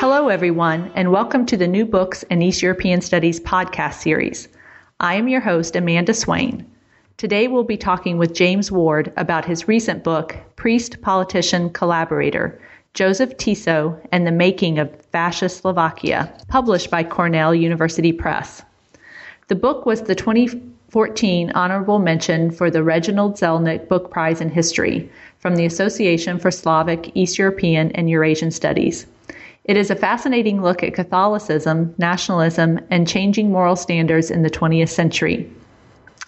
Hello, 0.00 0.28
everyone, 0.28 0.92
and 0.94 1.10
welcome 1.10 1.44
to 1.46 1.56
the 1.56 1.66
New 1.66 1.84
Books 1.84 2.24
and 2.30 2.40
East 2.40 2.62
European 2.62 3.00
Studies 3.00 3.40
podcast 3.40 3.94
series. 3.94 4.46
I 5.00 5.16
am 5.16 5.26
your 5.26 5.40
host, 5.40 5.74
Amanda 5.74 6.14
Swain. 6.14 6.64
Today, 7.16 7.48
we'll 7.48 7.64
be 7.64 7.76
talking 7.76 8.16
with 8.16 8.32
James 8.32 8.70
Ward 8.70 9.12
about 9.16 9.44
his 9.44 9.66
recent 9.66 10.04
book, 10.04 10.36
Priest, 10.54 11.02
Politician, 11.02 11.70
Collaborator 11.70 12.60
Joseph 12.94 13.36
Tiso 13.38 13.98
and 14.12 14.24
the 14.24 14.30
Making 14.30 14.78
of 14.78 15.04
Fascist 15.10 15.62
Slovakia, 15.62 16.32
published 16.46 16.92
by 16.92 17.02
Cornell 17.02 17.52
University 17.52 18.12
Press. 18.12 18.62
The 19.48 19.56
book 19.56 19.84
was 19.84 20.02
the 20.02 20.14
2014 20.14 21.50
honorable 21.56 21.98
mention 21.98 22.52
for 22.52 22.70
the 22.70 22.84
Reginald 22.84 23.34
Zelnik 23.34 23.88
Book 23.88 24.12
Prize 24.12 24.40
in 24.40 24.50
History 24.50 25.10
from 25.40 25.56
the 25.56 25.66
Association 25.66 26.38
for 26.38 26.52
Slavic, 26.52 27.10
East 27.16 27.36
European, 27.36 27.90
and 27.96 28.08
Eurasian 28.08 28.52
Studies. 28.52 29.04
It 29.68 29.76
is 29.76 29.90
a 29.90 29.96
fascinating 29.96 30.62
look 30.62 30.82
at 30.82 30.94
Catholicism, 30.94 31.94
nationalism, 31.98 32.80
and 32.88 33.06
changing 33.06 33.52
moral 33.52 33.76
standards 33.76 34.30
in 34.30 34.42
the 34.42 34.48
20th 34.48 34.88
century. 34.88 35.46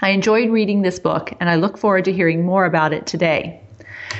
I 0.03 0.11
enjoyed 0.11 0.51
reading 0.51 0.83
this 0.83 0.99
book, 0.99 1.33
and 1.41 1.49
I 1.49 1.55
look 1.55 1.79
forward 1.79 2.05
to 2.05 2.13
hearing 2.13 2.45
more 2.45 2.67
about 2.67 2.93
it 2.93 3.07
today. 3.07 3.63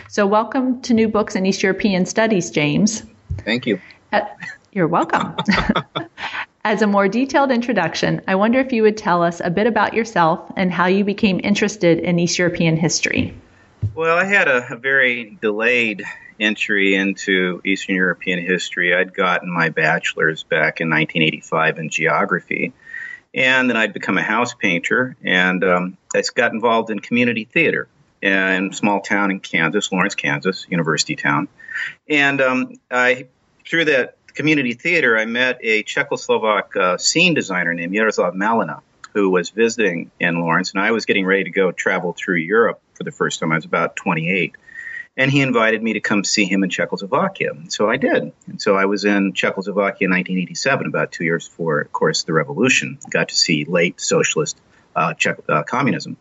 So, 0.09 0.27
welcome 0.27 0.81
to 0.81 0.95
New 0.95 1.07
Books 1.07 1.37
in 1.37 1.45
East 1.45 1.63
European 1.63 2.07
Studies, 2.07 2.51
James. 2.51 3.03
Thank 3.45 3.67
you. 3.67 3.79
Uh, 4.11 4.23
you're 4.73 4.89
welcome. 4.89 5.37
As 6.65 6.81
a 6.81 6.87
more 6.87 7.07
detailed 7.07 7.51
introduction, 7.51 8.23
I 8.27 8.37
wonder 8.37 8.59
if 8.59 8.73
you 8.73 8.83
would 8.85 8.97
tell 8.97 9.23
us 9.23 9.43
a 9.45 9.51
bit 9.51 9.67
about 9.67 9.93
yourself 9.93 10.51
and 10.57 10.73
how 10.73 10.87
you 10.87 11.05
became 11.05 11.43
interested 11.45 11.99
in 11.99 12.19
East 12.19 12.39
European 12.39 12.79
history. 12.79 13.35
Well, 13.95 14.17
I 14.17 14.25
had 14.25 14.49
a, 14.49 14.73
a 14.73 14.77
very 14.79 15.37
delayed 15.43 16.05
entry 16.41 16.95
into 16.95 17.61
Eastern 17.65 17.97
European 17.97 18.45
history. 18.45 18.95
I'd 18.95 19.15
gotten 19.15 19.51
my 19.51 19.69
bachelor's 19.69 20.43
back 20.43 20.81
in 20.81 20.89
1985 20.89 21.79
in 21.79 21.91
geography. 21.91 22.73
And 23.33 23.71
then 23.71 23.77
I'd 23.77 23.93
become 23.93 24.19
a 24.19 24.23
house 24.23 24.55
painter, 24.55 25.17
and 25.23 25.63
um, 25.63 25.97
I 26.13 26.23
got 26.35 26.53
involved 26.53 26.91
in 26.91 26.99
community 26.99 27.45
theater 27.45 27.87
in 28.21 28.71
a 28.71 28.73
small 28.73 29.01
town 29.01 29.31
in 29.31 29.39
Kansas, 29.39 29.93
Lawrence, 29.93 30.17
Kansas, 30.17 30.67
university 30.69 31.15
town. 31.15 31.47
And 32.09 32.41
um, 32.41 32.73
I, 32.91 33.29
through 33.65 33.85
that 33.87 34.17
community 34.35 34.75
theater, 34.75 35.17
I 35.17 35.27
met 35.27 35.59
a 35.63 35.85
Czechoslovak 35.85 36.77
uh, 36.77 36.99
scene 36.99 37.35
designer 37.35 37.73
named 37.73 37.95
Jaroslav 37.95 38.35
Malina, 38.35 38.81
who 39.15 39.31
was 39.31 39.51
visiting 39.51 40.11
in 40.19 40.41
Lawrence, 40.41 40.73
and 40.73 40.81
I 40.81 40.91
was 40.91 41.05
getting 41.05 41.25
ready 41.25 41.45
to 41.45 41.51
go 41.51 41.71
travel 41.71 42.13
through 42.13 42.37
Europe 42.37 42.81
for 42.95 43.05
the 43.05 43.13
first 43.13 43.39
time. 43.41 43.53
I 43.53 43.57
was 43.57 43.65
about 43.65 43.97
28 43.97 44.57
and 45.21 45.31
he 45.31 45.43
invited 45.43 45.83
me 45.83 45.93
to 45.93 46.01
come 46.01 46.25
see 46.25 46.47
him 46.47 46.65
in 46.65 46.71
Czechoslovakia. 46.71 47.51
So 47.69 47.91
I 47.91 47.99
did. 47.99 48.33
And 48.47 48.63
so 48.63 48.75
I 48.75 48.87
was 48.87 49.05
in 49.05 49.35
Czechoslovakia 49.35 50.07
in 50.07 50.13
1987, 50.13 50.87
about 50.87 51.13
two 51.13 51.25
years 51.25 51.47
before, 51.47 51.83
of 51.83 51.93
course, 51.93 52.23
the 52.23 52.33
revolution. 52.33 52.99
Got 53.11 53.29
to 53.29 53.37
see 53.37 53.67
late 53.67 54.01
socialist 54.01 54.59
uh, 54.97 55.13
Czech, 55.13 55.37
uh, 55.47 55.63
communism. 55.65 56.17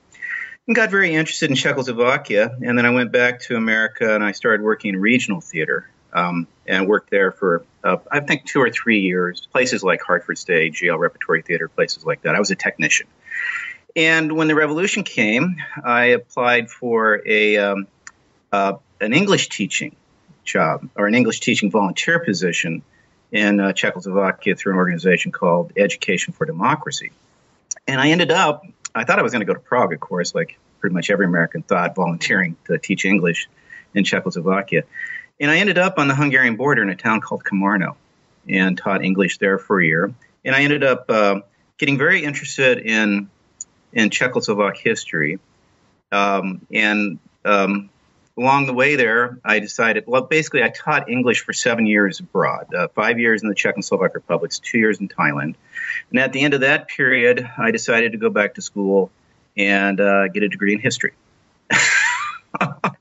And 0.68 0.76
got 0.76 0.92
very 0.92 1.16
interested 1.16 1.50
in 1.50 1.56
Czechoslovakia. 1.56 2.58
And 2.62 2.78
then 2.78 2.86
I 2.86 2.90
went 2.90 3.14
back 3.14 3.40
to 3.44 3.56
America 3.56 4.14
and 4.14 4.22
I 4.22 4.34
started 4.34 4.62
working 4.62 4.94
in 4.94 5.00
regional 5.00 5.40
theater. 5.40 5.90
Um, 6.12 6.48
and 6.68 6.88
worked 6.88 7.12
there 7.12 7.32
for, 7.32 7.64
uh, 7.84 7.98
I 8.12 8.20
think, 8.20 8.46
two 8.46 8.60
or 8.60 8.72
three 8.72 9.02
years. 9.02 9.48
Places 9.52 9.84
like 9.84 10.02
Hartford 10.02 10.40
Stage, 10.40 10.82
Yale 10.82 10.98
Repertory 10.98 11.44
Theater, 11.44 11.70
places 11.70 12.04
like 12.04 12.24
that. 12.24 12.34
I 12.36 12.40
was 12.40 12.50
a 12.50 12.56
technician. 12.56 13.06
And 13.96 14.32
when 14.36 14.48
the 14.48 14.56
revolution 14.56 15.04
came, 15.04 15.58
I 15.84 16.06
applied 16.06 16.72
for 16.72 17.22
a 17.28 17.58
um, 17.58 17.88
uh, 18.52 18.74
an 19.02 19.14
English 19.14 19.50
teaching 19.50 19.96
job 20.44 20.90
or 20.96 21.08
an 21.08 21.16
English 21.16 21.40
teaching 21.40 21.72
volunteer 21.72 22.20
position 22.20 22.82
in 23.32 23.60
uh, 23.60 23.74
Czechoslovakia 23.74 24.56
through 24.56 24.74
an 24.74 24.78
organization 24.78 25.32
called 25.32 25.74
Education 25.78 26.34
for 26.34 26.46
Democracy. 26.46 27.12
And 27.88 28.00
I 28.02 28.10
ended 28.10 28.32
up, 28.32 28.66
I 28.94 29.04
thought 29.04 29.20
I 29.20 29.22
was 29.22 29.32
going 29.32 29.42
to 29.42 29.46
go 29.46 29.54
to 29.54 29.60
Prague, 29.60 29.94
of 29.94 30.00
course, 30.00 30.34
like 30.34 30.58
pretty 30.80 30.94
much 30.94 31.10
every 31.10 31.26
American 31.26 31.62
thought, 31.62 31.96
volunteering 31.96 32.56
to 32.66 32.78
teach 32.78 33.06
English 33.06 33.50
in 33.94 34.04
Czechoslovakia. 34.04 34.84
And 35.40 35.50
I 35.50 35.58
ended 35.58 35.78
up 35.78 36.00
on 36.00 36.08
the 36.08 36.16
Hungarian 36.16 36.56
border 36.56 36.82
in 36.82 36.90
a 36.90 36.96
town 36.96 37.22
called 37.22 37.44
Komárno 37.44 37.96
and 38.48 38.78
taught 38.78 39.04
English 39.04 39.38
there 39.38 39.58
for 39.58 39.80
a 39.80 39.86
year. 39.86 40.14
And 40.44 40.56
I 40.56 40.62
ended 40.62 40.84
up 40.84 41.10
uh, 41.10 41.42
getting 41.78 41.98
very 41.98 42.24
interested 42.24 42.80
in 42.80 43.30
in 43.92 44.10
Czechoslovak 44.10 44.78
history. 44.78 45.40
Um, 46.12 46.66
and 46.72 47.20
um, 47.46 47.90
along 48.38 48.66
the 48.66 48.74
way 48.74 48.96
there, 48.96 49.40
I 49.44 49.60
decided, 49.60 50.06
well, 50.08 50.22
basically, 50.22 50.64
I 50.64 50.70
taught 50.70 51.10
English 51.10 51.42
for 51.42 51.54
seven 51.54 51.86
years 51.86 52.20
abroad 52.20 52.74
uh, 52.74 52.88
five 52.90 53.20
years 53.20 53.42
in 53.44 53.50
the 53.50 53.56
Czech 53.56 53.76
and 53.76 53.84
Slovak 53.84 54.14
republics, 54.14 54.60
two 54.60 54.78
years 54.78 55.00
in 55.00 55.08
Thailand. 55.08 55.56
And 56.12 56.20
at 56.20 56.34
the 56.34 56.42
end 56.42 56.54
of 56.54 56.62
that 56.62 56.88
period, 56.88 57.48
I 57.58 57.72
decided 57.72 58.14
to 58.14 58.18
go 58.18 58.30
back 58.30 58.56
to 58.56 58.62
school 58.62 59.12
and 59.58 60.00
uh, 60.00 60.28
get 60.30 60.44
a 60.44 60.50
degree 60.50 60.74
in 60.74 60.80
history. 60.80 61.14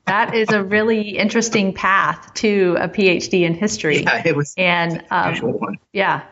that 0.05 0.33
is 0.33 0.49
a 0.49 0.63
really 0.63 1.17
interesting 1.17 1.73
path 1.73 2.33
to 2.35 2.77
a 2.79 2.89
PhD 2.89 3.41
in 3.43 3.53
history. 3.53 4.03
Yeah, 4.03 4.21
it 4.25 4.35
was 4.35 4.53
and 4.57 5.03
um, 5.09 5.35
one. 5.37 5.79
Yeah. 5.93 6.23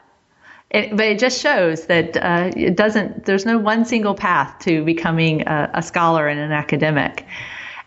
It, 0.70 0.92
but 0.92 1.06
it 1.06 1.20
just 1.20 1.42
shows 1.42 1.86
that 1.86 2.18
uh, 2.18 2.52
it 2.54 2.76
doesn't. 2.76 3.26
There's 3.26 3.46
no 3.46 3.58
one 3.58 3.86
single 3.86 4.16
path 4.16 4.60
to 4.66 4.84
becoming 4.84 5.48
a, 5.48 5.72
a 5.76 5.82
scholar 5.82 6.28
and 6.28 6.40
an 6.42 6.52
academic. 6.52 7.26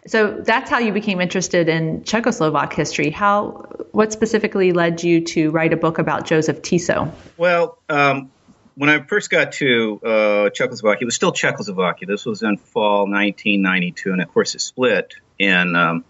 So 0.07 0.41
that's 0.41 0.71
how 0.71 0.79
you 0.79 0.93
became 0.93 1.21
interested 1.21 1.69
in 1.69 2.03
Czechoslovak 2.03 2.73
history. 2.73 3.11
How, 3.11 3.67
what 3.93 4.13
specifically 4.13 4.73
led 4.73 5.03
you 5.03 5.25
to 5.27 5.51
write 5.51 5.73
a 5.73 5.77
book 5.77 5.99
about 5.99 6.27
Joseph 6.27 6.63
Tiso? 6.63 7.13
Well, 7.37 7.79
um, 7.89 8.31
when 8.77 8.89
I 8.89 9.03
first 9.03 9.29
got 9.29 9.53
to 9.53 10.01
uh, 10.03 10.51
Czechoslovakia, 10.51 11.03
it 11.03 11.05
was 11.05 11.15
still 11.15 11.33
Czechoslovakia. 11.33 12.07
This 12.07 12.25
was 12.25 12.43
in 12.43 12.57
fall 12.57 13.01
1992, 13.01 14.13
and 14.13 14.23
of 14.23 14.33
course 14.33 14.55
it 14.55 14.61
split 14.61 15.15
in 15.39 15.77
um, 15.77 16.05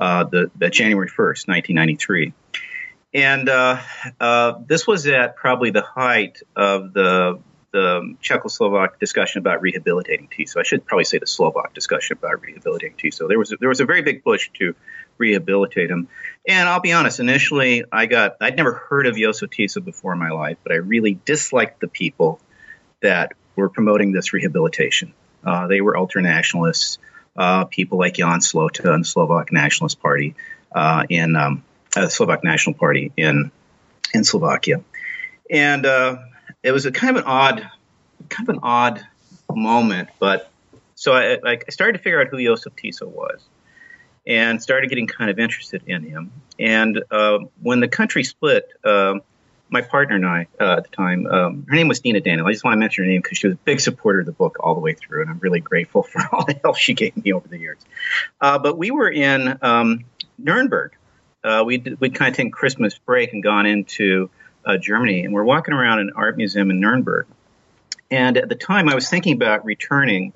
uh, 0.00 0.24
the, 0.24 0.50
the, 0.56 0.68
January 0.68 1.08
1st, 1.08 1.48
1993. 1.48 2.32
And 3.14 3.48
uh, 3.48 3.80
uh, 4.20 4.54
this 4.66 4.86
was 4.86 5.06
at 5.06 5.36
probably 5.36 5.70
the 5.70 5.82
height 5.82 6.42
of 6.56 6.92
the 6.92 7.40
the 7.76 8.16
Czechoslovak 8.22 8.98
discussion 8.98 9.40
about 9.40 9.60
rehabilitating 9.60 10.28
Tiso. 10.28 10.56
I 10.56 10.62
should 10.62 10.86
probably 10.86 11.04
say 11.04 11.18
the 11.18 11.26
Slovak 11.26 11.74
discussion 11.74 12.16
about 12.16 12.40
rehabilitating 12.40 12.96
Tiso. 12.96 13.28
There 13.28 13.38
was 13.38 13.52
a, 13.52 13.56
there 13.60 13.68
was 13.68 13.80
a 13.80 13.84
very 13.84 14.00
big 14.00 14.24
push 14.24 14.48
to 14.54 14.74
rehabilitate 15.18 15.90
him. 15.90 16.08
And 16.48 16.70
I'll 16.70 16.80
be 16.80 16.94
honest, 16.94 17.20
initially 17.20 17.84
I 17.92 18.06
got 18.06 18.36
I'd 18.40 18.56
never 18.56 18.72
heard 18.72 19.06
of 19.06 19.16
Josef 19.16 19.50
Tiso 19.50 19.84
before 19.84 20.14
in 20.14 20.18
my 20.18 20.30
life, 20.30 20.56
but 20.62 20.72
I 20.72 20.76
really 20.76 21.18
disliked 21.26 21.80
the 21.80 21.88
people 21.88 22.40
that 23.02 23.32
were 23.56 23.68
promoting 23.68 24.12
this 24.12 24.32
rehabilitation. 24.32 25.12
Uh, 25.44 25.66
they 25.66 25.82
were 25.82 25.96
ultranationalists, 25.96 26.96
uh, 27.36 27.66
people 27.66 27.98
like 27.98 28.14
Jan 28.14 28.40
Slota 28.40 28.94
and 28.94 29.04
the 29.04 29.08
Slovak 29.08 29.52
Nationalist 29.52 30.00
Party 30.00 30.34
uh, 30.74 31.04
in 31.10 31.36
um, 31.36 31.62
uh, 31.94 32.08
Slovak 32.08 32.42
National 32.42 32.72
Party 32.72 33.12
in 33.18 33.50
in 34.14 34.24
Slovakia, 34.24 34.80
and 35.50 35.84
uh, 35.84 36.16
it 36.62 36.72
was 36.72 36.86
a 36.86 36.90
kind 36.90 37.16
of 37.16 37.22
an 37.22 37.28
odd, 37.28 37.70
kind 38.28 38.48
of 38.48 38.54
an 38.54 38.60
odd 38.62 39.06
moment. 39.54 40.08
But 40.18 40.50
so 40.94 41.12
I, 41.12 41.38
like 41.42 41.64
I 41.68 41.70
started 41.70 41.98
to 41.98 42.02
figure 42.02 42.20
out 42.20 42.28
who 42.28 42.42
Josef 42.42 42.74
Tiso 42.76 43.06
was, 43.06 43.40
and 44.26 44.62
started 44.62 44.88
getting 44.88 45.06
kind 45.06 45.30
of 45.30 45.38
interested 45.38 45.82
in 45.86 46.02
him. 46.02 46.32
And 46.58 47.02
uh, 47.10 47.38
when 47.62 47.80
the 47.80 47.88
country 47.88 48.24
split, 48.24 48.68
uh, 48.84 49.14
my 49.68 49.82
partner 49.82 50.16
and 50.16 50.26
I 50.26 50.46
uh, 50.60 50.76
at 50.78 50.84
the 50.84 50.96
time, 50.96 51.26
um, 51.26 51.66
her 51.68 51.74
name 51.74 51.88
was 51.88 52.04
Nina 52.04 52.20
Daniel. 52.20 52.46
I 52.46 52.52
just 52.52 52.64
want 52.64 52.74
to 52.74 52.78
mention 52.78 53.04
her 53.04 53.10
name 53.10 53.20
because 53.20 53.38
she 53.38 53.46
was 53.46 53.54
a 53.54 53.58
big 53.64 53.80
supporter 53.80 54.20
of 54.20 54.26
the 54.26 54.32
book 54.32 54.58
all 54.60 54.74
the 54.74 54.80
way 54.80 54.94
through, 54.94 55.22
and 55.22 55.30
I'm 55.30 55.38
really 55.38 55.60
grateful 55.60 56.02
for 56.10 56.22
all 56.32 56.44
the 56.44 56.58
help 56.62 56.76
she 56.76 56.94
gave 56.94 57.16
me 57.16 57.32
over 57.32 57.46
the 57.46 57.58
years. 57.58 57.78
Uh, 58.40 58.58
but 58.58 58.78
we 58.78 58.90
were 58.90 59.10
in 59.10 59.58
um, 59.62 60.04
Nuremberg. 60.38 60.92
Uh, 61.44 61.62
we'd, 61.64 62.00
we'd 62.00 62.14
kind 62.14 62.30
of 62.30 62.36
taken 62.36 62.50
Christmas 62.50 62.98
break 62.98 63.32
and 63.32 63.42
gone 63.42 63.66
into 63.66 64.30
uh, 64.64 64.76
Germany, 64.76 65.24
and 65.24 65.32
we're 65.32 65.44
walking 65.44 65.74
around 65.74 66.00
an 66.00 66.12
art 66.16 66.36
museum 66.36 66.70
in 66.70 66.80
Nuremberg. 66.80 67.26
And 68.10 68.36
at 68.36 68.48
the 68.48 68.54
time, 68.54 68.88
I 68.88 68.94
was 68.94 69.08
thinking 69.08 69.34
about 69.34 69.64
returning 69.64 70.32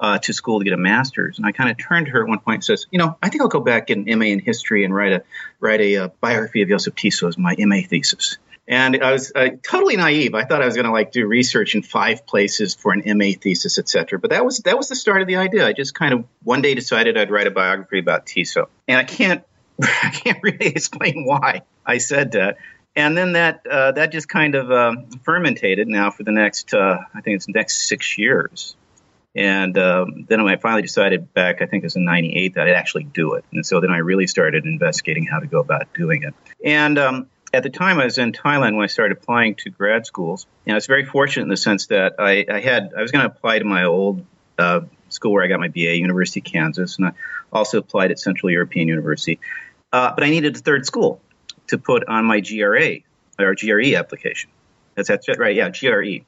uh, 0.00 0.18
to 0.18 0.32
school 0.32 0.58
to 0.58 0.64
get 0.64 0.72
a 0.72 0.78
master's, 0.78 1.38
and 1.38 1.46
I 1.46 1.52
kind 1.52 1.70
of 1.70 1.78
turned 1.78 2.06
to 2.06 2.12
her 2.12 2.22
at 2.22 2.28
one 2.28 2.40
point 2.40 2.56
and 2.56 2.64
says, 2.64 2.86
"You 2.90 2.98
know, 2.98 3.16
I 3.22 3.28
think 3.28 3.42
I'll 3.42 3.48
go 3.48 3.60
back 3.60 3.90
and 3.90 4.06
MA 4.06 4.26
in 4.26 4.40
history 4.40 4.84
and 4.84 4.94
write 4.94 5.12
a 5.12 5.22
write 5.60 5.80
a 5.80 5.96
uh, 5.96 6.08
biography 6.20 6.62
of 6.62 6.68
Joseph 6.68 6.94
Tiso 6.94 7.28
as 7.28 7.38
my 7.38 7.54
MA 7.58 7.82
thesis." 7.88 8.38
And 8.66 9.02
I 9.02 9.12
was 9.12 9.32
uh, 9.34 9.50
totally 9.62 9.96
naive. 9.96 10.34
I 10.34 10.44
thought 10.44 10.62
I 10.62 10.66
was 10.66 10.74
going 10.74 10.86
to 10.86 10.92
like 10.92 11.12
do 11.12 11.26
research 11.26 11.74
in 11.74 11.82
five 11.82 12.26
places 12.26 12.74
for 12.74 12.92
an 12.92 13.02
MA 13.18 13.32
thesis, 13.40 13.78
etc. 13.78 14.18
But 14.18 14.30
that 14.30 14.44
was 14.44 14.58
that 14.58 14.76
was 14.76 14.88
the 14.88 14.96
start 14.96 15.20
of 15.20 15.28
the 15.28 15.36
idea. 15.36 15.66
I 15.66 15.72
just 15.72 15.94
kind 15.94 16.14
of 16.14 16.24
one 16.42 16.62
day 16.62 16.74
decided 16.74 17.16
I'd 17.16 17.30
write 17.30 17.46
a 17.46 17.50
biography 17.50 17.98
about 17.98 18.26
Tiso, 18.26 18.66
and 18.88 18.98
I 18.98 19.04
can't 19.04 19.44
I 19.82 20.10
can't 20.10 20.42
really 20.42 20.66
explain 20.66 21.24
why 21.24 21.62
I 21.86 21.98
said 21.98 22.32
that. 22.32 22.58
And 22.94 23.16
then 23.16 23.32
that 23.32 23.66
uh, 23.66 23.92
that 23.92 24.12
just 24.12 24.28
kind 24.28 24.54
of 24.54 24.70
uh, 24.70 24.94
now 25.26 26.10
for 26.10 26.22
the 26.24 26.32
next 26.32 26.74
uh, 26.74 26.98
I 27.14 27.20
think 27.22 27.36
it's 27.36 27.48
next 27.48 27.88
six 27.88 28.18
years. 28.18 28.76
And 29.34 29.78
um, 29.78 30.26
then 30.28 30.40
I 30.40 30.56
finally 30.56 30.82
decided 30.82 31.32
back, 31.32 31.62
I 31.62 31.66
think 31.66 31.84
it 31.84 31.86
was 31.86 31.96
in 31.96 32.04
98, 32.04 32.54
that 32.54 32.68
I'd 32.68 32.74
actually 32.74 33.04
do 33.04 33.34
it. 33.34 33.46
And 33.50 33.64
so 33.64 33.80
then 33.80 33.90
I 33.90 33.98
really 33.98 34.26
started 34.26 34.66
investigating 34.66 35.24
how 35.24 35.38
to 35.38 35.46
go 35.46 35.60
about 35.60 35.94
doing 35.94 36.22
it. 36.22 36.34
And 36.62 36.98
um, 36.98 37.26
at 37.54 37.62
the 37.62 37.70
time 37.70 37.98
I 37.98 38.04
was 38.04 38.18
in 38.18 38.32
Thailand 38.32 38.76
when 38.76 38.84
I 38.84 38.88
started 38.88 39.16
applying 39.16 39.54
to 39.56 39.70
grad 39.70 40.04
schools. 40.04 40.46
And 40.66 40.74
I 40.74 40.76
was 40.76 40.86
very 40.86 41.06
fortunate 41.06 41.44
in 41.44 41.48
the 41.48 41.56
sense 41.56 41.86
that 41.86 42.16
I, 42.18 42.44
I 42.46 42.60
had, 42.60 42.92
I 42.96 43.00
was 43.00 43.10
going 43.10 43.26
to 43.26 43.34
apply 43.34 43.58
to 43.58 43.64
my 43.64 43.84
old 43.84 44.24
uh, 44.58 44.80
school 45.08 45.32
where 45.32 45.44
I 45.44 45.46
got 45.46 45.60
my 45.60 45.68
BA, 45.68 45.96
University 45.96 46.40
of 46.40 46.44
Kansas, 46.44 46.98
and 46.98 47.06
I 47.08 47.12
also 47.50 47.78
applied 47.78 48.10
at 48.10 48.18
Central 48.18 48.50
European 48.50 48.88
University. 48.88 49.40
Uh, 49.92 50.12
but 50.14 50.24
I 50.24 50.30
needed 50.30 50.56
a 50.56 50.58
third 50.58 50.84
school 50.84 51.22
to 51.68 51.78
put 51.78 52.06
on 52.08 52.24
my 52.24 52.40
GRA 52.40 52.98
or 53.38 53.54
GRE 53.54 53.94
application. 53.96 54.50
That's, 54.94 55.08
that's 55.08 55.28
right, 55.38 55.54
yeah, 55.54 55.70
GRE. 55.70 56.24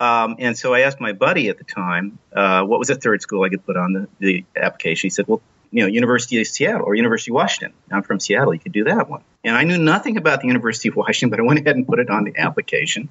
Um, 0.00 0.36
and 0.38 0.58
so 0.58 0.74
I 0.74 0.80
asked 0.80 1.00
my 1.00 1.12
buddy 1.12 1.48
at 1.48 1.58
the 1.58 1.64
time, 1.64 2.18
uh, 2.34 2.64
what 2.64 2.78
was 2.78 2.88
the 2.88 2.96
third 2.96 3.22
school 3.22 3.44
I 3.44 3.48
could 3.48 3.64
put 3.64 3.76
on 3.76 3.92
the, 3.92 4.08
the 4.18 4.44
application? 4.56 5.06
He 5.06 5.10
said, 5.10 5.26
well, 5.26 5.40
you 5.70 5.82
know, 5.82 5.88
University 5.88 6.40
of 6.40 6.46
Seattle 6.46 6.82
or 6.84 6.94
University 6.94 7.30
of 7.30 7.34
Washington. 7.34 7.76
I'm 7.90 8.02
from 8.02 8.20
Seattle. 8.20 8.54
You 8.54 8.60
could 8.60 8.72
do 8.72 8.84
that 8.84 9.08
one. 9.08 9.22
And 9.42 9.56
I 9.56 9.64
knew 9.64 9.78
nothing 9.78 10.16
about 10.16 10.40
the 10.40 10.46
University 10.46 10.88
of 10.88 10.96
Washington, 10.96 11.30
but 11.30 11.40
I 11.40 11.42
went 11.42 11.60
ahead 11.60 11.74
and 11.74 11.86
put 11.86 11.98
it 11.98 12.10
on 12.10 12.24
the 12.24 12.36
application. 12.36 13.08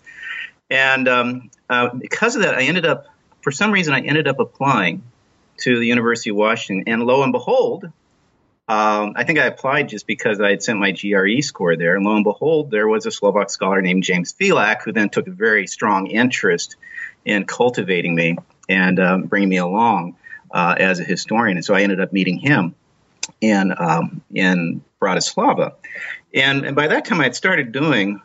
And 0.69 1.07
um, 1.07 1.51
uh, 1.69 1.89
because 1.89 2.35
of 2.35 2.43
that, 2.43 2.55
I 2.55 2.63
ended 2.63 2.85
up, 2.85 3.07
for 3.41 3.51
some 3.51 3.71
reason, 3.71 3.93
I 3.93 3.99
ended 3.99 4.27
up 4.27 4.39
applying 4.39 5.03
to 5.57 5.77
the 5.77 5.85
University 5.85 6.29
of 6.29 6.37
Washington. 6.37 6.91
And 6.91 7.03
lo 7.03 7.23
and 7.23 7.33
behold, 7.33 7.91
um, 8.67 9.13
I 9.15 9.25
think 9.25 9.39
I 9.39 9.45
applied 9.45 9.89
just 9.89 10.07
because 10.07 10.39
I 10.39 10.51
had 10.51 10.63
sent 10.63 10.79
my 10.79 10.91
GRE 10.91 11.41
score 11.41 11.75
there. 11.75 11.95
And 11.95 12.05
lo 12.05 12.15
and 12.15 12.23
behold, 12.23 12.71
there 12.71 12.87
was 12.87 13.05
a 13.05 13.11
Slovak 13.11 13.49
scholar 13.49 13.81
named 13.81 14.03
James 14.03 14.33
Felak 14.33 14.83
who 14.83 14.93
then 14.93 15.09
took 15.09 15.27
a 15.27 15.31
very 15.31 15.67
strong 15.67 16.07
interest 16.07 16.77
in 17.25 17.45
cultivating 17.45 18.15
me 18.15 18.37
and 18.69 18.99
um, 18.99 19.23
bringing 19.23 19.49
me 19.49 19.57
along 19.57 20.15
uh, 20.51 20.75
as 20.77 21.01
a 21.01 21.03
historian. 21.03 21.57
And 21.57 21.65
so 21.65 21.73
I 21.73 21.81
ended 21.81 21.99
up 21.99 22.13
meeting 22.13 22.37
him 22.37 22.75
in, 23.41 23.73
um, 23.77 24.21
in 24.33 24.81
Bratislava. 25.01 25.73
And, 26.33 26.65
and 26.65 26.75
by 26.75 26.87
that 26.87 27.03
time, 27.03 27.19
I 27.19 27.23
had 27.23 27.35
started 27.35 27.73
doing 27.73 28.21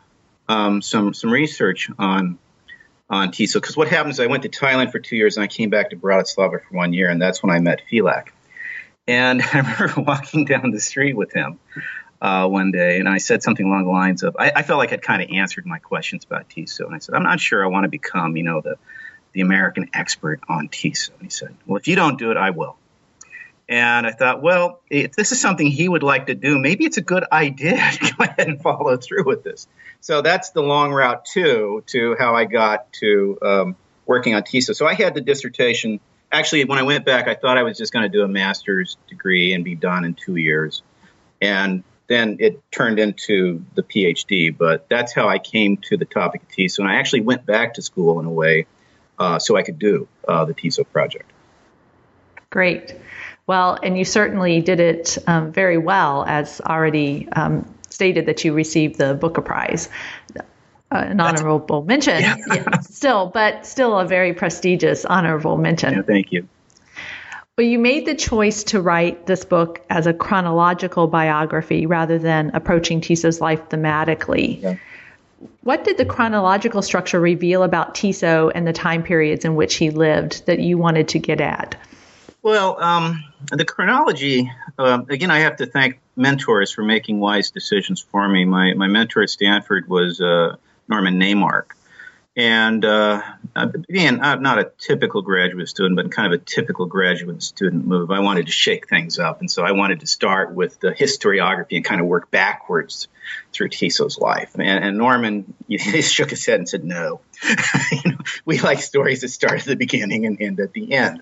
um, 0.47 0.81
some, 0.81 1.13
some 1.13 1.31
research 1.31 1.89
on 1.99 2.39
on 3.09 3.31
Tiso. 3.31 3.55
Because 3.55 3.75
what 3.75 3.87
happened 3.87 4.11
is 4.11 4.19
I 4.19 4.27
went 4.27 4.43
to 4.43 4.49
Thailand 4.49 4.91
for 4.91 4.99
two 4.99 5.15
years 5.15 5.35
and 5.35 5.43
I 5.43 5.47
came 5.47 5.69
back 5.69 5.89
to 5.89 5.95
Bratislava 5.95 6.61
for 6.61 6.77
one 6.77 6.93
year, 6.93 7.09
and 7.09 7.21
that's 7.21 7.41
when 7.41 7.49
I 7.49 7.59
met 7.59 7.81
Felak. 7.91 8.27
And 9.09 9.41
I 9.53 9.57
remember 9.57 9.93
walking 10.01 10.45
down 10.45 10.69
the 10.71 10.79
street 10.79 11.13
with 11.13 11.33
him 11.33 11.59
uh, 12.21 12.47
one 12.47 12.71
day, 12.71 12.99
and 12.99 13.09
I 13.09 13.17
said 13.17 13.41
something 13.41 13.65
along 13.65 13.85
the 13.85 13.91
lines 13.91 14.21
of, 14.21 14.37
I, 14.37 14.51
I 14.57 14.61
felt 14.61 14.77
like 14.77 14.93
I'd 14.93 15.01
kind 15.01 15.23
of 15.23 15.29
answered 15.31 15.65
my 15.65 15.79
questions 15.79 16.25
about 16.25 16.47
Tiso. 16.47 16.85
And 16.85 16.93
I 16.93 16.99
said, 16.99 17.15
I'm 17.15 17.23
not 17.23 17.39
sure 17.39 17.63
I 17.63 17.67
want 17.67 17.85
to 17.85 17.89
become, 17.89 18.37
you 18.37 18.43
know, 18.43 18.61
the, 18.61 18.77
the 19.33 19.41
American 19.41 19.89
expert 19.93 20.41
on 20.47 20.69
Tiso. 20.69 21.09
And 21.13 21.23
he 21.23 21.29
said, 21.29 21.55
Well, 21.65 21.77
if 21.77 21.87
you 21.87 21.95
don't 21.95 22.19
do 22.19 22.29
it, 22.29 22.37
I 22.37 22.51
will. 22.51 22.77
And 23.67 24.07
I 24.07 24.11
thought, 24.11 24.41
well, 24.41 24.81
if 24.89 25.15
this 25.15 25.31
is 25.31 25.39
something 25.39 25.67
he 25.67 25.87
would 25.87 26.01
like 26.01 26.25
to 26.25 26.33
do, 26.33 26.57
maybe 26.57 26.85
it's 26.85 26.97
a 26.97 27.03
good 27.03 27.23
idea 27.31 27.77
to 27.77 28.13
go 28.17 28.23
ahead 28.23 28.47
and 28.47 28.59
follow 28.59 28.97
through 28.97 29.25
with 29.25 29.43
this. 29.43 29.67
So 30.01 30.23
that's 30.23 30.49
the 30.51 30.61
long 30.61 30.91
route, 30.91 31.25
too, 31.25 31.83
to 31.87 32.15
how 32.17 32.35
I 32.35 32.45
got 32.45 32.91
to 32.93 33.37
um, 33.43 33.75
working 34.07 34.33
on 34.33 34.41
Tiso. 34.41 34.75
So 34.75 34.87
I 34.87 34.95
had 34.95 35.13
the 35.13 35.21
dissertation 35.21 35.99
actually, 36.31 36.65
when 36.65 36.79
I 36.79 36.83
went 36.83 37.05
back, 37.05 37.27
I 37.27 37.35
thought 37.35 37.57
I 37.57 37.63
was 37.63 37.77
just 37.77 37.93
going 37.93 38.03
to 38.03 38.09
do 38.09 38.23
a 38.23 38.27
master's 38.27 38.97
degree 39.07 39.53
and 39.53 39.63
be 39.63 39.75
done 39.75 40.05
in 40.05 40.13
two 40.13 40.35
years. 40.35 40.83
And 41.41 41.83
then 42.07 42.37
it 42.39 42.61
turned 42.71 42.99
into 42.99 43.63
the 43.75 43.83
PhD, 43.83 44.55
but 44.55 44.89
that's 44.89 45.13
how 45.13 45.29
I 45.29 45.39
came 45.39 45.77
to 45.77 45.97
the 45.97 46.05
topic 46.05 46.43
of 46.43 46.49
TISO. 46.49 46.79
And 46.79 46.89
I 46.89 46.95
actually 46.95 47.21
went 47.21 47.45
back 47.45 47.75
to 47.75 47.81
school 47.81 48.19
in 48.19 48.25
a 48.25 48.31
way 48.31 48.65
uh, 49.19 49.39
so 49.39 49.55
I 49.55 49.63
could 49.63 49.79
do 49.79 50.07
uh, 50.27 50.45
the 50.45 50.53
TISO 50.53 50.83
project. 50.83 51.29
Great. 52.49 52.95
Well, 53.45 53.77
and 53.81 53.97
you 53.97 54.05
certainly 54.05 54.61
did 54.61 54.79
it 54.79 55.17
um, 55.27 55.51
very 55.51 55.77
well, 55.77 56.23
as 56.27 56.61
already 56.61 57.27
um, 57.29 57.71
stated 57.89 58.25
that 58.25 58.43
you 58.43 58.53
received 58.53 58.97
the 58.97 59.13
Booker 59.13 59.41
Prize 59.41 59.89
uh, 60.91 60.97
an 60.97 61.17
That's, 61.17 61.41
honorable 61.41 61.83
mention. 61.83 62.21
Yeah. 62.21 62.35
yeah. 62.47 62.79
still, 62.79 63.27
but 63.27 63.65
still 63.65 63.97
a 63.99 64.05
very 64.05 64.33
prestigious 64.33 65.05
honorable 65.05 65.57
mention. 65.57 65.93
Yeah, 65.93 66.01
thank 66.01 66.31
you. 66.31 66.47
Well, 67.57 67.67
you 67.67 67.77
made 67.77 68.05
the 68.05 68.15
choice 68.15 68.63
to 68.65 68.81
write 68.81 69.25
this 69.25 69.43
book 69.43 69.81
as 69.89 70.07
a 70.07 70.13
chronological 70.13 71.07
biography 71.07 71.85
rather 71.85 72.17
than 72.17 72.51
approaching 72.53 73.01
Tiso's 73.01 73.41
life 73.41 73.67
thematically. 73.67 74.61
Yeah. 74.61 74.75
What 75.61 75.83
did 75.83 75.97
the 75.97 76.05
chronological 76.05 76.81
structure 76.81 77.19
reveal 77.19 77.63
about 77.63 77.95
Tiso 77.95 78.51
and 78.53 78.65
the 78.65 78.73
time 78.73 79.03
periods 79.03 79.45
in 79.45 79.55
which 79.55 79.75
he 79.75 79.89
lived 79.89 80.45
that 80.45 80.59
you 80.59 80.77
wanted 80.77 81.09
to 81.09 81.19
get 81.19 81.41
at? 81.41 81.75
Well, 82.41 82.81
um, 82.81 83.25
the 83.51 83.65
chronology, 83.65 84.49
uh, 84.77 85.01
again, 85.09 85.29
I 85.29 85.39
have 85.39 85.57
to 85.57 85.65
thank 85.65 85.99
mentors 86.15 86.71
for 86.71 86.83
making 86.83 87.19
wise 87.19 87.51
decisions 87.51 87.99
for 87.99 88.27
me. 88.27 88.45
My, 88.45 88.73
my 88.73 88.87
mentor 88.87 89.23
at 89.23 89.29
Stanford 89.29 89.89
was 89.89 90.21
uh, 90.21 90.55
Norman 90.89 91.19
Naimark. 91.19 91.71
And 92.35 92.85
uh, 92.85 93.21
being 93.89 94.17
not 94.17 94.59
a 94.59 94.71
typical 94.77 95.21
graduate 95.21 95.67
student, 95.67 95.97
but 95.97 96.09
kind 96.09 96.33
of 96.33 96.39
a 96.39 96.43
typical 96.43 96.85
graduate 96.85 97.43
student 97.43 97.85
move, 97.85 98.11
I 98.11 98.19
wanted 98.19 98.45
to 98.45 98.51
shake 98.51 98.87
things 98.87 99.19
up. 99.19 99.41
And 99.41 99.51
so 99.51 99.63
I 99.63 99.73
wanted 99.73 100.01
to 100.01 100.07
start 100.07 100.53
with 100.53 100.79
the 100.79 100.91
historiography 100.91 101.75
and 101.75 101.83
kind 101.83 101.99
of 101.99 102.07
work 102.07 102.31
backwards 102.31 103.09
through 103.51 103.69
Tiso's 103.69 104.17
life. 104.17 104.55
And, 104.55 104.83
and 104.83 104.97
Norman 104.97 105.53
he 105.67 106.01
shook 106.01 106.29
his 106.29 106.45
head 106.45 106.59
and 106.59 106.69
said, 106.69 106.85
no. 106.85 107.19
you 107.91 108.11
know, 108.11 108.17
we 108.45 108.59
like 108.59 108.81
stories 108.81 109.21
that 109.21 109.29
start 109.29 109.59
at 109.59 109.65
the 109.65 109.75
beginning 109.75 110.25
and 110.25 110.41
end 110.41 110.61
at 110.61 110.71
the 110.71 110.93
end. 110.93 111.21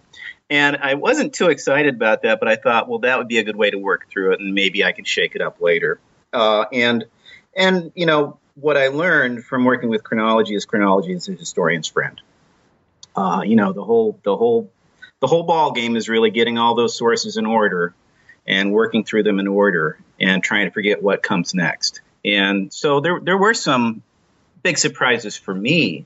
And 0.50 0.78
I 0.78 0.94
wasn't 0.94 1.34
too 1.34 1.50
excited 1.50 1.96
about 1.96 2.22
that, 2.22 2.40
but 2.40 2.48
I 2.48 2.56
thought, 2.56 2.88
well, 2.88 3.00
that 3.00 3.18
would 3.18 3.28
be 3.28 3.40
a 3.40 3.44
good 3.44 3.56
way 3.56 3.70
to 3.70 3.78
work 3.78 4.10
through 4.10 4.34
it, 4.34 4.40
and 4.40 4.54
maybe 4.54 4.84
I 4.84 4.94
could 4.94 5.08
shake 5.08 5.36
it 5.36 5.42
up 5.42 5.60
later. 5.60 6.00
Uh, 6.32 6.66
and 6.72 7.06
and 7.56 7.92
you 7.96 8.06
know, 8.06 8.40
what 8.60 8.76
I 8.76 8.88
learned 8.88 9.46
from 9.46 9.66
working 9.66 9.90
with 9.90 10.04
chronology 10.04 10.56
is 10.56 10.66
chronology 10.66 11.14
is 11.14 11.30
a 11.30 11.34
historian's 11.34 11.88
friend. 11.88 12.20
Uh, 13.16 13.42
you 13.46 13.56
know, 13.56 13.72
the 13.72 13.84
whole 13.84 14.20
the 14.24 14.36
whole 14.36 14.72
the 15.20 15.28
whole 15.28 15.44
ball 15.44 15.72
game 15.72 15.96
is 15.96 16.10
really 16.10 16.32
getting 16.32 16.58
all 16.58 16.76
those 16.76 16.98
sources 16.98 17.38
in 17.38 17.46
order 17.46 17.94
and 18.48 18.74
working 18.74 19.04
through 19.04 19.24
them 19.24 19.40
in 19.40 19.48
order 19.48 20.00
and 20.20 20.44
trying 20.44 20.66
to 20.66 20.72
forget 20.72 21.02
what 21.02 21.22
comes 21.22 21.54
next. 21.54 22.02
And 22.26 22.74
so 22.74 23.00
there 23.00 23.20
there 23.20 23.38
were 23.38 23.54
some 23.54 24.02
big 24.64 24.80
surprises 24.80 25.38
for 25.38 25.54
me, 25.54 26.06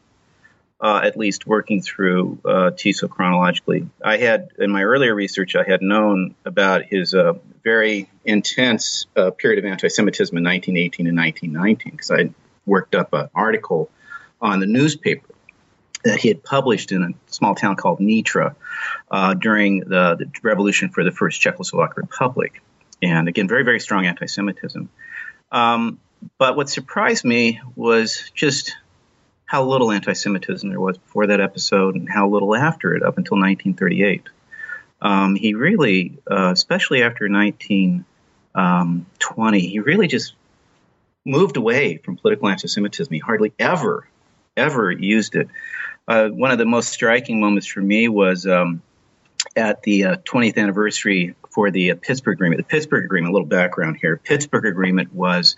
uh, 0.81 1.01
at 1.03 1.17
least 1.17 1.47
working 1.47 1.81
through 1.81 2.39
uh, 2.43 2.71
Tiso 2.71 3.09
chronologically. 3.09 3.87
I 4.03 4.17
had 4.17 4.49
in 4.57 4.71
my 4.71 4.83
earlier 4.83 5.15
research, 5.15 5.55
I 5.55 5.63
had 5.63 5.81
known 5.81 6.35
about 6.43 6.83
his 6.83 7.13
uh, 7.13 7.33
very 7.63 8.09
intense 8.25 9.05
uh, 9.15 9.31
period 9.31 9.63
of 9.63 9.71
anti-Semitism 9.71 10.35
in 10.35 10.43
1918 10.43 11.07
and 11.07 11.17
1919 11.17 11.91
because 11.91 12.11
I 12.11 12.33
worked 12.65 12.95
up 12.95 13.13
an 13.13 13.29
article 13.33 13.89
on 14.41 14.59
the 14.59 14.65
newspaper 14.65 15.27
that 16.03 16.19
he 16.19 16.27
had 16.29 16.43
published 16.43 16.91
in 16.91 17.03
a 17.03 17.09
small 17.31 17.55
town 17.55 17.75
called 17.75 17.99
Nitra 17.99 18.55
uh, 19.09 19.33
during 19.35 19.81
the, 19.81 20.15
the, 20.17 20.31
revolution 20.41 20.89
for 20.89 21.03
the 21.03 21.11
first 21.11 21.41
Czechoslovak 21.41 21.95
Republic. 21.95 22.61
And 23.03 23.27
again, 23.27 23.47
very, 23.47 23.63
very 23.63 23.79
strong 23.79 24.05
anti 24.05 24.25
Semitism. 24.25 24.89
Um, 25.51 25.99
but 26.37 26.55
what 26.55 26.69
surprised 26.69 27.25
me 27.25 27.61
was 27.75 28.31
just 28.33 28.75
how 29.45 29.65
little 29.65 29.91
anti 29.91 30.13
Semitism 30.13 30.69
there 30.69 30.79
was 30.79 30.97
before 30.97 31.27
that 31.27 31.41
episode 31.41 31.95
and 31.95 32.09
how 32.09 32.29
little 32.29 32.55
after 32.55 32.95
it 32.95 33.03
up 33.03 33.17
until 33.17 33.37
1938. 33.37 34.23
Um, 35.01 35.35
he 35.35 35.55
really, 35.55 36.17
uh, 36.29 36.51
especially 36.51 37.01
after 37.03 37.27
1920, 37.27 38.05
um, 38.55 39.05
he 39.53 39.79
really 39.79 40.07
just 40.07 40.35
moved 41.25 41.57
away 41.57 41.97
from 41.97 42.17
political 42.17 42.49
anti-Semitism. 42.49 43.13
He 43.13 43.19
hardly 43.19 43.53
ever, 43.59 44.07
ever 44.57 44.91
used 44.91 45.35
it. 45.35 45.47
Uh, 46.07 46.29
one 46.29 46.51
of 46.51 46.57
the 46.57 46.65
most 46.65 46.89
striking 46.89 47.39
moments 47.39 47.67
for 47.67 47.81
me 47.81 48.07
was 48.07 48.47
um, 48.47 48.81
at 49.55 49.83
the 49.83 50.05
uh, 50.05 50.15
20th 50.17 50.57
anniversary 50.57 51.35
for 51.49 51.71
the 51.71 51.91
uh, 51.91 51.95
Pittsburgh 52.01 52.37
Agreement. 52.37 52.57
The 52.57 52.63
Pittsburgh 52.67 53.05
Agreement, 53.05 53.31
a 53.31 53.33
little 53.33 53.47
background 53.47 53.97
here. 54.01 54.17
Pittsburgh 54.17 54.65
Agreement 54.65 55.13
was 55.13 55.55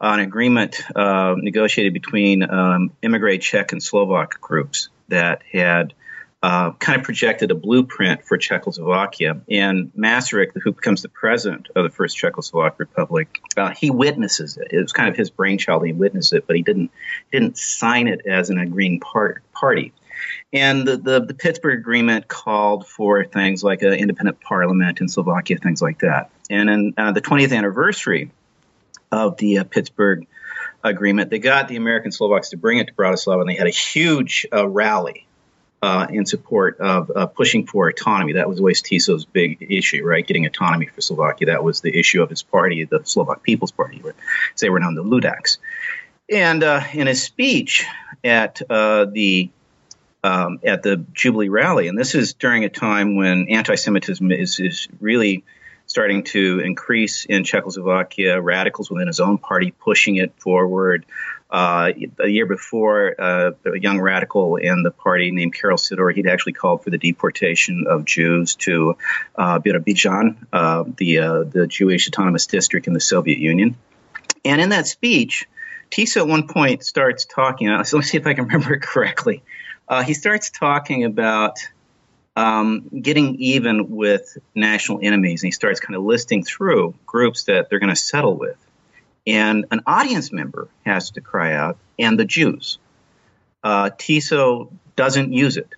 an 0.00 0.20
agreement 0.20 0.82
uh, 0.96 1.34
negotiated 1.36 1.92
between 1.92 2.42
um, 2.42 2.92
immigrant 3.02 3.42
Czech 3.42 3.72
and 3.72 3.82
Slovak 3.82 4.40
groups 4.40 4.88
that 5.08 5.42
had 5.50 5.94
uh, 6.42 6.72
kind 6.72 6.98
of 6.98 7.04
projected 7.04 7.52
a 7.52 7.54
blueprint 7.54 8.24
for 8.24 8.36
Czechoslovakia. 8.36 9.40
And 9.48 9.92
Masaryk, 9.96 10.50
who 10.60 10.72
becomes 10.72 11.02
the 11.02 11.08
president 11.08 11.68
of 11.76 11.84
the 11.84 11.90
first 11.90 12.18
Czechoslovak 12.18 12.78
Republic, 12.78 13.40
uh, 13.56 13.70
he 13.70 13.90
witnesses 13.90 14.56
it. 14.56 14.68
It 14.72 14.80
was 14.80 14.92
kind 14.92 15.08
of 15.08 15.16
his 15.16 15.30
brainchild. 15.30 15.86
He 15.86 15.92
witnessed 15.92 16.32
it, 16.32 16.46
but 16.46 16.56
he 16.56 16.62
didn't 16.62 16.90
didn't 17.30 17.58
sign 17.58 18.08
it 18.08 18.26
as 18.26 18.50
an 18.50 18.58
agreeing 18.58 18.98
part, 18.98 19.42
party. 19.52 19.92
And 20.52 20.86
the, 20.86 20.96
the, 20.96 21.20
the, 21.20 21.34
Pittsburgh 21.34 21.78
Agreement 21.78 22.28
called 22.28 22.86
for 22.86 23.24
things 23.24 23.64
like 23.64 23.82
an 23.82 23.94
independent 23.94 24.40
parliament 24.40 25.00
in 25.00 25.08
Slovakia, 25.08 25.56
things 25.58 25.80
like 25.80 26.00
that. 26.00 26.30
And 26.50 26.68
in 26.68 26.94
uh, 26.96 27.12
the 27.12 27.22
20th 27.22 27.56
anniversary 27.56 28.30
of 29.10 29.36
the 29.38 29.58
uh, 29.58 29.64
Pittsburgh 29.64 30.26
Agreement, 30.84 31.30
they 31.30 31.38
got 31.38 31.68
the 31.68 31.76
American 31.76 32.12
Slovaks 32.12 32.50
to 32.50 32.56
bring 32.56 32.78
it 32.78 32.88
to 32.88 32.92
Bratislava, 32.92 33.40
and 33.40 33.48
they 33.48 33.54
had 33.54 33.66
a 33.66 33.70
huge 33.70 34.46
uh, 34.52 34.68
rally 34.68 35.26
uh, 35.82 36.06
in 36.08 36.24
support 36.24 36.78
of 36.78 37.10
uh, 37.10 37.26
pushing 37.26 37.66
for 37.66 37.88
autonomy. 37.88 38.34
That 38.34 38.48
was 38.48 38.60
always 38.60 38.80
Tiso's 38.80 39.24
big 39.24 39.66
issue, 39.68 40.04
right? 40.04 40.24
Getting 40.24 40.46
autonomy 40.46 40.86
for 40.86 41.00
Slovakia. 41.00 41.46
That 41.46 41.64
was 41.64 41.80
the 41.80 41.98
issue 41.98 42.22
of 42.22 42.30
his 42.30 42.42
party, 42.42 42.84
the 42.84 43.00
Slovak 43.04 43.42
People's 43.42 43.72
Party, 43.72 44.00
as 44.06 44.60
they 44.60 44.70
were 44.70 44.78
known, 44.78 44.94
the 44.94 45.02
Ludaks. 45.02 45.58
And 46.30 46.62
uh, 46.62 46.82
in 46.92 47.08
his 47.08 47.22
speech 47.22 47.84
at 48.22 48.62
uh, 48.70 49.06
the 49.06 49.50
um, 50.24 50.60
at 50.62 50.84
the 50.84 51.04
Jubilee 51.12 51.48
rally, 51.48 51.88
and 51.88 51.98
this 51.98 52.14
is 52.14 52.34
during 52.34 52.62
a 52.64 52.68
time 52.68 53.16
when 53.16 53.48
anti-Semitism 53.48 54.30
is, 54.30 54.60
is 54.60 54.86
really 55.00 55.42
starting 55.86 56.22
to 56.22 56.60
increase 56.60 57.24
in 57.24 57.42
Czechoslovakia. 57.42 58.40
Radicals 58.40 58.88
within 58.88 59.08
his 59.08 59.18
own 59.18 59.38
party 59.38 59.72
pushing 59.72 60.14
it 60.16 60.32
forward. 60.38 61.04
Uh, 61.52 61.92
a 62.18 62.28
year 62.28 62.46
before, 62.46 63.14
uh, 63.20 63.50
a 63.66 63.78
young 63.78 64.00
radical 64.00 64.56
in 64.56 64.82
the 64.82 64.90
party 64.90 65.30
named 65.30 65.52
Karol 65.52 65.76
Sidor, 65.76 66.10
he'd 66.14 66.26
actually 66.26 66.54
called 66.54 66.82
for 66.82 66.88
the 66.88 66.96
deportation 66.96 67.84
of 67.86 68.06
Jews 68.06 68.54
to 68.54 68.96
uh, 69.36 69.58
Birobidzhan, 69.58 70.38
uh, 70.50 70.84
the 70.96 71.18
uh, 71.18 71.42
the 71.42 71.66
Jewish 71.66 72.08
autonomous 72.08 72.46
district 72.46 72.86
in 72.86 72.94
the 72.94 73.00
Soviet 73.00 73.36
Union. 73.36 73.76
And 74.46 74.62
in 74.62 74.70
that 74.70 74.86
speech, 74.86 75.46
Tiso 75.90 76.22
at 76.22 76.26
one 76.26 76.48
point 76.48 76.84
starts 76.84 77.26
talking. 77.26 77.68
Uh, 77.68 77.84
so 77.84 77.98
let 77.98 78.04
me 78.04 78.06
see 78.06 78.16
if 78.16 78.26
I 78.26 78.32
can 78.32 78.46
remember 78.46 78.72
it 78.72 78.80
correctly. 78.80 79.42
Uh, 79.86 80.02
he 80.02 80.14
starts 80.14 80.48
talking 80.48 81.04
about 81.04 81.58
um, 82.34 82.88
getting 82.98 83.36
even 83.40 83.90
with 83.90 84.38
national 84.54 85.00
enemies, 85.02 85.42
and 85.42 85.48
he 85.48 85.52
starts 85.52 85.80
kind 85.80 85.96
of 85.96 86.02
listing 86.02 86.44
through 86.44 86.94
groups 87.04 87.44
that 87.44 87.68
they're 87.68 87.78
going 87.78 87.94
to 87.94 87.96
settle 87.96 88.38
with. 88.38 88.56
And 89.26 89.66
an 89.70 89.82
audience 89.86 90.32
member 90.32 90.68
has 90.84 91.12
to 91.12 91.20
cry 91.20 91.54
out, 91.54 91.78
and 91.98 92.18
the 92.18 92.24
Jews. 92.24 92.78
Uh, 93.62 93.90
Tiso 93.90 94.72
doesn't 94.96 95.32
use 95.32 95.56
it. 95.56 95.68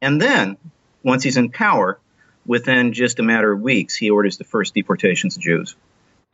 And 0.00 0.20
then, 0.20 0.56
once 1.02 1.24
he's 1.24 1.36
in 1.36 1.50
power, 1.50 1.98
within 2.46 2.92
just 2.92 3.18
a 3.18 3.22
matter 3.22 3.52
of 3.52 3.60
weeks, 3.60 3.96
he 3.96 4.10
orders 4.10 4.36
the 4.38 4.44
first 4.44 4.74
deportations 4.74 5.36
of 5.36 5.42
Jews 5.42 5.74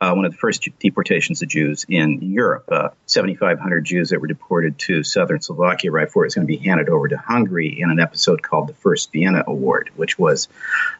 uh, 0.01 0.13
one 0.13 0.25
of 0.25 0.31
the 0.31 0.37
first 0.37 0.67
deportations 0.79 1.41
of 1.41 1.49
Jews 1.49 1.85
in 1.89 2.19
Europe. 2.21 2.65
Uh, 2.71 2.89
7,500 3.05 3.83
Jews 3.83 4.09
that 4.09 4.21
were 4.21 4.27
deported 4.27 4.77
to 4.79 5.03
southern 5.03 5.41
Slovakia 5.41 5.91
right 5.91 6.07
before 6.07 6.23
it 6.23 6.27
was 6.27 6.35
going 6.35 6.47
to 6.47 6.57
be 6.57 6.57
handed 6.57 6.89
over 6.89 7.07
to 7.07 7.17
Hungary 7.17 7.81
in 7.81 7.89
an 7.89 7.99
episode 7.99 8.41
called 8.41 8.69
the 8.69 8.73
First 8.73 9.11
Vienna 9.11 9.43
Award, 9.45 9.89
which 9.95 10.17
was 10.17 10.47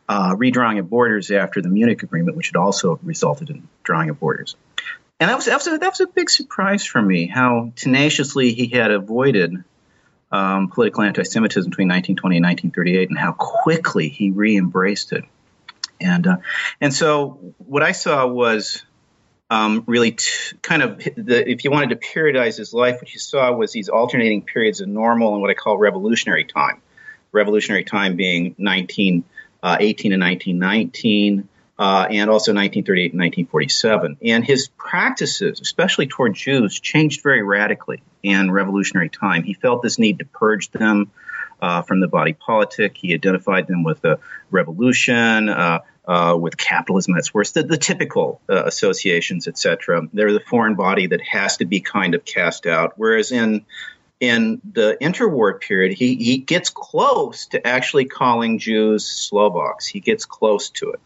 uh, 0.10 0.36
redrawing 0.36 0.80
of 0.80 0.90
borders 0.90 1.32
after 1.32 1.62
the 1.62 1.70
Munich 1.70 2.04
Agreement, 2.04 2.36
which 2.36 2.48
had 2.48 2.58
also 2.58 3.00
resulted 3.04 3.50
in 3.50 3.68
drawing 3.84 4.10
of 4.10 4.20
borders. 4.20 4.56
And 5.20 5.30
that 5.30 5.36
was, 5.36 5.46
that 5.46 5.56
was, 5.56 5.68
a, 5.68 5.78
that 5.78 5.90
was 5.90 6.00
a 6.00 6.08
big 6.08 6.30
surprise 6.30 6.86
for 6.86 7.02
me 7.02 7.28
how 7.28 7.74
tenaciously 7.76 8.54
he 8.54 8.68
had 8.68 8.92
avoided 8.92 9.64
um, 10.32 10.70
political 10.70 11.04
anti 11.04 11.24
Semitism 11.24 11.70
between 11.70 11.90
1920 11.90 12.38
and 12.38 12.46
1938 12.46 13.10
and 13.10 13.18
how 13.18 13.34
quickly 13.34 14.10
he 14.10 14.32
re 14.32 14.56
embraced 14.56 15.12
it. 15.12 15.26
And, 16.00 16.26
uh, 16.26 16.38
and 16.80 16.94
so 16.94 17.54
what 17.58 17.84
I 17.84 17.92
saw 17.92 18.26
was 18.28 18.84
um, 19.50 19.84
really 19.88 20.12
t- 20.12 20.56
kind 20.62 20.84
of 20.84 21.00
the, 21.00 21.50
if 21.50 21.64
you 21.64 21.72
wanted 21.72 21.90
to 21.90 21.96
periodize 21.96 22.58
his 22.58 22.74
life, 22.74 22.96
what 23.02 23.12
you 23.14 23.20
saw 23.20 23.52
was 23.52 23.72
these 23.72 23.90
alternating 23.90 24.44
periods 24.44 24.80
of 24.82 24.88
normal 24.88 25.34
and 25.34 25.42
what 25.42 25.50
I 25.50 25.56
call 25.56 25.78
revolutionary 25.78 26.46
time. 26.46 26.82
Revolutionary 27.32 27.84
time 27.84 28.16
being 28.16 28.56
1918 28.58 29.24
uh, 29.64 30.16
and 30.16 30.22
1919. 30.22 31.50
Uh, 31.80 32.06
and 32.10 32.30
also 32.30 32.52
1938 32.52 33.14
and 33.14 33.20
1947. 33.22 34.18
And 34.22 34.44
his 34.44 34.68
practices, 34.68 35.62
especially 35.62 36.08
toward 36.08 36.34
Jews, 36.34 36.78
changed 36.78 37.24
very 37.24 37.42
radically 37.42 38.04
in 38.22 38.52
revolutionary 38.52 39.08
time. 39.08 39.44
He 39.44 39.54
felt 39.54 39.82
this 39.82 39.98
need 39.98 40.20
to 40.20 40.26
purge 40.26 40.72
them 40.72 41.10
uh, 41.62 41.82
from 41.84 42.02
the 42.02 42.10
body 42.10 42.34
politic. 42.34 42.98
He 42.98 43.14
identified 43.14 43.68
them 43.68 43.84
with 43.84 44.02
the 44.02 44.20
revolution, 44.52 45.48
uh, 45.48 45.80
uh, 46.06 46.36
with 46.36 46.58
capitalism 46.58 47.14
that's 47.14 47.34
worse, 47.34 47.52
the, 47.52 47.64
the 47.64 47.78
typical 47.78 48.42
uh, 48.50 48.64
associations, 48.66 49.48
etc. 49.48 50.08
They're 50.12 50.34
the 50.34 50.40
foreign 50.40 50.76
body 50.76 51.08
that 51.08 51.22
has 51.22 51.58
to 51.58 51.66
be 51.66 51.82
kind 51.82 52.16
of 52.16 52.26
cast 52.26 52.66
out. 52.66 52.94
Whereas 52.98 53.32
in 53.32 53.66
in 54.20 54.60
the 54.74 54.98
interwar 55.00 55.62
period, 55.62 55.94
he, 55.94 56.16
he 56.16 56.40
gets 56.40 56.70
close 56.70 57.46
to 57.48 57.66
actually 57.66 58.04
calling 58.06 58.60
Jews 58.60 59.06
Slovaks. 59.06 59.88
He 59.88 60.02
gets 60.02 60.26
close 60.26 60.72
to 60.72 60.92
it. 60.92 61.00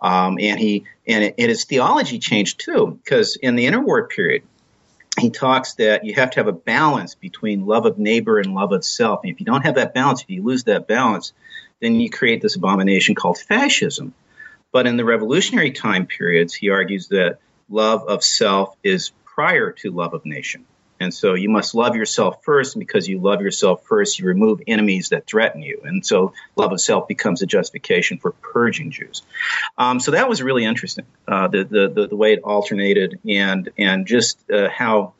Um, 0.00 0.38
and 0.40 0.58
he 0.60 0.84
and, 1.06 1.24
it, 1.24 1.34
and 1.38 1.48
his 1.48 1.64
theology 1.64 2.18
changed 2.18 2.60
too, 2.60 2.98
because 3.02 3.36
in 3.36 3.56
the 3.56 3.66
interwar 3.66 4.08
period, 4.08 4.42
he 5.18 5.30
talks 5.30 5.74
that 5.74 6.04
you 6.04 6.14
have 6.14 6.32
to 6.32 6.40
have 6.40 6.48
a 6.48 6.52
balance 6.52 7.14
between 7.14 7.64
love 7.64 7.86
of 7.86 7.98
neighbor 7.98 8.38
and 8.38 8.54
love 8.54 8.72
of 8.72 8.84
self. 8.84 9.20
And 9.22 9.32
if 9.32 9.40
you 9.40 9.46
don't 9.46 9.64
have 9.64 9.76
that 9.76 9.94
balance, 9.94 10.22
if 10.22 10.30
you 10.30 10.42
lose 10.42 10.64
that 10.64 10.86
balance, 10.86 11.32
then 11.80 11.94
you 11.94 12.10
create 12.10 12.42
this 12.42 12.56
abomination 12.56 13.14
called 13.14 13.38
fascism. 13.38 14.14
But 14.72 14.86
in 14.86 14.98
the 14.98 15.04
revolutionary 15.04 15.70
time 15.70 16.06
periods, 16.06 16.52
he 16.52 16.68
argues 16.68 17.08
that 17.08 17.38
love 17.68 18.04
of 18.06 18.22
self 18.22 18.76
is 18.82 19.12
prior 19.24 19.72
to 19.72 19.90
love 19.90 20.12
of 20.12 20.26
nation. 20.26 20.66
And 20.98 21.12
so 21.12 21.34
you 21.34 21.48
must 21.48 21.74
love 21.74 21.94
yourself 21.94 22.42
first. 22.42 22.74
And 22.74 22.80
because 22.80 23.08
you 23.08 23.18
love 23.18 23.40
yourself 23.40 23.84
first, 23.84 24.18
you 24.18 24.26
remove 24.26 24.62
enemies 24.66 25.10
that 25.10 25.26
threaten 25.26 25.62
you. 25.62 25.80
And 25.84 26.04
so 26.04 26.32
love 26.56 26.72
of 26.72 26.80
self 26.80 27.08
becomes 27.08 27.42
a 27.42 27.46
justification 27.46 28.18
for 28.18 28.32
purging 28.32 28.90
Jews. 28.90 29.22
Um, 29.76 30.00
so 30.00 30.12
that 30.12 30.28
was 30.28 30.42
really 30.42 30.64
interesting, 30.64 31.06
uh, 31.28 31.48
the, 31.48 31.64
the, 31.64 32.06
the, 32.06 32.16
way 32.16 32.32
it 32.32 32.40
alternated 32.42 33.20
and, 33.28 33.68
and 33.76 34.06
just 34.06 34.38
uh, 34.50 34.70
how, 34.70 35.12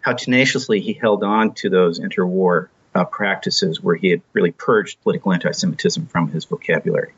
how 0.00 0.14
tenaciously 0.14 0.80
he 0.80 0.94
held 0.94 1.22
on 1.22 1.54
to 1.54 1.70
those 1.70 2.00
interwar 2.00 2.68
uh, 2.94 3.04
practices 3.04 3.80
where 3.80 3.94
he 3.94 4.10
had 4.10 4.22
really 4.32 4.50
purged 4.50 5.00
political 5.02 5.32
anti 5.32 5.52
Semitism 5.52 6.06
from 6.06 6.28
his 6.28 6.44
vocabulary. 6.44 7.12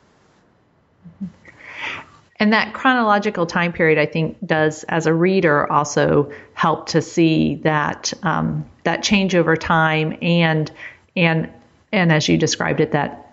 And 2.43 2.51
that 2.51 2.73
chronological 2.73 3.45
time 3.45 3.71
period, 3.71 3.97
I 3.97 4.05
think, 4.05 4.35
does 4.45 4.83
as 4.83 5.05
a 5.05 5.13
reader 5.13 5.71
also 5.71 6.33
help 6.53 6.87
to 6.87 7.01
see 7.01 7.55
that 7.63 8.11
um, 8.21 8.69
that 8.83 9.01
change 9.01 9.33
over 9.33 9.55
time 9.55 10.17
and 10.21 10.69
and 11.15 11.49
and 11.93 12.11
as 12.11 12.27
you 12.27 12.37
described 12.37 12.81
it, 12.81 12.91
that 12.91 13.31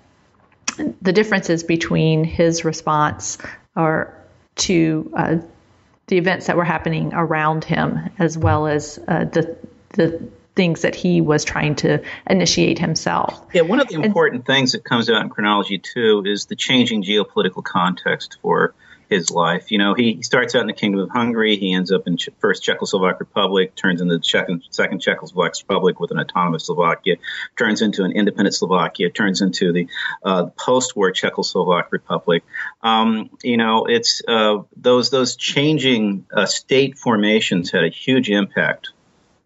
the 1.02 1.12
differences 1.12 1.64
between 1.64 2.23
his 2.23 2.64
response 2.64 3.38
or 3.75 4.14
to 4.55 5.12
uh, 5.17 5.38
the 6.07 6.17
events 6.17 6.47
that 6.47 6.57
were 6.57 6.62
happening 6.62 7.12
around 7.12 7.64
him, 7.64 8.11
as 8.21 8.38
well 8.38 8.69
as 8.69 9.00
uh, 9.09 9.25
the 9.25 9.57
the 9.88 10.23
things 10.55 10.83
that 10.83 10.95
he 10.95 11.21
was 11.21 11.45
trying 11.45 11.75
to 11.75 12.00
initiate 12.29 12.79
himself. 12.79 13.45
Yeah, 13.52 13.62
one 13.62 13.81
of 13.81 13.88
the 13.88 13.97
important 13.97 14.43
and, 14.43 14.47
things 14.47 14.71
that 14.71 14.85
comes 14.85 15.11
out 15.11 15.21
in 15.21 15.31
chronology 15.31 15.79
too 15.79 16.23
is 16.25 16.47
the 16.47 16.55
changing 16.55 17.02
geopolitical 17.02 17.64
context 17.64 18.38
for 18.40 18.73
his 19.11 19.31
life. 19.31 19.73
You 19.73 19.79
know, 19.79 19.95
he, 19.95 20.23
starts 20.23 20.55
out 20.55 20.61
in 20.62 20.69
the 20.69 20.73
Kingdom 20.73 21.00
of 21.00 21.11
Hungary. 21.11 21.57
He 21.57 21.75
ends 21.75 21.90
up 21.90 22.07
in 22.07 22.17
Ch- 22.17 22.31
first 22.38 22.62
Czechoslovak 22.62 23.19
Republic, 23.19 23.75
turns 23.75 24.00
into 24.00 24.17
the 24.19 24.23
second 24.23 25.00
Czechoslovak 25.00 25.61
Republic 25.61 25.99
with 25.99 26.12
an 26.12 26.21
autonomous 26.21 26.67
Slovakia, 26.67 27.17
turns 27.59 27.83
into 27.83 28.05
an 28.05 28.12
independent 28.12 28.55
Slovakia, 28.55 29.11
turns 29.11 29.43
into 29.43 29.73
the 29.73 29.88
uh, 30.25 30.47
post-war 30.57 31.11
Czechoslovak 31.11 31.90
Republic. 31.90 32.45
Um, 32.83 33.31
you 33.43 33.57
know, 33.57 33.87
it's 33.87 34.23
uh, 34.26 34.59
those 34.76 35.11
those 35.11 35.35
changing 35.35 36.26
uh, 36.33 36.47
state 36.47 36.97
formations 36.97 37.73
had 37.73 37.85
a 37.85 37.90
huge 37.90 38.31
impact 38.31 38.90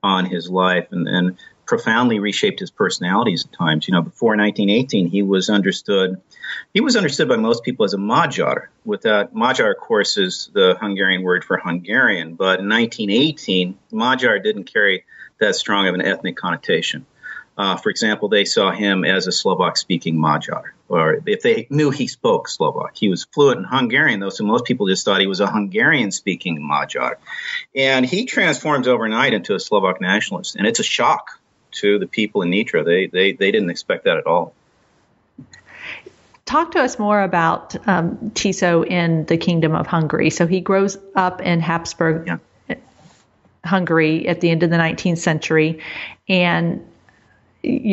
on 0.02 0.26
his 0.26 0.50
life, 0.50 0.88
and, 0.90 1.08
and 1.08 1.38
profoundly 1.66 2.18
reshaped 2.18 2.60
his 2.60 2.70
personalities 2.70 3.44
at 3.44 3.52
times. 3.52 3.88
You 3.88 3.92
know, 3.92 4.02
before 4.02 4.36
1918, 4.36 5.08
he 5.08 5.22
was 5.22 5.50
understood. 5.50 6.20
He 6.72 6.80
was 6.80 6.96
understood 6.96 7.28
by 7.28 7.36
most 7.36 7.64
people 7.64 7.84
as 7.84 7.94
a 7.94 7.98
Magyar. 7.98 8.70
With 8.84 9.02
that, 9.02 9.34
Magyar, 9.34 9.72
of 9.72 9.78
course, 9.78 10.18
is 10.18 10.50
the 10.52 10.76
Hungarian 10.80 11.22
word 11.22 11.44
for 11.44 11.56
Hungarian. 11.56 12.34
But 12.34 12.60
in 12.60 12.68
1918, 12.68 13.78
Magyar 13.90 14.38
didn't 14.38 14.64
carry 14.64 15.04
that 15.40 15.54
strong 15.54 15.88
of 15.88 15.94
an 15.94 16.02
ethnic 16.02 16.36
connotation. 16.36 17.06
Uh, 17.56 17.76
for 17.76 17.88
example, 17.88 18.28
they 18.28 18.44
saw 18.44 18.72
him 18.72 19.04
as 19.04 19.28
a 19.28 19.32
Slovak-speaking 19.32 20.18
Magyar, 20.18 20.74
or 20.88 21.20
if 21.24 21.42
they 21.42 21.68
knew 21.70 21.90
he 21.90 22.08
spoke 22.08 22.48
Slovak, 22.48 22.96
he 22.96 23.08
was 23.08 23.24
fluent 23.24 23.58
in 23.58 23.64
Hungarian, 23.64 24.18
though. 24.18 24.30
So 24.30 24.44
most 24.44 24.64
people 24.64 24.88
just 24.88 25.04
thought 25.04 25.20
he 25.20 25.28
was 25.28 25.38
a 25.38 25.46
Hungarian-speaking 25.46 26.60
Magyar, 26.60 27.18
and 27.74 28.04
he 28.04 28.26
transforms 28.26 28.88
overnight 28.88 29.34
into 29.34 29.54
a 29.54 29.60
Slovak 29.60 30.00
nationalist, 30.00 30.56
and 30.56 30.66
it's 30.66 30.80
a 30.80 30.84
shock 30.84 31.38
to 31.74 31.98
the 31.98 32.06
people 32.06 32.42
in 32.42 32.50
Nitra. 32.50 32.84
They 32.84 33.06
they 33.06 33.32
they 33.32 33.50
didn't 33.50 33.70
expect 33.70 34.04
that 34.04 34.16
at 34.16 34.26
all. 34.26 34.54
Talk 36.46 36.72
to 36.72 36.80
us 36.80 36.98
more 36.98 37.22
about 37.22 37.74
um, 37.88 38.16
Tiso 38.34 38.86
in 38.86 39.24
the 39.26 39.38
Kingdom 39.38 39.74
of 39.74 39.86
Hungary. 39.86 40.28
So 40.28 40.46
he 40.46 40.60
grows 40.60 40.98
up 41.14 41.40
in 41.40 41.60
Habsburg, 41.60 42.26
yeah. 42.26 42.76
Hungary 43.64 44.28
at 44.28 44.42
the 44.42 44.50
end 44.50 44.62
of 44.62 44.68
the 44.68 44.76
19th 44.76 45.18
century. 45.18 45.80
And 46.28 46.86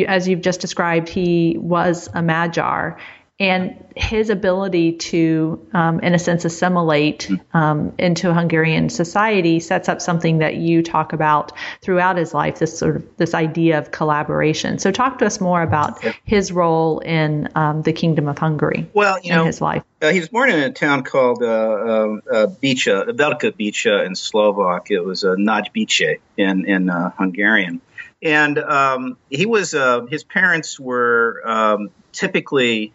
as 0.06 0.28
you've 0.28 0.42
just 0.42 0.60
described, 0.60 1.08
he 1.08 1.56
was 1.58 2.10
a 2.12 2.22
Magyar 2.22 2.98
and 3.42 3.84
his 3.96 4.30
ability 4.30 4.92
to, 4.92 5.66
um, 5.74 5.98
in 5.98 6.14
a 6.14 6.18
sense, 6.18 6.44
assimilate 6.44 7.28
um, 7.52 7.92
into 7.98 8.32
Hungarian 8.32 8.88
society 8.88 9.58
sets 9.58 9.88
up 9.88 10.00
something 10.00 10.38
that 10.38 10.54
you 10.54 10.84
talk 10.84 11.12
about 11.12 11.50
throughout 11.80 12.16
his 12.16 12.32
life. 12.32 12.60
This 12.60 12.78
sort 12.78 12.96
of 12.96 13.16
this 13.16 13.34
idea 13.34 13.78
of 13.78 13.90
collaboration. 13.90 14.78
So, 14.78 14.92
talk 14.92 15.18
to 15.18 15.26
us 15.26 15.40
more 15.40 15.60
about 15.60 16.04
his 16.24 16.52
role 16.52 17.00
in 17.00 17.48
um, 17.56 17.82
the 17.82 17.92
Kingdom 17.92 18.28
of 18.28 18.38
Hungary. 18.38 18.88
Well, 18.94 19.18
you 19.20 19.32
know, 19.32 19.44
his 19.44 19.60
life. 19.60 19.82
Uh, 20.00 20.10
he 20.10 20.20
was 20.20 20.28
born 20.28 20.50
in 20.50 20.60
a 20.60 20.70
town 20.70 21.02
called 21.02 21.42
uh, 21.42 21.46
uh, 21.46 21.50
uh 21.50 22.46
Bytča, 22.46 23.08
Velika 23.08 23.50
Bytča 23.50 24.06
in 24.06 24.14
Slovak. 24.14 24.92
It 24.92 25.00
was 25.00 25.24
uh, 25.24 25.34
Nagybiccse 25.34 26.20
in 26.36 26.66
in 26.66 26.88
uh, 26.88 27.10
Hungarian. 27.18 27.80
And 28.22 28.56
um, 28.56 29.16
he 29.30 29.46
was 29.46 29.74
uh, 29.74 30.06
his 30.06 30.22
parents 30.22 30.78
were 30.78 31.42
um, 31.44 31.90
typically 32.12 32.92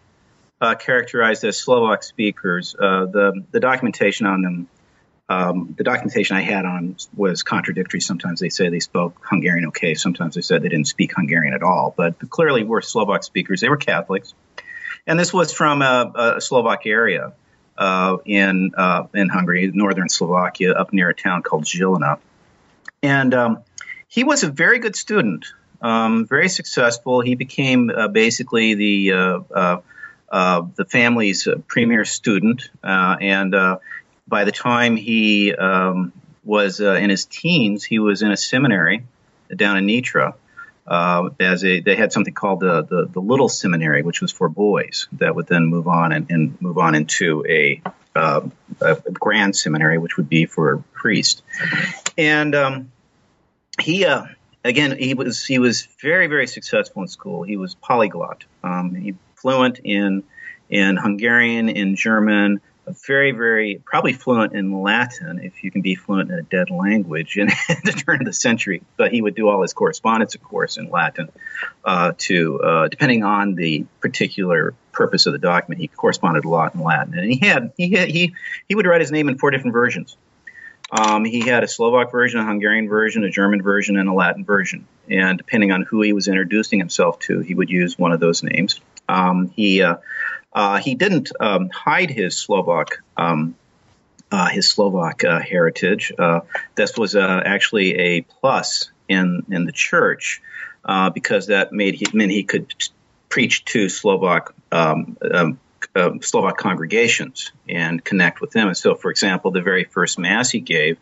uh, 0.60 0.74
characterized 0.74 1.44
as 1.44 1.58
Slovak 1.58 2.02
speakers. 2.02 2.74
Uh, 2.74 3.06
the 3.06 3.44
the 3.50 3.60
documentation 3.60 4.26
on 4.26 4.42
them, 4.42 4.68
um, 5.28 5.74
the 5.76 5.84
documentation 5.84 6.36
I 6.36 6.40
had 6.40 6.64
on 6.64 6.96
was 7.14 7.42
contradictory. 7.42 8.00
Sometimes 8.00 8.40
they 8.40 8.48
say 8.48 8.68
they 8.68 8.80
spoke 8.80 9.20
Hungarian 9.22 9.66
okay. 9.68 9.94
Sometimes 9.94 10.34
they 10.34 10.40
said 10.40 10.62
they 10.62 10.68
didn't 10.68 10.88
speak 10.88 11.12
Hungarian 11.14 11.54
at 11.54 11.62
all. 11.62 11.94
But 11.96 12.18
clearly, 12.30 12.64
were 12.64 12.82
Slovak 12.82 13.24
speakers. 13.24 13.60
They 13.60 13.68
were 13.68 13.76
Catholics, 13.76 14.34
and 15.06 15.18
this 15.18 15.32
was 15.32 15.52
from 15.52 15.82
a, 15.82 16.36
a 16.36 16.40
Slovak 16.40 16.86
area 16.86 17.32
uh, 17.76 18.16
in 18.24 18.72
uh, 18.76 19.04
in 19.14 19.28
Hungary, 19.28 19.70
northern 19.72 20.08
Slovakia, 20.08 20.72
up 20.72 20.92
near 20.92 21.08
a 21.08 21.14
town 21.14 21.42
called 21.42 21.64
Žilina. 21.64 22.18
And 23.00 23.32
um, 23.32 23.58
he 24.08 24.24
was 24.24 24.42
a 24.42 24.50
very 24.50 24.80
good 24.80 24.96
student, 24.96 25.46
um, 25.80 26.26
very 26.26 26.48
successful. 26.48 27.20
He 27.20 27.36
became 27.36 27.90
uh, 27.90 28.08
basically 28.08 28.74
the 28.74 29.12
uh, 29.12 29.76
the 30.30 30.86
family's 30.88 31.46
uh, 31.46 31.56
premier 31.66 32.04
student, 32.04 32.70
uh, 32.82 33.16
and 33.20 33.54
uh, 33.54 33.78
by 34.26 34.44
the 34.44 34.52
time 34.52 34.96
he 34.96 35.54
um, 35.54 36.12
was 36.44 36.80
uh, 36.80 36.94
in 36.94 37.10
his 37.10 37.24
teens, 37.24 37.84
he 37.84 37.98
was 37.98 38.22
in 38.22 38.30
a 38.30 38.36
seminary 38.36 39.04
down 39.54 39.76
in 39.76 39.86
Nitra. 39.86 40.34
as 41.40 41.64
a, 41.64 41.80
they 41.80 41.96
had 41.96 42.12
something 42.12 42.34
called 42.34 42.60
the, 42.60 42.82
the, 42.82 43.08
the 43.10 43.20
little 43.20 43.48
seminary, 43.48 44.02
which 44.02 44.20
was 44.20 44.32
for 44.32 44.48
boys 44.48 45.08
that 45.12 45.34
would 45.34 45.46
then 45.46 45.66
move 45.66 45.88
on 45.88 46.12
and, 46.12 46.30
and 46.30 46.60
move 46.60 46.78
on 46.78 46.94
into 46.94 47.44
a, 47.48 47.82
a, 48.14 48.50
grand 49.12 49.56
seminary, 49.56 49.98
which 49.98 50.16
would 50.16 50.28
be 50.28 50.44
for 50.44 50.82
priests. 50.92 51.42
And 52.16 52.54
um, 52.54 52.92
he 53.80 54.06
again, 54.64 54.98
he 54.98 55.14
was 55.14 55.44
he 55.44 55.58
was 55.58 55.88
very 56.00 56.26
very 56.26 56.46
successful 56.46 57.02
in 57.02 57.08
school. 57.08 57.42
He 57.42 57.56
was 57.56 57.74
polyglot. 57.74 58.44
Um, 58.62 58.94
he 58.94 59.14
fluent 59.40 59.80
in 59.82 60.24
in 60.70 60.96
Hungarian, 60.98 61.70
in 61.70 61.96
German, 61.96 62.60
very, 63.06 63.32
very 63.32 63.80
probably 63.84 64.12
fluent 64.12 64.54
in 64.54 64.82
Latin 64.82 65.40
if 65.40 65.62
you 65.62 65.70
can 65.70 65.82
be 65.82 65.94
fluent 65.94 66.30
in 66.30 66.38
a 66.38 66.42
dead 66.42 66.70
language 66.70 67.36
in 67.36 67.46
the 67.84 67.92
turn 67.92 68.20
of 68.20 68.26
the 68.26 68.32
century. 68.32 68.82
But 68.96 69.12
he 69.12 69.22
would 69.22 69.34
do 69.34 69.48
all 69.48 69.62
his 69.62 69.72
correspondence, 69.72 70.34
of 70.34 70.42
course, 70.42 70.76
in 70.76 70.90
Latin. 70.90 71.30
Uh, 71.84 72.12
to 72.18 72.60
uh, 72.60 72.88
depending 72.88 73.24
on 73.24 73.54
the 73.54 73.86
particular 74.00 74.74
purpose 74.92 75.26
of 75.26 75.32
the 75.32 75.38
document, 75.38 75.80
he 75.80 75.88
corresponded 75.88 76.44
a 76.44 76.48
lot 76.48 76.74
in 76.74 76.82
Latin, 76.82 77.18
and 77.18 77.32
he 77.32 77.46
had 77.46 77.72
he 77.76 77.90
had, 77.90 78.08
he 78.08 78.34
he 78.68 78.74
would 78.74 78.86
write 78.86 79.00
his 79.00 79.12
name 79.12 79.28
in 79.28 79.38
four 79.38 79.50
different 79.50 79.72
versions. 79.72 80.16
Um, 80.90 81.26
he 81.26 81.40
had 81.40 81.64
a 81.64 81.68
Slovak 81.68 82.10
version, 82.10 82.40
a 82.40 82.46
Hungarian 82.46 82.88
version, 82.88 83.22
a 83.22 83.30
German 83.30 83.60
version, 83.60 83.98
and 83.98 84.08
a 84.08 84.12
Latin 84.12 84.44
version. 84.44 84.86
And 85.10 85.36
depending 85.36 85.70
on 85.70 85.82
who 85.82 86.00
he 86.00 86.14
was 86.14 86.28
introducing 86.28 86.78
himself 86.78 87.18
to, 87.20 87.40
he 87.40 87.54
would 87.54 87.68
use 87.68 87.98
one 87.98 88.12
of 88.12 88.20
those 88.20 88.42
names. 88.42 88.80
Um, 89.08 89.48
he 89.48 89.82
uh, 89.82 89.96
uh, 90.52 90.78
he 90.78 90.94
didn't 90.94 91.30
um, 91.40 91.70
hide 91.70 92.10
his 92.10 92.36
Slovak 92.36 93.02
um, 93.16 93.54
uh, 94.30 94.48
his 94.48 94.68
Slovak 94.68 95.22
heritage. 95.22 96.12
This 96.74 96.96
was 96.96 97.16
actually 97.16 97.94
a 97.98 98.20
plus 98.22 98.90
in 99.08 99.44
in 99.50 99.64
the 99.64 99.72
church 99.72 100.42
because 101.14 101.46
that 101.46 101.72
made 101.72 101.94
he 101.94 102.06
meant 102.12 102.30
he 102.30 102.44
could 102.44 102.72
preach 103.28 103.64
to 103.66 103.88
Slovak 103.88 104.54
uh, 105.94 106.20
Slovak 106.20 106.56
congregations 106.56 107.52
and 107.68 108.02
connect 108.02 108.40
with 108.40 108.50
them. 108.50 108.68
And 108.68 108.76
so, 108.76 108.94
for 108.94 109.10
example, 109.10 109.50
the 109.50 109.62
very 109.62 109.84
first 109.84 110.18
mass 110.18 110.50
he 110.50 110.60
gave, 110.60 110.98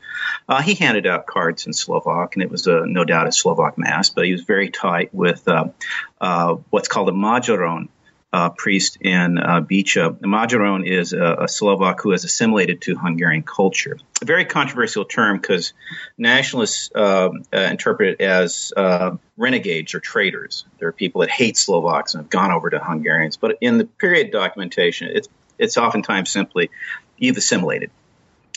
uh, 0.48 0.62
he 0.62 0.74
handed 0.74 1.06
out 1.06 1.26
cards 1.26 1.66
in 1.66 1.72
Slovak, 1.72 2.34
and 2.34 2.42
it 2.42 2.50
was 2.50 2.66
a, 2.66 2.86
no 2.86 3.04
doubt 3.04 3.26
a 3.26 3.32
Slovak 3.32 3.78
mass, 3.78 4.10
but 4.10 4.26
he 4.26 4.32
was 4.32 4.42
very 4.42 4.70
tight 4.70 5.14
with 5.14 5.46
uh 5.48 6.56
what's 6.70 6.88
called 6.88 7.08
a 7.08 7.12
Magyaron, 7.12 7.88
uh, 8.36 8.50
priest 8.50 8.98
in 9.00 9.38
uh, 9.38 9.62
Bytča. 9.62 10.18
Magyaron 10.20 10.86
is 10.86 11.14
a, 11.14 11.44
a, 11.44 11.48
Slovak 11.48 12.02
who 12.02 12.10
has 12.10 12.24
assimilated 12.24 12.82
to 12.82 12.94
Hungarian 12.94 13.42
culture. 13.42 13.96
A 14.20 14.26
very 14.26 14.44
controversial 14.44 15.06
term 15.06 15.38
because 15.38 15.72
nationalists 16.18 16.90
uh, 16.94 17.30
uh, 17.50 17.56
interpret 17.56 18.20
it 18.20 18.24
as 18.24 18.74
uh, 18.76 19.16
renegades 19.38 19.94
or 19.94 20.00
traitors. 20.00 20.66
There 20.78 20.88
are 20.88 20.92
people 20.92 21.22
that 21.22 21.30
hate 21.30 21.56
Slovaks 21.56 22.12
and 22.12 22.24
have 22.24 22.30
gone 22.30 22.50
over 22.52 22.68
to 22.68 22.78
Hungarians. 22.78 23.38
But 23.38 23.56
in 23.62 23.78
the 23.78 23.86
period 23.86 24.32
documentation, 24.32 25.08
it's, 25.14 25.28
it's 25.58 25.78
oftentimes 25.78 26.30
simply 26.30 26.70
you've 27.16 27.38
assimilated 27.38 27.90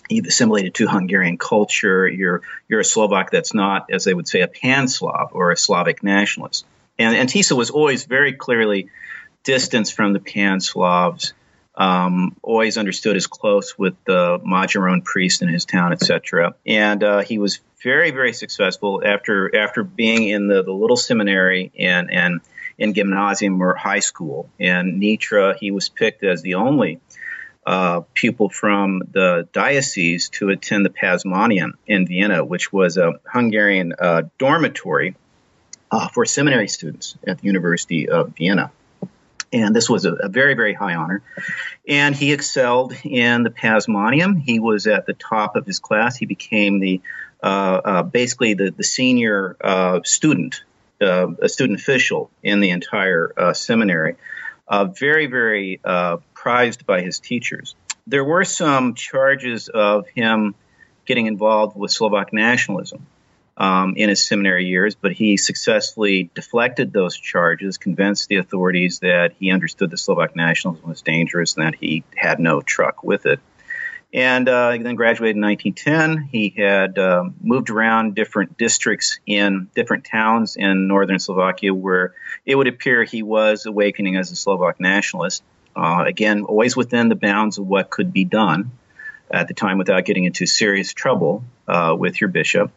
you've 0.10 0.26
assimilated 0.26 0.74
to 0.74 0.88
Hungarian 0.88 1.38
culture. 1.38 2.06
You're 2.06 2.42
you're 2.68 2.80
a 2.80 2.84
Slovak 2.84 3.32
that's 3.32 3.54
not, 3.54 3.92
as 3.92 4.04
they 4.04 4.14
would 4.14 4.28
say, 4.28 4.42
a 4.42 4.48
pan-Slav 4.48 5.30
or 5.34 5.52
a 5.52 5.56
Slavic 5.58 6.04
nationalist. 6.04 6.66
And, 6.98 7.16
and 7.16 7.30
Tiso 7.30 7.56
was 7.56 7.70
always 7.70 8.06
very 8.06 8.34
clearly 8.34 8.90
distance 9.44 9.92
from 9.92 10.14
the 10.14 10.20
Pan 10.20 10.60
Slavs. 10.60 11.34
Um, 11.76 12.36
always 12.42 12.78
understood 12.78 13.16
as 13.16 13.28
close 13.28 13.78
with 13.78 13.94
the 14.04 14.40
Magyaron 14.46 15.04
priest 15.04 15.42
in 15.42 15.48
his 15.48 15.64
town, 15.64 15.94
etc. 15.94 16.56
And 16.66 17.04
uh, 17.04 17.20
he 17.20 17.38
was 17.38 17.62
very, 17.82 18.12
very 18.12 18.34
successful 18.34 19.02
after 19.06 19.56
after 19.56 19.84
being 19.84 20.28
in 20.28 20.48
the, 20.48 20.64
the 20.64 20.74
little 20.74 20.98
seminary 20.98 21.72
and 21.80 22.12
and 22.12 22.42
in 22.78 22.94
gymnasium 22.94 23.62
or 23.62 23.76
high 23.76 24.00
school. 24.00 24.50
In 24.60 25.00
Nitra, 25.00 25.56
he 25.56 25.72
was 25.72 25.90
picked 25.90 26.24
as 26.24 26.42
the 26.42 26.56
only 26.56 27.00
uh, 27.66 28.02
pupil 28.14 28.50
from 28.50 29.04
the 29.12 29.48
diocese 29.54 30.30
to 30.30 30.50
attend 30.50 30.86
the 30.86 30.90
Pázmány 30.90 31.72
in 31.88 32.08
Vienna, 32.08 32.44
which 32.44 32.74
was 32.74 32.98
a 32.98 33.14
Hungarian 33.26 33.94
uh, 34.00 34.24
dormitory 34.38 35.16
uh, 35.92 36.08
for 36.10 36.26
seminary 36.26 36.68
students 36.68 37.16
at 37.28 37.40
the 37.40 37.46
University 37.46 38.10
of 38.10 38.36
Vienna. 38.36 38.72
And 39.52 39.76
this 39.76 39.90
was 39.90 40.06
a, 40.06 40.14
a, 40.14 40.30
very, 40.30 40.54
very 40.54 40.74
high 40.74 40.96
honor. 40.96 41.22
And 41.88 42.16
he 42.16 42.34
excelled 42.34 42.94
in 43.04 43.44
the 43.44 43.50
Pázmáneum. 43.50 44.42
He 44.42 44.60
was 44.60 44.86
at 44.88 45.06
the 45.06 45.14
top 45.14 45.56
of 45.56 45.66
his 45.66 45.80
class. 45.80 46.18
He 46.18 46.26
became 46.26 46.80
the 46.80 47.02
uh, 47.42 47.82
uh, 47.84 48.04
basically 48.04 48.54
the, 48.54 48.72
the 48.72 48.84
senior 48.84 49.56
uh, 49.62 50.02
student, 50.04 50.64
uh, 51.02 51.28
a 51.42 51.48
student 51.48 51.80
official 51.80 52.30
in 52.44 52.60
the 52.60 52.72
entire 52.72 53.32
uh, 53.38 53.54
seminary. 53.54 54.16
Uh, 54.68 54.86
very, 54.86 55.26
very 55.26 55.80
prized 56.34 56.86
by 56.86 57.02
his 57.02 57.20
teachers. 57.20 57.76
There 58.06 58.24
were 58.24 58.44
some 58.44 58.94
charges 58.94 59.68
of 59.68 60.08
him 60.10 60.54
getting 61.06 61.26
involved 61.26 61.76
with 61.76 61.92
Slovak 61.92 62.34
nationalism 62.34 63.08
um, 63.60 63.96
in 63.98 64.08
his 64.08 64.26
seminary 64.26 64.66
years, 64.66 64.96
but 64.96 65.12
he 65.12 65.36
successfully 65.36 66.32
deflected 66.34 66.94
those 66.94 67.18
charges, 67.18 67.78
convinced 67.78 68.30
the 68.30 68.38
authorities 68.38 69.00
that 69.00 69.34
he 69.38 69.52
understood 69.52 69.92
the 69.92 69.98
Slovak 69.98 70.36
nationalism 70.36 70.88
was 70.88 71.02
dangerous 71.02 71.58
and 71.58 71.66
that 71.66 71.76
he 71.76 72.04
had 72.16 72.40
no 72.40 72.62
truck 72.62 73.04
with 73.04 73.26
it. 73.26 73.40
And 74.12 74.50
uh, 74.50 74.72
he 74.72 74.80
then 74.80 74.96
graduated 74.96 75.36
in 75.36 75.42
1910. 75.44 76.30
He 76.32 76.50
had 76.58 76.98
uh, 76.98 77.26
moved 77.42 77.70
around 77.70 78.16
different 78.16 78.58
districts 78.58 79.20
in 79.28 79.70
different 79.76 80.06
towns 80.06 80.56
in 80.56 80.88
northern 80.88 81.20
Slovakia 81.20 81.74
where 81.74 82.16
it 82.46 82.56
would 82.56 82.68
appear 82.68 83.04
he 83.04 83.22
was 83.22 83.66
awakening 83.68 84.16
as 84.16 84.32
a 84.32 84.36
Slovak 84.36 84.80
nationalist. 84.80 85.44
Uh, 85.76 86.06
again, 86.08 86.44
always 86.44 86.76
within 86.76 87.10
the 87.10 87.16
bounds 87.16 87.60
of 87.60 87.68
what 87.68 87.92
could 87.92 88.12
be 88.12 88.26
done 88.26 88.72
at 89.30 89.48
the 89.48 89.54
time 89.54 89.78
without 89.78 90.06
getting 90.06 90.24
into 90.24 90.48
serious 90.48 90.92
trouble 90.92 91.44
uh, 91.68 91.96
with 91.96 92.20
your 92.20 92.30
bishop. 92.30 92.72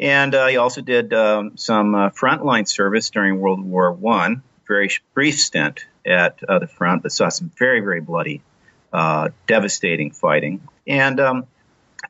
And 0.00 0.34
uh, 0.34 0.46
he 0.46 0.56
also 0.56 0.80
did 0.80 1.12
um, 1.12 1.56
some 1.56 1.94
uh, 1.94 2.10
frontline 2.10 2.68
service 2.68 3.10
during 3.10 3.40
World 3.40 3.62
War 3.62 3.92
One. 3.92 4.42
Very 4.66 4.90
brief 5.14 5.40
stint 5.40 5.86
at 6.06 6.38
uh, 6.48 6.58
the 6.58 6.66
front, 6.66 7.02
but 7.02 7.12
saw 7.12 7.28
some 7.28 7.50
very, 7.58 7.80
very 7.80 8.00
bloody, 8.00 8.42
uh, 8.92 9.30
devastating 9.46 10.10
fighting. 10.10 10.60
And 10.86 11.18
um, 11.18 11.46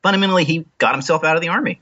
fundamentally, 0.02 0.44
he 0.44 0.66
got 0.76 0.92
himself 0.92 1.24
out 1.24 1.36
of 1.36 1.42
the 1.42 1.48
army. 1.48 1.80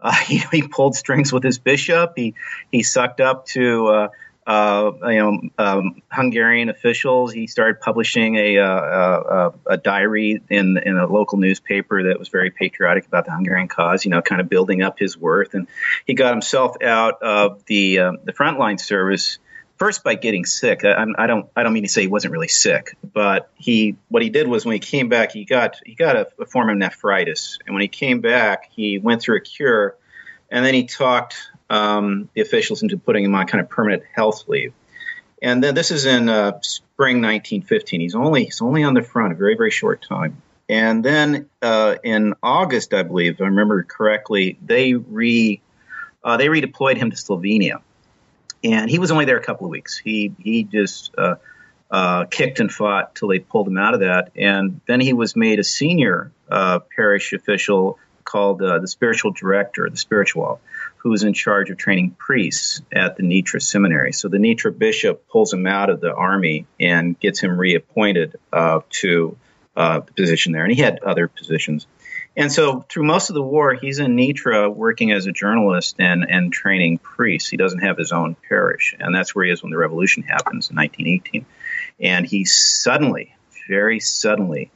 Uh, 0.00 0.12
he, 0.26 0.38
he, 0.52 0.62
pulled 0.62 0.94
strings 0.94 1.32
with 1.32 1.42
his 1.42 1.58
bishop. 1.58 2.12
He 2.16 2.34
he 2.70 2.82
sucked 2.82 3.20
up 3.20 3.46
to 3.46 4.10
uh, 4.46 4.92
uh, 5.02 5.08
you 5.08 5.18
know, 5.18 5.40
um, 5.58 6.02
Hungarian 6.10 6.70
officials. 6.70 7.32
He 7.32 7.46
started 7.46 7.80
publishing 7.80 8.36
a, 8.36 8.58
uh, 8.58 8.64
a, 8.66 9.52
a, 9.66 9.76
diary 9.76 10.42
in 10.48 10.78
in 10.78 10.96
a 10.96 11.06
local 11.06 11.38
newspaper 11.38 12.04
that 12.04 12.18
was 12.18 12.28
very 12.30 12.50
patriotic 12.50 13.06
about 13.06 13.26
the 13.26 13.32
Hungarian 13.32 13.68
cause. 13.68 14.04
You 14.04 14.10
know, 14.10 14.22
kind 14.22 14.40
of 14.40 14.48
building 14.48 14.82
up 14.82 14.98
his 14.98 15.16
worth, 15.16 15.54
and 15.54 15.68
he 16.06 16.14
got 16.14 16.32
himself 16.32 16.82
out 16.82 17.22
of 17.22 17.64
the 17.66 17.98
uh, 17.98 18.12
the 18.24 18.32
frontline 18.32 18.80
service 18.80 19.38
first 19.76 20.04
by 20.04 20.14
getting 20.14 20.44
sick. 20.44 20.84
I, 20.84 21.04
I, 21.16 21.26
don't 21.26 21.50
I 21.54 21.62
don't 21.62 21.72
mean 21.72 21.84
to 21.84 21.88
say 21.88 22.02
he 22.02 22.06
wasn't 22.06 22.32
really 22.32 22.48
sick, 22.48 22.96
but 23.02 23.50
he 23.56 23.96
what 24.08 24.22
he 24.22 24.30
did 24.30 24.46
was 24.48 24.64
when 24.64 24.74
he 24.74 24.78
came 24.78 25.08
back, 25.08 25.32
he 25.32 25.44
got 25.44 25.80
he 25.84 25.94
got 25.94 26.16
a, 26.16 26.28
a 26.40 26.46
form 26.46 26.70
of 26.70 26.76
nephritis, 26.78 27.58
and 27.66 27.74
when 27.74 27.82
he 27.82 27.88
came 27.88 28.20
back, 28.20 28.70
he 28.72 28.98
went 28.98 29.20
through 29.20 29.36
a 29.36 29.40
cure, 29.40 29.96
and 30.50 30.64
then 30.64 30.74
he 30.74 30.84
talked 30.84 31.49
um, 31.70 32.28
the 32.34 32.42
officials 32.42 32.82
into 32.82 32.98
putting 32.98 33.24
him 33.24 33.34
on 33.34 33.46
kind 33.46 33.62
of 33.62 33.70
permanent 33.70 34.02
health 34.12 34.48
leave. 34.48 34.74
And 35.40 35.64
then 35.64 35.74
this 35.74 35.90
is 35.90 36.04
in 36.04 36.28
uh, 36.28 36.60
spring 36.60 37.22
1915. 37.22 38.00
He's 38.00 38.14
only 38.14 38.44
he's 38.44 38.60
only 38.60 38.82
on 38.82 38.92
the 38.92 39.02
front 39.02 39.32
a 39.32 39.36
very 39.36 39.56
very 39.56 39.70
short 39.70 40.04
time. 40.06 40.42
And 40.68 41.02
then 41.02 41.48
uh, 41.62 41.96
in 42.04 42.34
August, 42.42 42.92
I 42.92 43.02
believe, 43.02 43.34
if 43.34 43.40
I 43.40 43.46
remember 43.46 43.82
correctly, 43.82 44.58
they 44.62 44.94
re 44.94 45.62
uh, 46.22 46.36
they 46.36 46.48
redeployed 46.48 46.96
him 46.96 47.10
to 47.10 47.16
Slovenia, 47.16 47.80
and 48.62 48.90
he 48.90 48.98
was 48.98 49.10
only 49.10 49.24
there 49.24 49.38
a 49.38 49.42
couple 49.42 49.66
of 49.66 49.70
weeks. 49.70 49.96
He 49.96 50.32
he 50.38 50.64
just 50.64 51.14
uh, 51.16 51.36
uh, 51.90 52.26
kicked 52.26 52.60
and 52.60 52.70
fought 52.70 53.14
till 53.14 53.28
they 53.28 53.38
pulled 53.38 53.68
him 53.68 53.78
out 53.78 53.94
of 53.94 54.00
that, 54.00 54.32
and 54.36 54.80
then 54.86 55.00
he 55.00 55.12
was 55.12 55.34
made 55.34 55.58
a 55.58 55.64
senior 55.64 56.32
uh, 56.50 56.80
parish 56.94 57.32
official 57.32 57.98
called 58.22 58.58
the 58.58 58.86
spiritual 58.86 59.32
director, 59.32 59.88
the 59.90 59.96
spiritual 59.96 60.60
who 61.02 61.14
is 61.14 61.22
in 61.22 61.32
charge 61.32 61.70
of 61.70 61.78
training 61.78 62.10
priests 62.10 62.82
at 62.92 63.16
the 63.16 63.22
Nitra 63.22 63.62
seminary. 63.62 64.12
So 64.12 64.28
the 64.28 64.36
Nitra 64.36 64.76
bishop 64.76 65.28
pulls 65.28 65.52
him 65.52 65.66
out 65.66 65.88
of 65.88 66.00
the 66.00 66.12
army 66.12 66.66
and 66.78 67.18
gets 67.18 67.40
him 67.40 67.58
reappointed 67.58 68.38
uh, 68.52 68.80
to 69.00 69.36
uh, 69.74 70.00
the 70.00 70.12
position 70.12 70.52
there. 70.52 70.64
And 70.64 70.72
he 70.72 70.82
had 70.82 71.00
other 71.02 71.26
positions. 71.26 71.86
And 72.36 72.52
so 72.52 72.84
through 72.88 73.04
most 73.04 73.30
of 73.30 73.34
the 73.34 73.42
war, 73.42 73.74
he's 73.74 73.98
in 73.98 74.14
Nitra 74.14 74.72
working 74.72 75.10
as 75.10 75.26
a 75.26 75.32
journalist 75.32 75.96
and, 75.98 76.26
and 76.28 76.52
training 76.52 76.98
priests. 76.98 77.48
He 77.48 77.56
doesn't 77.56 77.80
have 77.80 77.96
his 77.96 78.12
own 78.12 78.36
parish. 78.48 78.94
And 78.98 79.14
that's 79.14 79.34
where 79.34 79.46
he 79.46 79.50
is 79.50 79.62
when 79.62 79.70
the 79.70 79.78
revolution 79.78 80.22
happens 80.22 80.68
in 80.68 80.76
1918. 80.76 81.46
And 81.98 82.26
he 82.26 82.44
suddenly, 82.44 83.34
very 83.68 84.00
suddenly, 84.00 84.70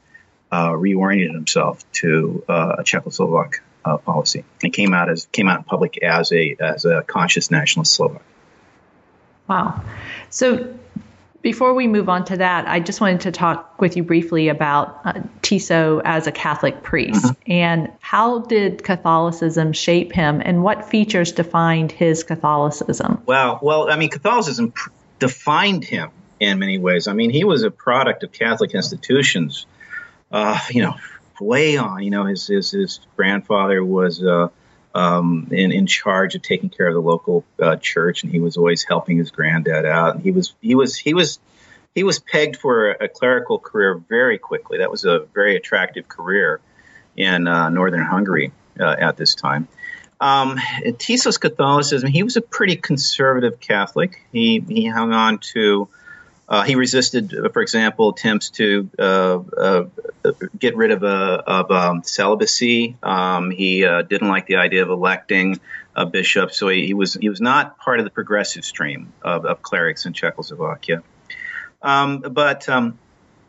uh, 0.51 0.69
reoriented 0.69 1.33
himself 1.33 1.89
to 1.93 2.43
uh, 2.49 2.77
a 2.79 2.83
Czechoslovak 2.83 3.59
uh, 3.85 3.97
policy. 3.97 4.43
It 4.63 4.73
came 4.73 4.93
out 4.93 5.09
as 5.09 5.27
came 5.31 5.47
out 5.47 5.59
in 5.59 5.63
public 5.63 6.01
as 6.03 6.31
a 6.31 6.55
as 6.59 6.85
a 6.85 7.03
conscious 7.03 7.51
nationalist 7.51 7.93
Slovak. 7.93 8.23
Wow. 9.47 9.83
So 10.29 10.75
before 11.45 11.75
we 11.75 11.85
move 11.85 12.09
on 12.09 12.25
to 12.25 12.37
that, 12.37 12.67
I 12.67 12.79
just 12.79 12.99
wanted 12.99 13.21
to 13.21 13.31
talk 13.31 13.79
with 13.79 13.95
you 13.95 14.01
briefly 14.01 14.49
about 14.49 15.01
uh, 15.05 15.13
Tiso 15.43 16.01
as 16.03 16.25
a 16.25 16.31
Catholic 16.31 16.81
priest 16.81 17.23
mm-hmm. 17.23 17.51
and 17.51 17.91
how 17.99 18.39
did 18.39 18.83
Catholicism 18.83 19.71
shape 19.71 20.11
him 20.11 20.41
and 20.43 20.63
what 20.63 20.89
features 20.89 21.33
defined 21.33 21.91
his 21.91 22.23
Catholicism? 22.23 23.21
Well, 23.27 23.59
well, 23.61 23.91
I 23.91 23.95
mean, 23.95 24.09
Catholicism 24.09 24.71
pr- 24.71 24.89
defined 25.19 25.83
him 25.83 26.09
in 26.39 26.57
many 26.57 26.79
ways. 26.79 27.07
I 27.07 27.13
mean, 27.13 27.29
he 27.29 27.43
was 27.43 27.61
a 27.61 27.69
product 27.69 28.23
of 28.23 28.31
Catholic 28.31 28.73
institutions. 28.73 29.67
Uh, 30.31 30.57
you 30.71 30.81
know, 30.81 30.95
way 31.39 31.77
on. 31.77 32.03
You 32.03 32.11
know, 32.11 32.25
his 32.25 32.47
his, 32.47 32.71
his 32.71 32.99
grandfather 33.15 33.83
was 33.83 34.23
uh, 34.23 34.49
um, 34.93 35.49
in 35.51 35.71
in 35.71 35.87
charge 35.87 36.35
of 36.35 36.41
taking 36.41 36.69
care 36.69 36.87
of 36.87 36.93
the 36.93 37.01
local 37.01 37.43
uh, 37.61 37.75
church, 37.77 38.23
and 38.23 38.31
he 38.31 38.39
was 38.39 38.57
always 38.57 38.83
helping 38.83 39.17
his 39.17 39.31
granddad 39.31 39.85
out. 39.85 40.15
And 40.15 40.23
he 40.23 40.31
was 40.31 40.53
he 40.61 40.75
was 40.75 40.95
he 40.95 41.13
was 41.13 41.39
he 41.93 42.03
was 42.03 42.19
pegged 42.19 42.57
for 42.57 42.91
a, 42.91 43.05
a 43.05 43.07
clerical 43.07 43.59
career 43.59 43.95
very 43.95 44.37
quickly. 44.37 44.79
That 44.79 44.91
was 44.91 45.05
a 45.05 45.27
very 45.33 45.55
attractive 45.55 46.07
career 46.07 46.61
in 47.15 47.47
uh, 47.47 47.69
northern 47.69 48.03
Hungary 48.03 48.51
uh, 48.79 48.95
at 48.99 49.17
this 49.17 49.35
time. 49.35 49.67
Um, 50.19 50.59
Tiso's 50.97 51.37
Catholicism, 51.37 52.09
he 52.09 52.23
was 52.23 52.37
a 52.37 52.41
pretty 52.41 52.77
conservative 52.77 53.59
Catholic. 53.59 54.21
He 54.31 54.63
he 54.67 54.85
hung 54.85 55.13
on 55.13 55.39
to 55.53 55.89
uh, 56.47 56.63
he 56.63 56.75
resisted, 56.75 57.33
for 57.53 57.61
example, 57.61 58.09
attempts 58.09 58.51
to 58.51 58.89
uh, 58.99 59.39
uh, 59.57 59.83
get 60.57 60.75
rid 60.75 60.91
of, 60.91 61.03
uh, 61.03 61.41
of 61.45 61.71
um, 61.71 62.03
celibacy. 62.03 62.97
Um, 63.01 63.49
he 63.49 63.83
uh, 63.83 64.03
didn't 64.03 64.27
like 64.27 64.45
the 64.45 64.57
idea 64.57 64.83
of 64.83 64.89
electing 64.89 65.59
a 65.95 66.05
bishop, 66.05 66.51
so 66.51 66.67
he, 66.67 66.85
he, 66.85 66.93
was 66.93 67.15
he 67.15 67.29
was 67.29 67.41
not 67.41 67.79
part 67.79 67.99
of 67.99 68.05
the 68.05 68.11
progressive 68.11 68.63
stream 68.63 69.11
of, 69.23 69.45
of 69.45 69.63
clerics 69.63 70.05
in 70.05 70.13
Czechoslovakia. 70.13 71.01
Um, 71.81 72.19
but 72.19 72.69
um, 72.69 72.99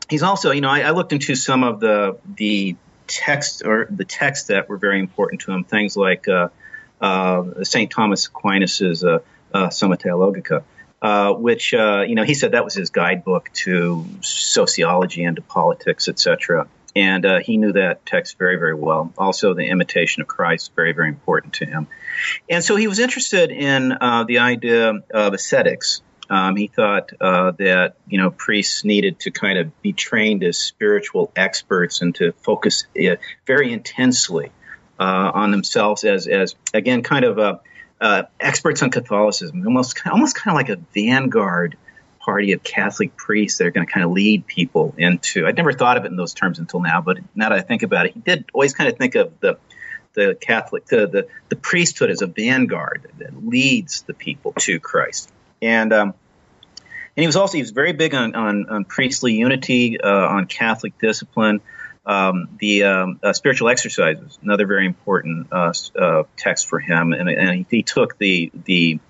he's 0.08 0.22
also, 0.22 0.52
you 0.52 0.62
know, 0.62 0.70
I, 0.70 0.80
I, 0.80 0.90
looked 0.90 1.12
into 1.12 1.34
some 1.34 1.64
of 1.64 1.80
the 1.80 2.18
the 2.36 2.76
texts 3.06 3.62
or 3.62 3.88
the 3.90 4.04
texts 4.04 4.48
that 4.48 4.68
were 4.68 4.78
very 4.78 5.00
important 5.00 5.42
to 5.42 5.52
him. 5.52 5.64
Things 5.64 5.96
like 5.96 6.28
uh, 6.28 6.48
Saint 7.62 7.90
Thomas 7.90 8.28
Aquinas's 8.28 9.04
Summa 9.70 9.96
Theologica 9.96 10.64
uh, 11.02 11.32
which 11.34 11.74
uh, 11.74 12.04
you 12.06 12.14
know 12.14 12.24
he 12.24 12.34
said 12.34 12.52
that 12.52 12.64
was 12.64 12.74
his 12.74 12.90
guidebook 12.90 13.50
to 13.52 14.06
sociology 14.22 15.24
and 15.24 15.36
to 15.36 15.42
politics, 15.42 16.08
etc. 16.08 16.68
And 16.94 17.26
uh, 17.26 17.38
he 17.40 17.58
knew 17.58 17.72
that 17.72 18.06
text 18.06 18.38
very, 18.38 18.56
very 18.56 18.74
well. 18.74 19.12
Also, 19.18 19.52
the 19.52 19.66
imitation 19.66 20.22
of 20.22 20.28
Christ 20.28 20.72
very, 20.74 20.92
very 20.92 21.08
important 21.08 21.54
to 21.54 21.66
him. 21.66 21.88
And 22.48 22.64
so 22.64 22.74
he 22.74 22.86
was 22.86 22.98
interested 22.98 23.50
in 23.50 23.92
uh, 23.92 24.24
the 24.24 24.38
idea 24.38 24.94
of 25.10 25.34
ascetics. 25.34 26.00
Um, 26.30 26.56
he 26.56 26.68
thought 26.68 27.12
uh, 27.20 27.50
that 27.58 27.96
you 28.08 28.18
know 28.18 28.30
priests 28.30 28.82
needed 28.82 29.20
to 29.20 29.30
kind 29.30 29.58
of 29.58 29.82
be 29.82 29.92
trained 29.92 30.42
as 30.42 30.56
spiritual 30.56 31.30
experts 31.36 32.00
and 32.00 32.14
to 32.14 32.32
focus 32.32 32.86
very 33.46 33.72
intensely 33.72 34.50
on 34.98 35.50
themselves 35.50 36.04
as, 36.04 36.26
as 36.26 36.54
again, 36.72 37.02
kind 37.02 37.26
of 37.26 37.36
a 37.36 37.60
uh, 38.00 38.24
experts 38.38 38.82
on 38.82 38.90
Catholicism, 38.90 39.66
almost 39.66 40.00
almost 40.06 40.36
kind 40.36 40.54
of 40.54 40.56
like 40.56 40.68
a 40.68 40.80
vanguard 40.94 41.76
party 42.20 42.52
of 42.52 42.62
Catholic 42.62 43.16
priests 43.16 43.58
that 43.58 43.66
are 43.66 43.70
going 43.70 43.86
to 43.86 43.92
kind 43.92 44.04
of 44.04 44.10
lead 44.10 44.46
people 44.46 44.94
into. 44.98 45.46
I'd 45.46 45.56
never 45.56 45.72
thought 45.72 45.96
of 45.96 46.04
it 46.04 46.08
in 46.08 46.16
those 46.16 46.34
terms 46.34 46.58
until 46.58 46.80
now, 46.80 47.00
but 47.00 47.18
now 47.34 47.50
that 47.50 47.58
I 47.58 47.62
think 47.62 47.82
about 47.82 48.06
it, 48.06 48.14
he 48.14 48.20
did 48.20 48.46
always 48.52 48.74
kind 48.74 48.90
of 48.90 48.98
think 48.98 49.14
of 49.14 49.38
the 49.40 49.58
the 50.14 50.36
Catholic 50.40 50.86
the 50.86 51.06
the, 51.06 51.28
the 51.48 51.56
priesthood 51.56 52.10
as 52.10 52.22
a 52.22 52.26
vanguard 52.26 53.08
that 53.18 53.46
leads 53.46 54.02
the 54.02 54.14
people 54.14 54.52
to 54.60 54.80
Christ, 54.80 55.30
and 55.62 55.92
um, 55.92 56.14
and 57.16 57.22
he 57.22 57.26
was 57.26 57.36
also 57.36 57.54
he 57.54 57.62
was 57.62 57.70
very 57.70 57.92
big 57.92 58.14
on 58.14 58.34
on, 58.34 58.68
on 58.68 58.84
priestly 58.84 59.34
unity, 59.34 60.00
uh, 60.00 60.08
on 60.08 60.46
Catholic 60.46 60.98
discipline. 60.98 61.60
Um, 62.06 62.50
the 62.60 62.84
um, 62.84 63.18
uh, 63.20 63.32
spiritual 63.32 63.68
exercises, 63.68 64.38
another 64.40 64.64
very 64.66 64.86
important 64.86 65.48
uh, 65.50 65.72
uh, 65.98 66.22
text 66.36 66.68
for 66.68 66.78
him, 66.78 67.12
and, 67.12 67.28
and, 67.28 67.66
he 67.68 67.82
took 67.82 68.16
the 68.16 68.52
the 68.64 69.00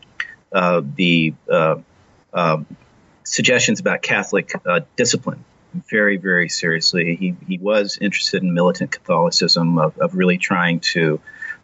uh, 0.50 0.80
the 0.82 1.35
uh, 1.50 1.76
um, 2.32 2.66
suggestions 3.22 3.80
about 3.80 4.00
Catholic 4.00 4.50
uh, 4.64 4.80
discipline 4.96 5.44
very 5.90 6.16
very 6.16 6.48
seriously. 6.48 7.16
He 7.16 7.37
he 7.46 7.59
was 7.59 7.98
interested 8.00 8.42
in 8.42 8.54
militant 8.54 8.92
Catholicism 8.92 9.76
of, 9.76 9.98
of 9.98 10.14
really 10.14 10.38
trying 10.38 10.80
to 10.94 11.20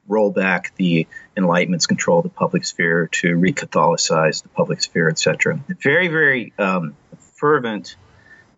roll 0.06 0.30
back 0.30 0.74
the 0.76 1.06
Enlightenment's 1.34 1.86
control 1.86 2.18
of 2.18 2.24
the 2.24 2.28
public 2.28 2.66
sphere 2.66 3.06
to 3.12 3.34
re-Catholicize 3.36 4.42
the 4.42 4.50
public 4.50 4.82
sphere, 4.82 5.08
etc. 5.08 5.58
Very 5.82 6.08
very 6.08 6.52
um, 6.58 6.94
fervent 7.36 7.96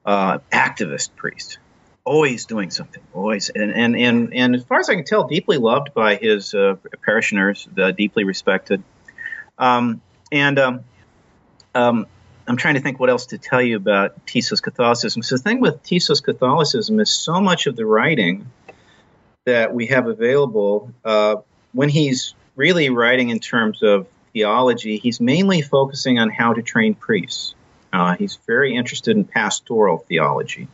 activist 0.05 1.15
priest 1.15 1.59
always 2.05 2.47
doing 2.47 2.71
something, 2.71 3.03
always, 3.13 3.49
and 3.49 3.73
and 3.73 3.97
and, 3.97 4.35
and 4.35 4.55
as 4.55 4.65
far 4.65 4.79
as 4.79 4.89
I 4.89 4.95
can 4.95 5.05
tell, 5.05 5.25
deeply 5.25 5.59
loved 5.59 5.95
by 5.95 6.17
his 6.17 6.55
uh, 6.55 6.77
parishioners, 7.03 7.69
deeply 7.97 8.25
respected. 8.25 8.83
Um, 9.59 10.03
and 10.31 10.59
um, 10.59 10.85
um, 11.75 12.07
I'm 12.47 12.57
trying 12.57 12.75
to 12.75 12.81
think 12.81 13.01
what 13.01 13.11
else 13.11 13.27
to 13.27 13.39
tell 13.39 13.63
you 13.63 13.77
about 13.77 14.27
Tiso's 14.27 14.61
Catholicism. 14.61 15.23
So 15.23 15.37
the 15.37 15.43
thing 15.43 15.61
with 15.61 15.83
Tiso's 15.83 16.21
Catholicism 16.21 17.01
is 17.01 17.11
so 17.11 17.41
much 17.41 17.67
of 17.67 17.77
the 17.77 17.87
writing 17.87 18.51
that 19.45 19.75
we 19.75 19.87
have 19.87 20.07
available 20.07 20.93
uh, 21.05 21.37
when 21.73 21.89
he's 21.89 22.35
really 22.57 22.91
writing 22.91 23.31
in 23.31 23.41
terms 23.41 23.83
of 23.83 24.07
theology, 24.33 24.99
he's 24.99 25.21
mainly 25.21 25.63
focusing 25.63 26.19
on 26.19 26.31
how 26.31 26.53
to 26.53 26.63
train 26.63 26.95
priests. 26.95 27.55
Uh, 27.93 28.17
he's 28.17 28.37
very 28.47 28.75
interested 28.75 29.17
in 29.17 29.25
pastoral 29.25 29.99
theology 29.99 30.69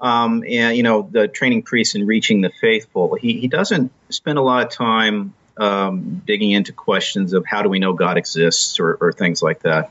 um, 0.00 0.44
and 0.48 0.76
you 0.76 0.82
know 0.82 1.08
the 1.10 1.28
training 1.28 1.62
priests 1.62 1.94
and 1.94 2.06
reaching 2.06 2.40
the 2.40 2.50
faithful. 2.60 3.14
He 3.14 3.40
he 3.40 3.48
doesn't 3.48 3.92
spend 4.08 4.38
a 4.38 4.42
lot 4.42 4.64
of 4.64 4.72
time 4.72 5.34
um, 5.56 6.22
digging 6.26 6.52
into 6.52 6.72
questions 6.72 7.32
of 7.32 7.44
how 7.44 7.62
do 7.62 7.68
we 7.68 7.78
know 7.78 7.92
God 7.92 8.16
exists 8.16 8.80
or, 8.80 8.94
or 8.94 9.12
things 9.12 9.42
like 9.42 9.60
that. 9.60 9.90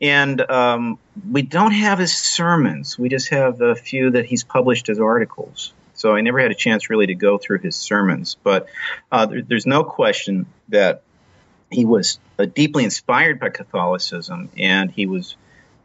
And 0.00 0.40
um, 0.40 0.98
we 1.30 1.42
don't 1.42 1.72
have 1.72 1.98
his 1.98 2.14
sermons. 2.14 2.98
We 2.98 3.08
just 3.08 3.28
have 3.30 3.60
a 3.60 3.74
few 3.74 4.12
that 4.12 4.24
he's 4.24 4.44
published 4.44 4.88
as 4.88 4.98
articles. 4.98 5.74
So 5.94 6.14
I 6.14 6.22
never 6.22 6.38
had 6.40 6.50
a 6.50 6.54
chance 6.54 6.88
really 6.88 7.08
to 7.08 7.14
go 7.14 7.36
through 7.36 7.58
his 7.58 7.76
sermons. 7.76 8.36
But 8.42 8.68
uh, 9.12 9.26
there, 9.26 9.42
there's 9.42 9.66
no 9.66 9.84
question 9.84 10.46
that 10.70 11.02
he 11.70 11.84
was 11.84 12.18
uh, 12.38 12.46
deeply 12.46 12.84
inspired 12.84 13.38
by 13.38 13.50
Catholicism, 13.50 14.48
and 14.56 14.90
he 14.90 15.06
was 15.06 15.36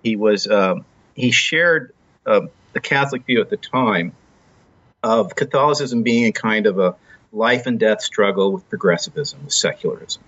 he 0.01 0.15
was 0.15 0.47
uh, 0.47 0.75
he 1.15 1.32
shared 1.32 1.93
uh, 2.25 2.47
the 2.76 2.82
Catholic 2.82 3.26
view 3.26 3.42
at 3.42 3.50
the 3.50 3.58
time 3.58 4.14
of 5.02 5.34
Catholicism 5.34 6.04
being 6.04 6.26
a 6.26 6.32
kind 6.32 6.68
of 6.68 6.78
a 6.78 6.96
life 7.32 7.66
and 7.66 7.80
death 7.80 8.02
struggle 8.02 8.52
with 8.52 8.70
progressivism, 8.70 9.46
with 9.46 9.54
secularism, 9.54 10.22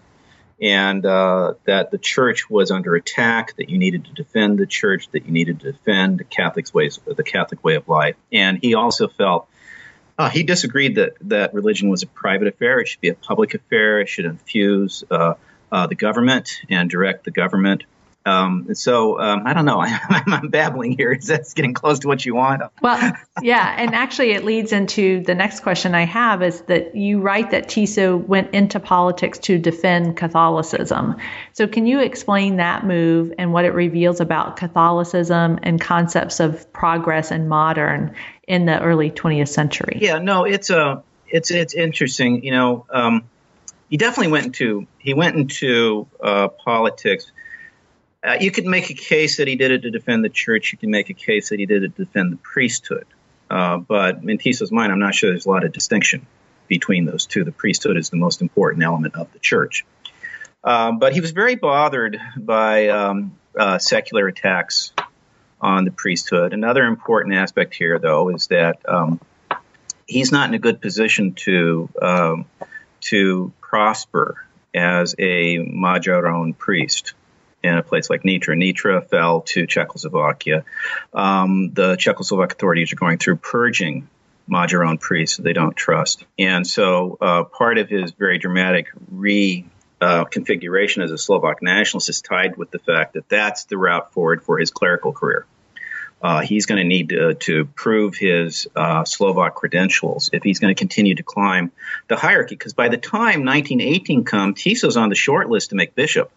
and 0.60 1.06
uh, 1.06 1.54
that 1.66 1.92
the 1.92 1.98
church 1.98 2.50
was 2.50 2.72
under 2.72 2.96
attack, 2.96 3.56
that 3.58 3.70
you 3.70 3.78
needed 3.78 4.06
to 4.06 4.14
defend 4.14 4.58
the 4.58 4.66
church, 4.66 5.10
that 5.12 5.26
you 5.26 5.32
needed 5.32 5.60
to 5.60 5.74
defend 5.74 6.20
the 6.20 6.24
Catholic 6.24 6.74
ways, 6.74 7.00
the 7.06 7.24
Catholic 7.24 7.64
way 7.64 7.76
of 7.76 7.88
life, 7.88 8.16
and 8.32 8.58
he 8.62 8.74
also 8.74 9.08
felt 9.08 9.48
uh, 10.18 10.30
he 10.30 10.42
disagreed 10.44 10.96
that, 10.96 11.14
that 11.22 11.54
religion 11.54 11.90
was 11.90 12.02
a 12.02 12.08
private 12.08 12.48
affair. 12.48 12.80
It 12.80 12.88
should 12.88 13.02
be 13.02 13.10
a 13.10 13.14
public 13.14 13.54
affair. 13.54 14.00
It 14.00 14.10
should 14.10 14.26
infuse 14.26 15.04
uh, 15.12 15.36
uh, 15.72 15.86
the 15.86 15.94
government 15.94 16.62
and 16.70 16.90
direct 16.90 17.24
the 17.24 17.32
government. 17.32 17.84
Um, 18.28 18.76
so 18.76 19.20
um, 19.20 19.44
I 19.46 19.54
don't 19.54 19.66
know. 19.66 19.80
I'm, 19.82 20.34
I'm 20.34 20.48
babbling 20.50 20.98
here. 20.98 21.14
Is 21.14 21.28
that 21.28 21.52
getting 21.56 21.74
close 21.74 22.00
to 22.00 22.08
what 22.08 22.26
you 22.26 22.36
want? 22.36 22.62
Well, 22.82 23.14
yeah, 23.42 23.76
and 23.78 23.96
actually, 23.96 24.32
it 24.32 24.44
leads 24.44 24.74
into 24.74 25.24
the 25.24 25.34
next 25.34 25.62
question 25.62 25.96
I 25.96 26.04
have 26.04 26.44
is 26.44 26.62
that 26.62 26.96
you 26.96 27.22
write 27.22 27.52
that 27.52 27.68
Tiso 27.68 28.18
went 28.18 28.54
into 28.54 28.80
politics 28.80 29.40
to 29.40 29.58
defend 29.58 30.18
Catholicism. 30.18 31.16
So, 31.54 31.68
can 31.68 31.86
you 31.86 32.00
explain 32.02 32.58
that 32.58 32.86
move 32.86 33.34
and 33.38 33.54
what 33.54 33.66
it 33.66 33.74
reveals 33.74 34.20
about 34.20 34.58
Catholicism 34.58 35.60
and 35.64 35.80
concepts 35.80 36.40
of 36.40 36.72
progress 36.74 37.32
and 37.32 37.48
modern 37.48 38.14
in 38.48 38.66
the 38.66 38.80
early 38.82 39.10
20th 39.12 39.50
century? 39.50 39.98
Yeah, 40.02 40.20
no, 40.20 40.44
it's 40.44 40.70
a 40.70 41.04
it's 41.28 41.52
it's 41.52 41.74
interesting. 41.74 42.44
You 42.44 42.52
know, 42.52 42.86
um, 42.90 43.24
he 43.90 43.98
definitely 43.98 44.32
went 44.32 44.48
into 44.48 44.88
he 45.00 45.14
went 45.14 45.36
into 45.36 46.08
uh, 46.22 46.50
politics 46.50 47.32
uh, 48.24 48.38
you 48.40 48.52
could 48.52 48.66
make 48.66 48.90
a 48.90 48.94
case 48.94 49.38
that 49.38 49.48
he 49.48 49.56
did 49.56 49.72
it 49.72 49.82
to 49.84 49.92
defend 49.92 50.24
the 50.24 50.30
church. 50.30 50.72
You 50.72 50.78
can 50.78 50.92
make 50.92 51.10
a 51.10 51.14
case 51.14 51.50
that 51.50 51.60
he 51.60 51.66
did 51.66 51.84
it 51.84 51.96
to 51.96 52.06
defend 52.06 52.34
the 52.34 52.38
priesthood. 52.38 53.06
Uh, 53.50 53.78
but 53.78 54.24
in 54.24 54.38
Tiso's 54.38 54.72
mind, 54.72 54.92
I'm 54.92 55.00
not 55.00 55.16
sure 55.16 55.30
there's 55.30 55.46
a 55.46 55.50
lot 55.50 55.64
of 55.64 55.72
distinction 55.72 56.26
between 56.68 57.06
those 57.06 57.26
two. 57.26 57.44
The 57.44 57.52
priesthood 57.52 57.98
is 57.98 58.10
the 58.10 58.18
most 58.18 58.42
important 58.42 58.84
element 58.84 59.16
of 59.16 59.32
the 59.34 59.40
church. 59.40 59.86
Uh, 60.64 60.92
but 60.92 61.14
he 61.14 61.22
was 61.22 61.32
very 61.32 61.56
bothered 61.56 62.20
by 62.36 62.90
um, 62.90 63.38
uh, 63.58 63.78
secular 63.78 64.28
attacks 64.28 64.92
on 65.62 65.86
the 65.86 65.92
priesthood. 65.92 66.54
Another 66.54 66.84
important 66.84 67.36
aspect 67.36 67.74
here, 67.74 68.00
though, 68.00 68.30
is 68.30 68.48
that 68.48 68.80
um, 68.88 69.22
he's 70.06 70.32
not 70.32 70.50
in 70.50 70.56
a 70.56 70.60
good 70.60 70.82
position 70.82 71.34
to 71.34 71.90
um, 72.02 72.46
to 73.00 73.54
prosper 73.62 74.46
as 74.74 75.16
a 75.18 75.58
Magyaron 75.60 76.58
priest 76.58 77.14
in 77.64 77.76
a 77.76 77.84
place 77.84 78.10
like 78.10 78.24
Nitra. 78.24 78.56
Nitra 78.56 79.08
fell 79.08 79.42
to 79.42 79.66
Czechoslovakia. 79.66 80.64
Um, 81.14 81.72
the 81.74 81.96
Czechoslovak 81.96 82.52
authorities 82.52 82.94
are 82.94 82.98
going 82.98 83.18
through 83.18 83.38
purging 83.38 84.08
Magyaron 84.50 85.00
priests 85.00 85.38
they 85.38 85.54
don't 85.54 85.76
trust. 85.76 86.26
And 86.40 86.66
so 86.66 87.18
uh, 87.20 87.44
part 87.44 87.78
of 87.78 87.90
his 87.90 88.12
very 88.12 88.38
dramatic 88.38 88.88
re 89.12 89.66
uh, 90.00 90.26
as 90.32 91.12
a 91.12 91.18
Slovak 91.18 91.62
nationalist 91.62 92.10
is 92.10 92.22
tied 92.22 92.56
with 92.56 92.70
the 92.72 92.80
fact 92.80 93.14
that 93.14 93.28
that's 93.30 93.66
the 93.66 93.78
route 93.78 94.14
forward 94.14 94.44
for 94.44 94.60
his 94.60 94.70
clerical 94.70 95.12
career. 95.12 95.46
Uh, 96.22 96.42
he's 96.42 96.66
going 96.66 96.80
to 96.80 96.88
need 96.88 97.10
to, 97.10 97.36
to, 97.36 97.66
prove 97.66 98.16
his 98.16 98.68
uh, 98.76 99.06
Slovak 99.06 99.54
credentials 99.54 100.32
if 100.34 100.42
he's 100.42 100.60
going 100.60 100.74
to 100.74 100.80
continue 100.80 101.14
to 101.14 101.24
climb 101.24 101.72
the 102.08 102.16
hierarchy. 102.16 102.56
Because 102.56 102.74
by 102.74 102.90
the 102.90 102.98
time 102.98 103.46
1918 103.46 104.24
comes, 104.24 104.62
Tiso's 104.62 104.98
on 104.98 105.10
the 105.10 105.16
short 105.16 105.48
list 105.50 105.70
to 105.70 105.76
make 105.76 105.94
bishop 105.94 106.32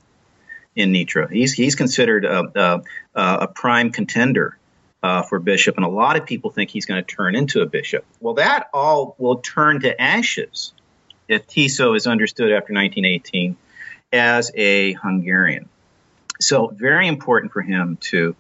in 0.77 0.93
Nitra. 0.93 1.31
He's 1.31 1.53
he's 1.53 1.75
considered 1.75 2.25
a, 2.25 2.83
a, 3.15 3.33
a 3.43 3.49
prime 3.49 3.91
contender 3.91 4.57
uh, 5.03 5.23
for 5.23 5.39
bishop, 5.39 5.77
and 5.77 5.85
a 5.85 5.89
lot 5.89 6.17
of 6.17 6.27
people 6.27 6.51
think 6.51 6.71
he's 6.71 6.87
going 6.87 7.03
to 7.03 7.15
turn 7.17 7.35
into 7.35 7.63
a 7.63 7.67
bishop. 7.67 8.05
Well, 8.21 8.35
that 8.35 8.69
all 8.73 9.15
will 9.19 9.37
turn 9.37 9.81
to 9.81 10.01
ashes 10.01 10.73
if 11.29 11.47
Tiso 11.47 11.97
is 11.97 12.07
understood 12.07 12.53
after 12.53 12.75
1918 12.75 13.57
as 14.13 14.51
a 14.55 14.93
Hungarian. 14.95 15.69
So, 16.41 16.69
very 16.69 17.07
important 17.09 17.53
for 17.53 17.63
him 17.63 17.99
to 18.03 18.37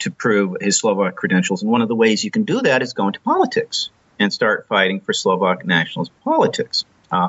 to 0.00 0.10
prove 0.10 0.56
his 0.60 0.78
Slovak 0.78 1.14
credentials, 1.14 1.62
and 1.62 1.70
one 1.70 1.82
of 1.82 1.88
the 1.88 1.94
ways 1.94 2.24
you 2.24 2.30
can 2.30 2.44
do 2.44 2.60
that 2.62 2.82
is 2.82 2.92
go 2.92 3.06
into 3.06 3.20
politics 3.20 3.90
and 4.18 4.32
start 4.32 4.66
fighting 4.68 5.00
for 5.00 5.12
Slovak 5.12 5.64
nationalist 5.64 6.12
politics. 6.24 6.84
Uh, 7.10 7.28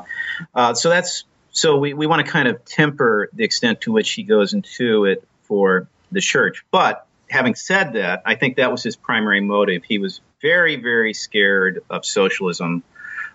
uh, 0.54 0.74
so 0.74 0.88
that's 0.88 1.24
so 1.54 1.76
we, 1.76 1.94
we 1.94 2.08
want 2.08 2.26
to 2.26 2.30
kind 2.30 2.48
of 2.48 2.64
temper 2.64 3.30
the 3.32 3.44
extent 3.44 3.82
to 3.82 3.92
which 3.92 4.10
he 4.10 4.24
goes 4.24 4.54
into 4.54 5.04
it 5.04 5.26
for 5.44 5.86
the 6.10 6.20
church. 6.20 6.64
But 6.72 7.06
having 7.30 7.54
said 7.54 7.92
that, 7.92 8.22
I 8.26 8.34
think 8.34 8.56
that 8.56 8.72
was 8.72 8.82
his 8.82 8.96
primary 8.96 9.40
motive. 9.40 9.84
He 9.84 10.00
was 10.00 10.20
very, 10.42 10.74
very 10.76 11.14
scared 11.14 11.84
of 11.88 12.04
socialism, 12.04 12.82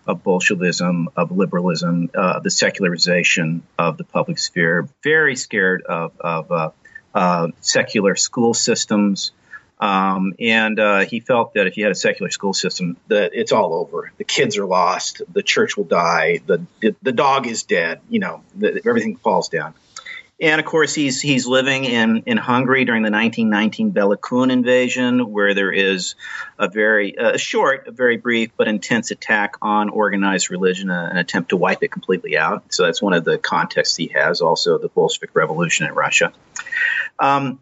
of 0.05 0.21
Bolshevism, 0.21 1.07
of 1.15 1.31
liberalism, 1.31 2.09
uh, 2.13 2.39
the 2.39 2.51
secularization 2.51 3.63
of 3.77 3.95
the 3.95 4.03
public 4.03 4.37
sphere, 4.37 4.89
very 5.01 5.37
scared 5.37 5.83
of, 5.83 6.11
of 6.19 6.51
uh, 6.51 6.69
uh, 7.15 7.47
secular 7.61 8.17
school 8.17 8.53
systems, 8.53 9.31
um, 9.79 10.33
and 10.39 10.79
uh, 10.79 11.05
he 11.05 11.21
felt 11.21 11.53
that 11.53 11.67
if 11.67 11.77
you 11.77 11.85
had 11.85 11.91
a 11.91 11.95
secular 11.95 12.29
school 12.29 12.53
system, 12.53 12.97
that 13.07 13.31
it's 13.33 13.51
all 13.51 13.73
over. 13.73 14.11
The 14.17 14.25
kids 14.25 14.57
are 14.57 14.65
lost. 14.65 15.21
The 15.31 15.43
church 15.43 15.77
will 15.77 15.85
die. 15.85 16.41
The 16.45 16.65
the, 16.81 16.95
the 17.01 17.11
dog 17.13 17.47
is 17.47 17.63
dead. 17.63 18.01
You 18.09 18.19
know, 18.19 18.43
the, 18.55 18.81
everything 18.85 19.15
falls 19.15 19.49
down. 19.49 19.73
And 20.41 20.61
of 20.61 20.65
course, 20.65 20.93
he's 20.93 21.21
he's 21.21 21.45
living 21.45 21.83
in, 21.83 22.23
in 22.25 22.37
Hungary 22.37 22.85
during 22.85 23.03
the 23.03 23.11
1919 23.11 23.91
Bela 23.91 24.15
Kun 24.15 24.51
invasion, 24.51 25.31
where 25.31 25.53
there 25.53 25.71
is 25.71 26.15
a 26.57 26.69
very 26.69 27.17
uh, 27.17 27.35
short, 27.35 27.87
a 27.87 27.91
very 27.91 28.15
brief 28.15 28.51
but 28.55 28.69
intense 28.69 29.11
attack 29.11 29.55
on 29.61 29.89
organized 29.89 30.49
religion, 30.49 30.89
uh, 30.89 31.09
an 31.11 31.17
attempt 31.17 31.49
to 31.49 31.57
wipe 31.57 31.83
it 31.83 31.91
completely 31.91 32.37
out. 32.37 32.73
So 32.73 32.85
that's 32.85 33.01
one 33.01 33.13
of 33.13 33.25
the 33.25 33.37
contexts 33.37 33.97
he 33.97 34.07
has. 34.15 34.39
Also, 34.39 34.77
the 34.77 34.87
Bolshevik 34.87 35.31
Revolution 35.33 35.87
in 35.87 35.93
Russia. 35.93 36.31
Um, 37.17 37.59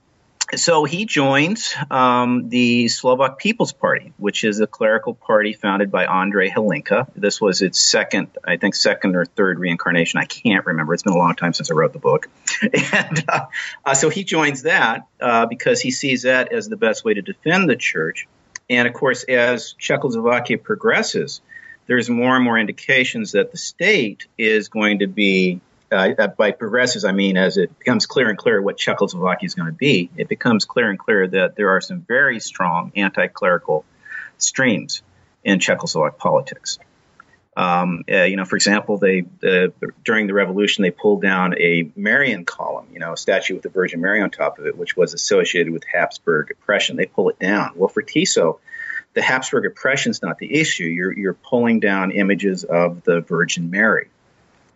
so 0.56 0.86
he 0.86 1.06
joins 1.06 1.76
um, 1.92 2.50
the 2.50 2.88
Slovak 2.88 3.38
People's 3.38 3.74
Party, 3.74 4.14
which 4.18 4.44
is 4.44 4.60
a 4.60 4.68
clerical 4.68 5.14
party 5.14 5.54
founded 5.54 5.92
by 5.92 6.06
Andrej 6.06 6.54
Hlinka. 6.54 7.08
This 7.16 7.42
was 7.42 7.62
its 7.62 7.80
second, 7.80 8.30
I 8.46 8.58
think, 8.58 8.76
second 8.76 9.16
or 9.16 9.26
third 9.26 9.60
reincarnation. 9.60 10.20
I 10.20 10.26
can't 10.26 10.66
remember. 10.66 10.94
It's 10.94 11.04
been 11.04 11.14
a 11.14 11.18
long 11.18 11.36
time 11.36 11.54
since 11.54 11.70
I 11.70 11.74
wrote 11.74 11.94
the 11.94 12.00
book. 12.00 12.30
And 12.94 13.24
uh, 13.28 13.46
uh, 13.86 13.94
so 13.94 14.10
he 14.10 14.24
joins 14.24 14.64
that 14.64 15.08
uh, 15.20 15.46
because 15.46 15.82
he 15.82 15.92
sees 15.92 16.24
that 16.24 16.54
as 16.54 16.68
the 16.68 16.78
best 16.78 17.04
way 17.04 17.14
to 17.14 17.22
defend 17.22 17.70
the 17.70 17.76
church. 17.76 18.28
And 18.70 18.88
of 18.88 18.94
course, 18.94 19.24
as 19.24 19.74
Czechoslovakia 19.74 20.58
progresses, 20.58 21.42
there's 21.86 22.10
more 22.10 22.36
and 22.36 22.44
more 22.44 22.58
indications 22.58 23.34
that 23.34 23.52
the 23.52 23.58
state 23.58 24.28
is 24.38 24.70
going 24.70 25.00
to 25.00 25.08
be 25.08 25.62
uh, 25.92 26.28
by 26.38 26.52
progresses, 26.52 27.06
I 27.06 27.12
mean 27.12 27.38
as 27.38 27.58
it 27.58 27.78
becomes 27.80 28.06
clear 28.06 28.30
and 28.30 28.38
clear 28.38 28.62
what 28.62 28.78
Czechoslovakia 28.78 29.46
is 29.46 29.56
going 29.56 29.68
to 29.68 29.78
be, 29.78 30.10
it 30.18 30.28
becomes 30.28 30.66
clear 30.66 30.90
and 30.90 31.00
clear 31.00 31.28
that 31.28 31.56
there 31.56 31.70
are 31.70 31.82
some 31.82 32.02
very 32.02 32.40
strong 32.40 32.92
anti-clerical 32.96 33.86
streams 34.38 35.02
in 35.44 35.60
Czechoslovak 35.60 36.18
politics. 36.18 36.80
Um, 37.56 38.04
uh, 38.12 38.24
you 38.24 38.36
know, 38.36 38.46
for 38.46 38.56
example, 38.56 38.98
they 38.98 39.26
uh, 39.44 39.70
during 40.04 40.28
the 40.28 40.34
revolution 40.34 40.84
they 40.84 40.92
pulled 40.92 41.24
down 41.24 41.56
a 41.58 41.90
Marian 41.96 42.46
column, 42.46 42.86
you 42.94 43.00
know, 43.00 43.14
a 43.14 43.18
statue 43.18 43.56
with 43.56 43.64
the 43.64 43.70
Virgin 43.70 44.00
Mary 44.00 44.22
on 44.22 44.30
top 44.30 44.60
of 44.60 44.68
it, 44.68 44.78
which 44.78 44.96
was 44.96 45.16
associated 45.16 45.74
with 45.74 45.84
Habsburg 45.92 46.52
oppression. 46.52 46.98
They 46.98 47.08
pull 47.08 47.30
it 47.30 47.40
down. 47.40 47.72
Well, 47.76 47.88
for 47.88 48.04
Tiso, 48.04 48.60
the 49.16 49.24
Habsburg 49.24 49.66
oppression 49.66 50.12
is 50.12 50.22
not 50.22 50.38
the 50.38 50.60
issue. 50.60 50.84
You're 50.84 51.18
you're 51.18 51.34
pulling 51.34 51.80
down 51.80 52.12
images 52.12 52.64
of 52.64 53.04
the 53.04 53.22
Virgin 53.22 53.72
Mary 53.72 54.10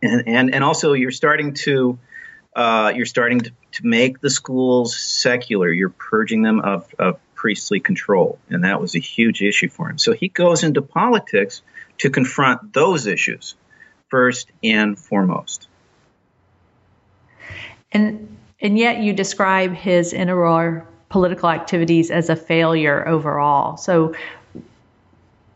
and 0.02 0.54
and, 0.54 0.64
also 0.64 0.94
you're 0.94 1.12
starting 1.12 1.54
to 1.54 1.98
uh, 2.56 2.92
you're 2.96 3.06
starting 3.06 3.40
to, 3.40 3.52
to 3.74 3.86
make 3.86 4.20
the 4.20 4.30
schools 4.30 4.98
secular. 4.98 5.72
You're 5.72 5.90
purging 5.90 6.42
them 6.42 6.60
of, 6.60 6.94
of 7.00 7.20
priestly 7.34 7.80
control, 7.80 8.40
and 8.50 8.64
that 8.66 8.82
was 8.82 8.96
a 8.96 9.00
huge 9.00 9.42
issue 9.42 9.70
for 9.70 9.90
him. 9.90 9.98
So 9.98 10.14
he 10.14 10.28
goes 10.28 10.64
into 10.64 10.82
politics 10.82 11.62
to 12.00 12.10
confront 12.10 12.74
those 12.74 13.08
issues 13.08 13.56
first 14.10 14.52
and 14.64 15.00
foremost. 15.00 15.68
And 17.92 18.38
and 18.60 18.78
yet 18.78 19.00
you 19.00 19.14
describe 19.14 19.74
his 19.74 20.14
inner 20.14 20.86
political 21.10 21.50
activities 21.50 22.12
as 22.12 22.30
a 22.30 22.36
failure 22.36 23.08
overall. 23.08 23.78
So 23.78 24.14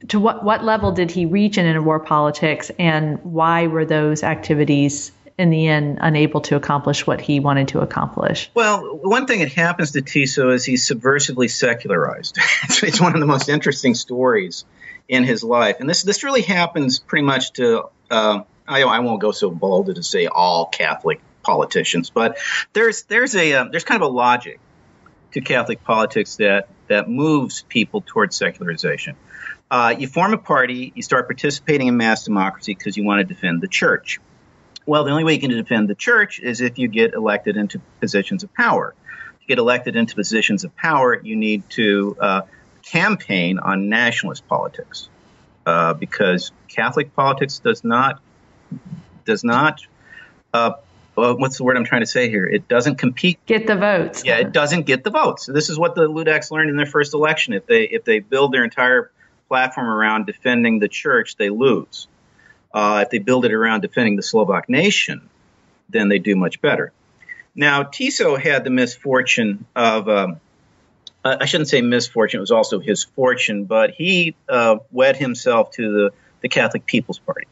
to 0.09 0.19
what, 0.19 0.43
what 0.43 0.63
level 0.63 0.91
did 0.91 1.11
he 1.11 1.25
reach 1.25 1.57
in 1.57 1.65
interwar 1.65 2.03
politics 2.03 2.71
and 2.77 3.23
why 3.23 3.67
were 3.67 3.85
those 3.85 4.23
activities 4.23 5.11
in 5.37 5.49
the 5.49 5.67
end 5.67 5.97
unable 6.01 6.41
to 6.41 6.55
accomplish 6.55 7.05
what 7.05 7.19
he 7.19 7.39
wanted 7.39 7.69
to 7.69 7.79
accomplish? 7.79 8.49
Well, 8.53 8.97
one 8.97 9.27
thing 9.27 9.39
that 9.39 9.51
happens 9.51 9.91
to 9.91 10.01
Tiso 10.01 10.53
is 10.53 10.63
he's 10.63 10.87
subversively 10.87 11.49
secularized. 11.49 12.37
it's 12.63 13.01
one 13.01 13.13
of 13.13 13.19
the 13.19 13.27
most 13.27 13.49
interesting 13.49 13.95
stories 13.95 14.65
in 15.07 15.23
his 15.23 15.43
life, 15.43 15.77
and 15.79 15.89
this 15.89 16.01
this 16.01 16.23
really 16.23 16.41
happens 16.41 16.99
pretty 16.99 17.25
much 17.25 17.53
to. 17.53 17.89
Uh, 18.09 18.41
I, 18.67 18.81
I 18.81 18.99
won't 18.99 19.21
go 19.21 19.31
so 19.31 19.51
bold 19.51 19.89
as 19.89 19.95
to 19.95 20.03
say 20.03 20.25
all 20.25 20.65
Catholic 20.65 21.21
politicians. 21.45 22.09
But 22.09 22.37
there's 22.73 23.03
there's 23.03 23.35
a 23.35 23.53
uh, 23.53 23.65
there's 23.65 23.85
kind 23.85 24.01
of 24.01 24.09
a 24.09 24.11
logic 24.11 24.59
to 25.31 25.41
Catholic 25.41 25.83
politics 25.83 26.37
that 26.37 26.67
that 26.87 27.09
moves 27.09 27.63
people 27.69 28.01
towards 28.05 28.35
secularization. 28.35 29.15
Uh, 29.69 29.95
you 29.97 30.07
form 30.07 30.33
a 30.33 30.37
party, 30.37 30.91
you 30.95 31.01
start 31.01 31.27
participating 31.27 31.87
in 31.87 31.97
mass 31.97 32.23
democracy 32.23 32.73
because 32.73 32.95
you 32.95 33.03
want 33.03 33.19
to 33.19 33.33
defend 33.33 33.61
the 33.61 33.67
church. 33.67 34.19
Well, 34.85 35.03
the 35.03 35.11
only 35.11 35.23
way 35.23 35.33
you 35.33 35.39
can 35.39 35.49
defend 35.49 35.89
the 35.89 35.95
church 35.95 36.39
is 36.39 36.61
if 36.61 36.77
you 36.77 36.87
get 36.87 37.13
elected 37.13 37.57
into 37.57 37.79
positions 37.99 38.43
of 38.43 38.53
power. 38.53 38.93
To 39.39 39.47
get 39.47 39.57
elected 39.57 39.95
into 39.95 40.15
positions 40.15 40.63
of 40.63 40.75
power, 40.75 41.19
you 41.19 41.35
need 41.35 41.67
to 41.71 42.15
uh, 42.19 42.41
campaign 42.83 43.57
on 43.57 43.89
nationalist 43.89 44.47
politics 44.47 45.09
uh, 45.65 45.93
because 45.95 46.51
Catholic 46.67 47.15
politics 47.15 47.59
does 47.59 47.83
not 47.83 48.21
does 49.25 49.43
not 49.43 49.81
uh, 50.53 50.73
well, 51.15 51.37
what's 51.37 51.57
the 51.57 51.63
word 51.63 51.77
I'm 51.77 51.85
trying 51.85 52.01
to 52.01 52.07
say 52.07 52.29
here? 52.29 52.45
It 52.45 52.67
doesn't 52.67 52.95
compete. 52.95 53.39
Get 53.45 53.67
the 53.67 53.75
votes. 53.75 54.23
Yeah, 54.25 54.37
it 54.37 54.51
doesn't 54.51 54.85
get 54.85 55.03
the 55.03 55.11
votes. 55.11 55.45
This 55.45 55.69
is 55.69 55.79
what 55.79 55.95
the 55.95 56.09
Ludaks 56.09 56.51
learned 56.51 56.69
in 56.69 56.75
their 56.75 56.85
first 56.85 57.13
election. 57.13 57.53
If 57.53 57.65
they 57.65 57.83
if 57.83 58.03
they 58.03 58.19
build 58.19 58.53
their 58.53 58.63
entire 58.63 59.11
platform 59.47 59.87
around 59.87 60.25
defending 60.25 60.79
the 60.79 60.87
church, 60.87 61.35
they 61.37 61.49
lose. 61.49 62.07
Uh, 62.73 63.01
if 63.03 63.09
they 63.09 63.19
build 63.19 63.45
it 63.45 63.53
around 63.53 63.81
defending 63.81 64.15
the 64.15 64.23
Slovak 64.23 64.69
nation, 64.69 65.29
then 65.89 66.09
they 66.09 66.19
do 66.19 66.35
much 66.35 66.61
better. 66.61 66.91
Now, 67.55 67.83
Tiso 67.83 68.39
had 68.39 68.63
the 68.63 68.69
misfortune 68.69 69.65
of, 69.75 70.09
um, 70.09 70.41
I 71.23 71.45
shouldn't 71.45 71.69
say 71.69 71.81
misfortune, 71.81 72.39
it 72.39 72.41
was 72.41 72.51
also 72.51 72.79
his 72.79 73.03
fortune, 73.03 73.65
but 73.65 73.91
he 73.91 74.35
uh, 74.49 74.77
wed 74.91 75.15
himself 75.15 75.71
to 75.71 75.93
the, 75.93 76.13
the 76.41 76.49
Catholic 76.49 76.85
People's 76.85 77.19
Party 77.19 77.47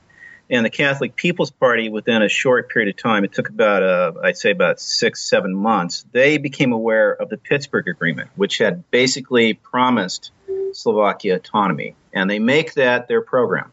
and 0.49 0.65
the 0.65 0.69
Catholic 0.69 1.15
People's 1.15 1.51
Party, 1.51 1.89
within 1.89 2.21
a 2.21 2.29
short 2.29 2.69
period 2.69 2.93
of 2.93 3.01
time, 3.01 3.23
it 3.23 3.31
took 3.31 3.49
about, 3.49 3.81
uh, 3.81 4.11
I'd 4.23 4.37
say, 4.37 4.51
about 4.51 4.79
six, 4.79 5.21
seven 5.21 5.55
months, 5.55 6.05
they 6.11 6.37
became 6.37 6.73
aware 6.73 7.11
of 7.11 7.29
the 7.29 7.37
Pittsburgh 7.37 7.87
Agreement, 7.87 8.29
which 8.35 8.57
had 8.57 8.89
basically 8.91 9.53
promised 9.53 10.31
Slovakia 10.73 11.35
autonomy. 11.35 11.95
And 12.13 12.29
they 12.29 12.39
make 12.39 12.73
that 12.75 13.07
their 13.07 13.21
program, 13.21 13.71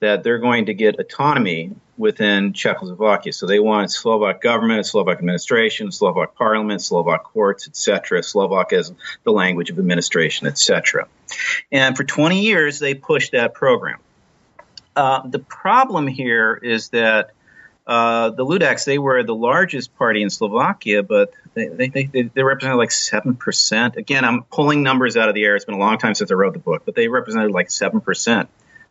that 0.00 0.22
they're 0.22 0.38
going 0.38 0.66
to 0.66 0.74
get 0.74 0.98
autonomy 0.98 1.72
within 1.96 2.52
Czechoslovakia. 2.52 3.32
So 3.32 3.46
they 3.46 3.60
want 3.60 3.92
Slovak 3.92 4.40
government, 4.40 4.86
Slovak 4.86 5.18
administration, 5.18 5.92
Slovak 5.92 6.34
parliament, 6.34 6.80
Slovak 6.82 7.24
courts, 7.24 7.68
etc. 7.68 8.22
Slovak 8.22 8.72
as 8.72 8.92
the 9.24 9.32
language 9.32 9.70
of 9.70 9.78
administration, 9.78 10.46
etc. 10.46 11.06
And 11.70 11.96
for 11.96 12.04
20 12.04 12.40
years, 12.40 12.78
they 12.78 12.94
pushed 12.94 13.32
that 13.32 13.54
program. 13.54 13.98
Uh, 14.96 15.26
the 15.26 15.38
problem 15.38 16.06
here 16.06 16.58
is 16.62 16.88
that 16.88 17.32
uh, 17.86 18.30
the 18.30 18.44
Ludaks, 18.44 18.84
they 18.84 18.98
were 18.98 19.22
the 19.22 19.34
largest 19.34 19.96
party 19.96 20.22
in 20.22 20.30
Slovakia, 20.30 21.02
but 21.02 21.32
they, 21.54 21.66
they, 21.68 21.88
they, 21.88 22.22
they 22.22 22.42
represented 22.42 22.78
like 22.78 22.90
7%. 22.90 23.96
Again, 23.96 24.24
I'm 24.24 24.44
pulling 24.44 24.82
numbers 24.82 25.16
out 25.16 25.28
of 25.28 25.34
the 25.34 25.44
air. 25.44 25.56
It's 25.56 25.64
been 25.64 25.74
a 25.74 25.78
long 25.78 25.98
time 25.98 26.14
since 26.14 26.30
I 26.30 26.34
wrote 26.34 26.52
the 26.52 26.60
book, 26.60 26.82
but 26.84 26.94
they 26.94 27.08
represented 27.08 27.50
like 27.50 27.68
7% 27.68 28.48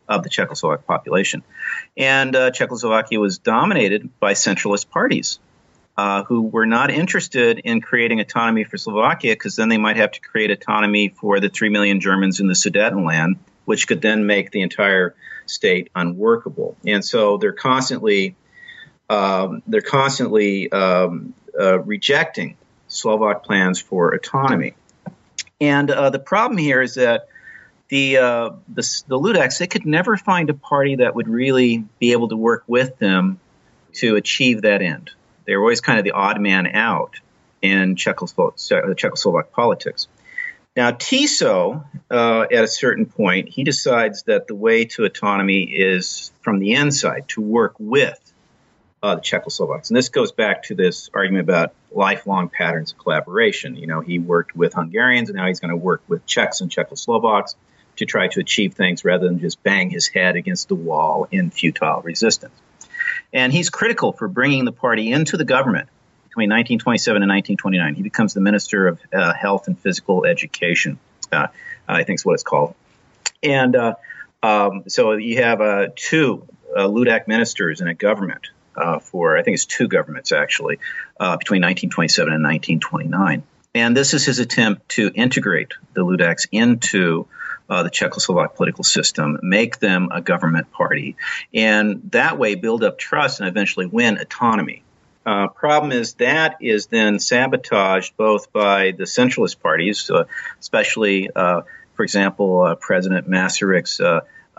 of 0.08 0.22
the 0.22 0.28
Czechoslovak 0.28 0.84
population. 0.84 1.42
And 1.96 2.34
uh, 2.34 2.50
Czechoslovakia 2.50 3.20
was 3.20 3.38
dominated 3.38 4.10
by 4.18 4.34
centralist 4.34 4.90
parties. 4.90 5.38
Uh, 5.96 6.24
who 6.24 6.42
were 6.42 6.64
not 6.64 6.90
interested 6.90 7.58
in 7.58 7.82
creating 7.82 8.20
autonomy 8.20 8.64
for 8.64 8.78
Slovakia 8.78 9.32
because 9.32 9.56
then 9.56 9.68
they 9.68 9.76
might 9.76 9.98
have 9.98 10.12
to 10.12 10.20
create 10.20 10.50
autonomy 10.50 11.08
for 11.08 11.40
the 11.40 11.50
3 11.50 11.68
million 11.68 12.00
Germans 12.00 12.40
in 12.40 12.46
the 12.46 12.54
Sudetenland, 12.54 13.36
which 13.66 13.86
could 13.86 14.00
then 14.00 14.24
make 14.24 14.50
the 14.50 14.62
entire 14.62 15.14
state 15.44 15.90
unworkable. 15.94 16.76
And 16.86 17.04
so 17.04 17.36
they're 17.36 17.52
constantly 17.52 18.34
um, 19.10 19.62
they're 19.66 19.80
constantly 19.80 20.70
um, 20.70 21.34
uh, 21.58 21.80
rejecting 21.80 22.56
Slovak 22.86 23.44
plans 23.44 23.80
for 23.80 24.14
autonomy. 24.14 24.74
And 25.60 25.90
uh, 25.90 26.10
the 26.10 26.20
problem 26.20 26.56
here 26.56 26.80
is 26.80 26.94
that 26.94 27.28
the, 27.88 28.18
uh, 28.18 28.50
the 28.68 29.02
the 29.08 29.18
Ludaks 29.18 29.58
they 29.58 29.66
could 29.66 29.84
never 29.84 30.16
find 30.16 30.48
a 30.48 30.54
party 30.54 30.96
that 30.96 31.16
would 31.16 31.28
really 31.28 31.84
be 31.98 32.12
able 32.12 32.28
to 32.28 32.36
work 32.36 32.62
with 32.68 32.98
them 32.98 33.40
to 33.94 34.14
achieve 34.14 34.62
that 34.62 34.80
end. 34.80 35.10
They 35.44 35.56
were 35.56 35.62
always 35.62 35.80
kind 35.80 35.98
of 35.98 36.04
the 36.04 36.12
odd 36.12 36.40
man 36.40 36.68
out 36.68 37.18
in 37.60 37.96
Czechoslovak, 37.96 38.54
Czechoslovak 38.94 39.50
politics. 39.50 40.06
Now, 40.76 40.92
Tiso, 40.92 41.84
uh, 42.08 42.42
at 42.42 42.62
a 42.62 42.68
certain 42.68 43.06
point, 43.06 43.48
he 43.48 43.64
decides 43.64 44.22
that 44.24 44.46
the 44.46 44.54
way 44.54 44.84
to 44.84 45.04
autonomy 45.04 45.64
is 45.64 46.30
from 46.42 46.60
the 46.60 46.74
inside, 46.74 47.28
to 47.30 47.40
work 47.40 47.74
with 47.80 48.29
uh, 49.02 49.14
the 49.14 49.20
Czechoslovaks. 49.20 49.88
And 49.88 49.96
this 49.96 50.08
goes 50.08 50.32
back 50.32 50.64
to 50.64 50.74
this 50.74 51.10
argument 51.14 51.48
about 51.48 51.72
lifelong 51.90 52.48
patterns 52.48 52.92
of 52.92 52.98
collaboration. 52.98 53.76
You 53.76 53.86
know, 53.86 54.00
he 54.00 54.18
worked 54.18 54.54
with 54.54 54.74
Hungarians, 54.74 55.30
and 55.30 55.36
now 55.36 55.46
he's 55.46 55.60
going 55.60 55.70
to 55.70 55.76
work 55.76 56.02
with 56.08 56.26
Czechs 56.26 56.60
and 56.60 56.70
Czechoslovaks 56.70 57.54
to 57.96 58.06
try 58.06 58.28
to 58.28 58.40
achieve 58.40 58.74
things 58.74 59.04
rather 59.04 59.26
than 59.26 59.40
just 59.40 59.62
bang 59.62 59.90
his 59.90 60.06
head 60.06 60.36
against 60.36 60.68
the 60.68 60.74
wall 60.74 61.28
in 61.30 61.50
futile 61.50 62.02
resistance. 62.02 62.54
And 63.32 63.52
he's 63.52 63.70
critical 63.70 64.12
for 64.12 64.28
bringing 64.28 64.64
the 64.64 64.72
party 64.72 65.10
into 65.10 65.36
the 65.36 65.44
government 65.44 65.88
between 66.24 66.50
1927 66.50 67.22
and 67.22 67.30
1929. 67.30 67.94
He 67.94 68.02
becomes 68.02 68.34
the 68.34 68.40
Minister 68.40 68.88
of 68.88 69.00
uh, 69.12 69.32
Health 69.32 69.66
and 69.66 69.78
Physical 69.78 70.24
Education, 70.24 70.98
uh, 71.32 71.48
I 71.88 72.04
think 72.04 72.18
is 72.20 72.24
what 72.24 72.34
it's 72.34 72.42
called. 72.42 72.74
And 73.42 73.74
uh, 73.74 73.94
um, 74.42 74.84
so 74.88 75.12
you 75.12 75.42
have 75.42 75.60
uh, 75.60 75.88
two 75.94 76.46
uh, 76.76 76.86
Ludak 76.86 77.26
ministers 77.28 77.80
in 77.80 77.88
a 77.88 77.94
government 77.94 78.46
uh, 78.46 78.59
for, 79.02 79.36
I 79.36 79.42
think 79.42 79.54
it's 79.54 79.66
two 79.66 79.88
governments 79.88 80.32
actually, 80.32 80.76
between 81.18 81.62
1927 81.62 82.32
and 82.32 82.42
1929. 82.42 83.42
And 83.74 83.96
this 83.96 84.14
is 84.14 84.24
his 84.24 84.40
attempt 84.40 84.88
to 84.90 85.12
integrate 85.14 85.74
the 85.94 86.04
Ludaks 86.04 86.48
into 86.50 87.28
uh, 87.68 87.84
the 87.84 87.90
Czechoslovak 87.90 88.56
political 88.56 88.82
system, 88.82 89.38
make 89.42 89.78
them 89.78 90.08
a 90.10 90.20
government 90.20 90.72
party, 90.72 91.16
and 91.54 92.10
that 92.10 92.36
way 92.36 92.56
build 92.56 92.82
up 92.82 92.98
trust 92.98 93.38
and 93.38 93.48
eventually 93.48 93.86
win 93.86 94.18
autonomy. 94.18 94.82
Uh, 95.24 95.46
problem 95.48 95.92
is 95.92 96.14
that 96.14 96.56
is 96.60 96.86
then 96.86 97.20
sabotaged 97.20 98.16
both 98.16 98.52
by 98.52 98.90
the 98.90 99.04
centralist 99.04 99.60
parties, 99.60 100.10
uh, 100.10 100.24
especially, 100.58 101.30
uh, 101.34 101.60
for 101.94 102.02
example, 102.02 102.62
uh, 102.62 102.74
President 102.74 103.28
Masaryk's 103.28 104.00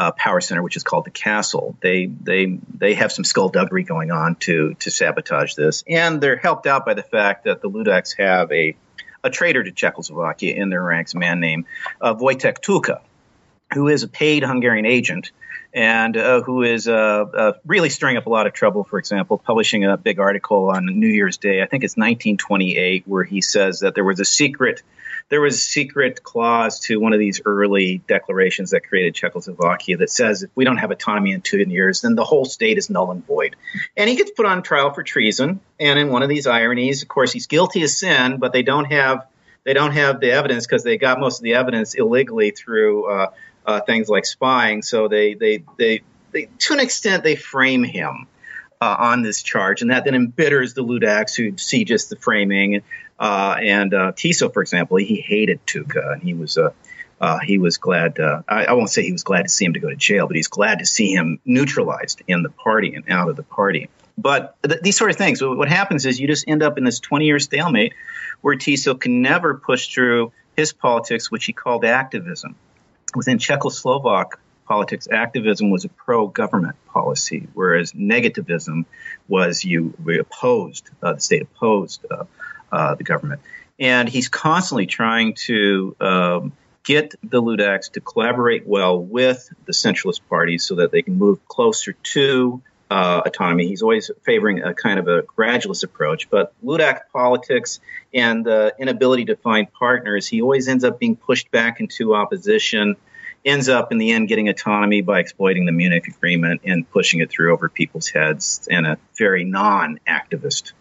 uh, 0.02 0.08
uh, 0.08 0.12
power 0.12 0.42
center, 0.42 0.64
which 0.64 0.76
is 0.76 0.84
called 0.84 1.06
the 1.06 1.12
Castle. 1.12 1.78
They 1.82 2.06
they 2.06 2.60
they 2.74 2.96
have 2.96 3.12
some 3.12 3.24
skullduggery 3.24 3.84
going 3.84 4.12
on 4.12 4.36
to 4.48 4.74
to 4.80 4.92
sabotage 4.92 5.54
this, 5.56 5.84
and 5.88 6.20
they're 6.20 6.38
helped 6.38 6.68
out 6.68 6.86
by 6.86 6.96
the 6.96 7.04
fact 7.04 7.46
that 7.46 7.62
the 7.62 7.70
Ludaks 7.70 8.18
have 8.18 8.52
a 8.52 8.76
a 9.24 9.30
traitor 9.30 9.64
to 9.64 9.72
Czechoslovakia 9.72 10.56
in 10.56 10.70
their 10.70 10.82
ranks, 10.82 11.14
a 11.14 11.20
man 11.20 11.40
named 11.40 11.66
Vojtech 12.02 12.62
Tuka, 12.62 13.02
who 13.74 13.88
is 13.88 14.04
a 14.04 14.08
paid 14.08 14.44
Hungarian 14.44 14.86
agent 14.86 15.32
and 15.74 16.18
uh, 16.18 16.42
who 16.42 16.64
is 16.64 16.88
uh, 16.88 16.94
uh, 16.94 17.54
really 17.66 17.90
stirring 17.90 18.18
up 18.18 18.26
a 18.26 18.30
lot 18.30 18.48
of 18.48 18.54
trouble. 18.54 18.84
For 18.84 19.00
example, 19.00 19.38
publishing 19.38 19.86
a 19.86 19.98
big 19.98 20.20
article 20.20 20.70
on 20.70 20.86
New 21.00 21.08
Year's 21.08 21.38
Day, 21.38 21.62
I 21.62 21.66
think 21.68 21.84
it's 21.84 21.96
1928, 21.96 23.04
where 23.08 23.24
he 23.24 23.42
says 23.42 23.80
that 23.80 23.96
there 23.96 24.04
was 24.04 24.20
a 24.20 24.26
secret, 24.26 24.82
there 25.32 25.40
was 25.40 25.56
a 25.56 25.58
secret 25.58 26.22
clause 26.22 26.82
to 26.82 27.00
one 27.00 27.14
of 27.14 27.20
these 27.20 27.40
early 27.46 28.02
declarations 28.06 28.72
that 28.72 28.82
created 28.82 29.16
Czechoslovakia 29.16 29.96
that 29.96 30.10
says 30.10 30.44
if 30.44 30.50
we 30.56 30.66
don't 30.66 30.76
have 30.76 30.92
autonomy 30.92 31.32
in 31.32 31.40
two 31.40 31.58
years, 31.58 32.02
then 32.02 32.16
the 32.16 32.26
whole 32.26 32.44
state 32.44 32.78
is 32.78 32.90
null 32.90 33.12
and 33.12 33.26
void. 33.26 33.56
And 33.96 34.10
he 34.10 34.18
gets 34.18 34.32
put 34.32 34.46
on 34.46 34.62
trial 34.62 34.94
for 34.94 35.04
treason. 35.04 35.62
And 35.80 35.98
in 35.98 36.10
one 36.10 36.22
of 36.22 36.28
these 36.28 36.48
ironies, 36.48 37.02
of 37.02 37.08
course, 37.08 37.32
he's 37.32 37.48
guilty 37.48 37.82
of 37.84 37.90
sin, 37.90 38.40
but 38.40 38.52
they 38.52 38.62
don't 38.62 38.92
have 38.92 39.26
they 39.64 39.74
don't 39.74 39.94
have 39.94 40.20
the 40.20 40.32
evidence 40.32 40.68
because 40.68 40.84
they 40.84 40.98
got 40.98 41.18
most 41.20 41.40
of 41.40 41.44
the 41.44 41.54
evidence 41.54 41.94
illegally 41.94 42.52
through 42.52 43.10
uh, 43.10 43.32
uh, 43.66 43.80
things 43.82 44.10
like 44.10 44.26
spying. 44.26 44.82
So 44.82 45.08
they, 45.08 45.36
they, 45.36 45.64
they, 45.78 46.02
they, 46.32 46.50
to 46.60 46.74
an 46.74 46.80
extent, 46.80 47.24
they 47.24 47.36
frame 47.38 47.84
him 47.84 48.28
uh, 48.82 48.96
on 48.98 49.22
this 49.22 49.44
charge, 49.44 49.84
and 49.84 49.92
that 49.92 50.04
then 50.04 50.16
embitters 50.16 50.74
the 50.74 50.84
Ludaks 50.84 51.36
who 51.36 51.58
see 51.58 51.86
just 51.86 52.10
the 52.10 52.16
framing. 52.16 52.82
Uh, 53.22 53.56
and 53.62 53.94
uh, 53.94 54.12
Tiso, 54.14 54.52
for 54.52 54.64
example, 54.64 54.98
he 54.98 55.18
hated 55.18 55.64
Tuka, 55.68 56.14
and 56.14 56.24
he 56.24 56.34
was 56.34 56.58
uh, 56.58 56.72
uh, 57.20 57.38
he 57.38 57.60
was 57.60 57.78
glad. 57.78 58.20
Uh, 58.20 58.42
I, 58.50 58.66
I, 58.66 58.74
won't 58.74 58.90
say 58.90 59.04
he 59.04 59.12
was 59.12 59.22
glad 59.22 59.44
to 59.44 59.50
see 59.50 59.64
him 59.64 59.74
to 59.74 59.80
go 59.80 59.90
to 59.90 59.96
jail, 59.96 60.26
but 60.26 60.36
he's 60.36 60.48
glad 60.48 60.80
to 60.80 60.88
see 60.88 61.14
him 61.14 61.40
neutralized 61.46 62.24
in 62.28 62.42
the 62.42 62.50
party 62.50 62.96
and 62.96 63.08
out 63.12 63.30
of 63.30 63.36
the 63.36 63.44
party. 63.44 63.90
But 64.18 64.56
th- 64.68 64.82
these 64.82 64.98
sort 64.98 65.12
of 65.12 65.18
things, 65.18 65.40
what 65.40 65.70
happens 65.70 66.08
is 66.08 66.20
you 66.20 66.26
just 66.26 66.46
end 66.48 66.64
up 66.64 66.80
in 66.80 66.84
this 66.84 67.00
20 67.00 67.26
year 67.26 67.38
stalemate 67.38 67.94
where 68.42 68.56
Tiso 68.56 69.00
can 69.00 69.22
never 69.22 69.54
push 69.54 69.94
through 69.94 70.32
his 70.58 70.74
politics, 70.74 71.30
which 71.30 71.46
he 71.46 71.54
called 71.54 71.86
activism 71.86 72.56
within 73.16 73.38
Czechoslovak 73.38 74.32
politics, 74.66 75.08
activism 75.12 75.70
was 75.70 75.86
a 75.86 75.90
pro-government 75.90 76.76
policy, 76.88 77.48
whereas 77.54 77.92
negativism 77.92 78.86
was 79.28 79.66
you 79.66 79.94
opposed 80.20 80.90
uh, 81.04 81.14
the 81.14 81.20
state 81.20 81.42
opposed 81.42 82.06
uh, 82.72 82.96
the 82.96 83.04
government, 83.04 83.42
and 83.80 84.08
he's 84.08 84.30
constantly 84.30 84.86
trying 84.86 85.34
to 85.34 85.96
um, 86.00 86.54
get 86.84 87.16
the 87.24 87.42
Ludaks 87.42 87.92
to 87.94 88.02
collaborate 88.02 88.66
well 88.66 89.00
with 89.00 89.50
the 89.66 89.74
centralist 89.74 90.22
parties 90.30 90.66
so 90.66 90.76
that 90.76 90.92
they 90.92 91.02
can 91.02 91.18
move 91.18 91.48
closer 91.48 91.94
to 91.94 92.62
uh, 92.92 93.22
autonomy. 93.26 93.68
He's 93.68 93.82
always 93.82 94.12
favoring 94.24 94.64
a 94.64 94.74
kind 94.74 95.00
of 95.00 95.08
a 95.08 95.22
gradualist 95.22 95.84
approach. 95.84 96.30
But 96.30 96.54
Ludak 96.64 97.04
politics 97.14 97.80
and 98.14 98.46
the 98.46 98.76
inability 98.78 99.26
to 99.26 99.38
find 99.38 99.72
partners, 99.72 100.28
he 100.28 100.42
always 100.42 100.68
ends 100.68 100.84
up 100.84 101.00
being 101.00 101.16
pushed 101.16 101.50
back 101.52 101.80
into 101.80 102.14
opposition. 102.14 102.98
Ends 103.46 103.70
up 103.70 103.92
in 103.92 103.98
the 103.98 104.12
end 104.12 104.28
getting 104.28 104.50
autonomy 104.50 105.02
by 105.02 105.20
exploiting 105.20 105.66
the 105.66 105.72
Munich 105.72 106.08
Agreement 106.08 106.62
and 106.66 106.90
pushing 106.92 107.22
it 107.22 107.32
through 107.32 107.54
over 107.54 107.70
people's 107.70 108.10
heads 108.10 108.68
in 108.70 108.86
a 108.86 108.98
very 109.18 109.46
non-activist 109.46 110.74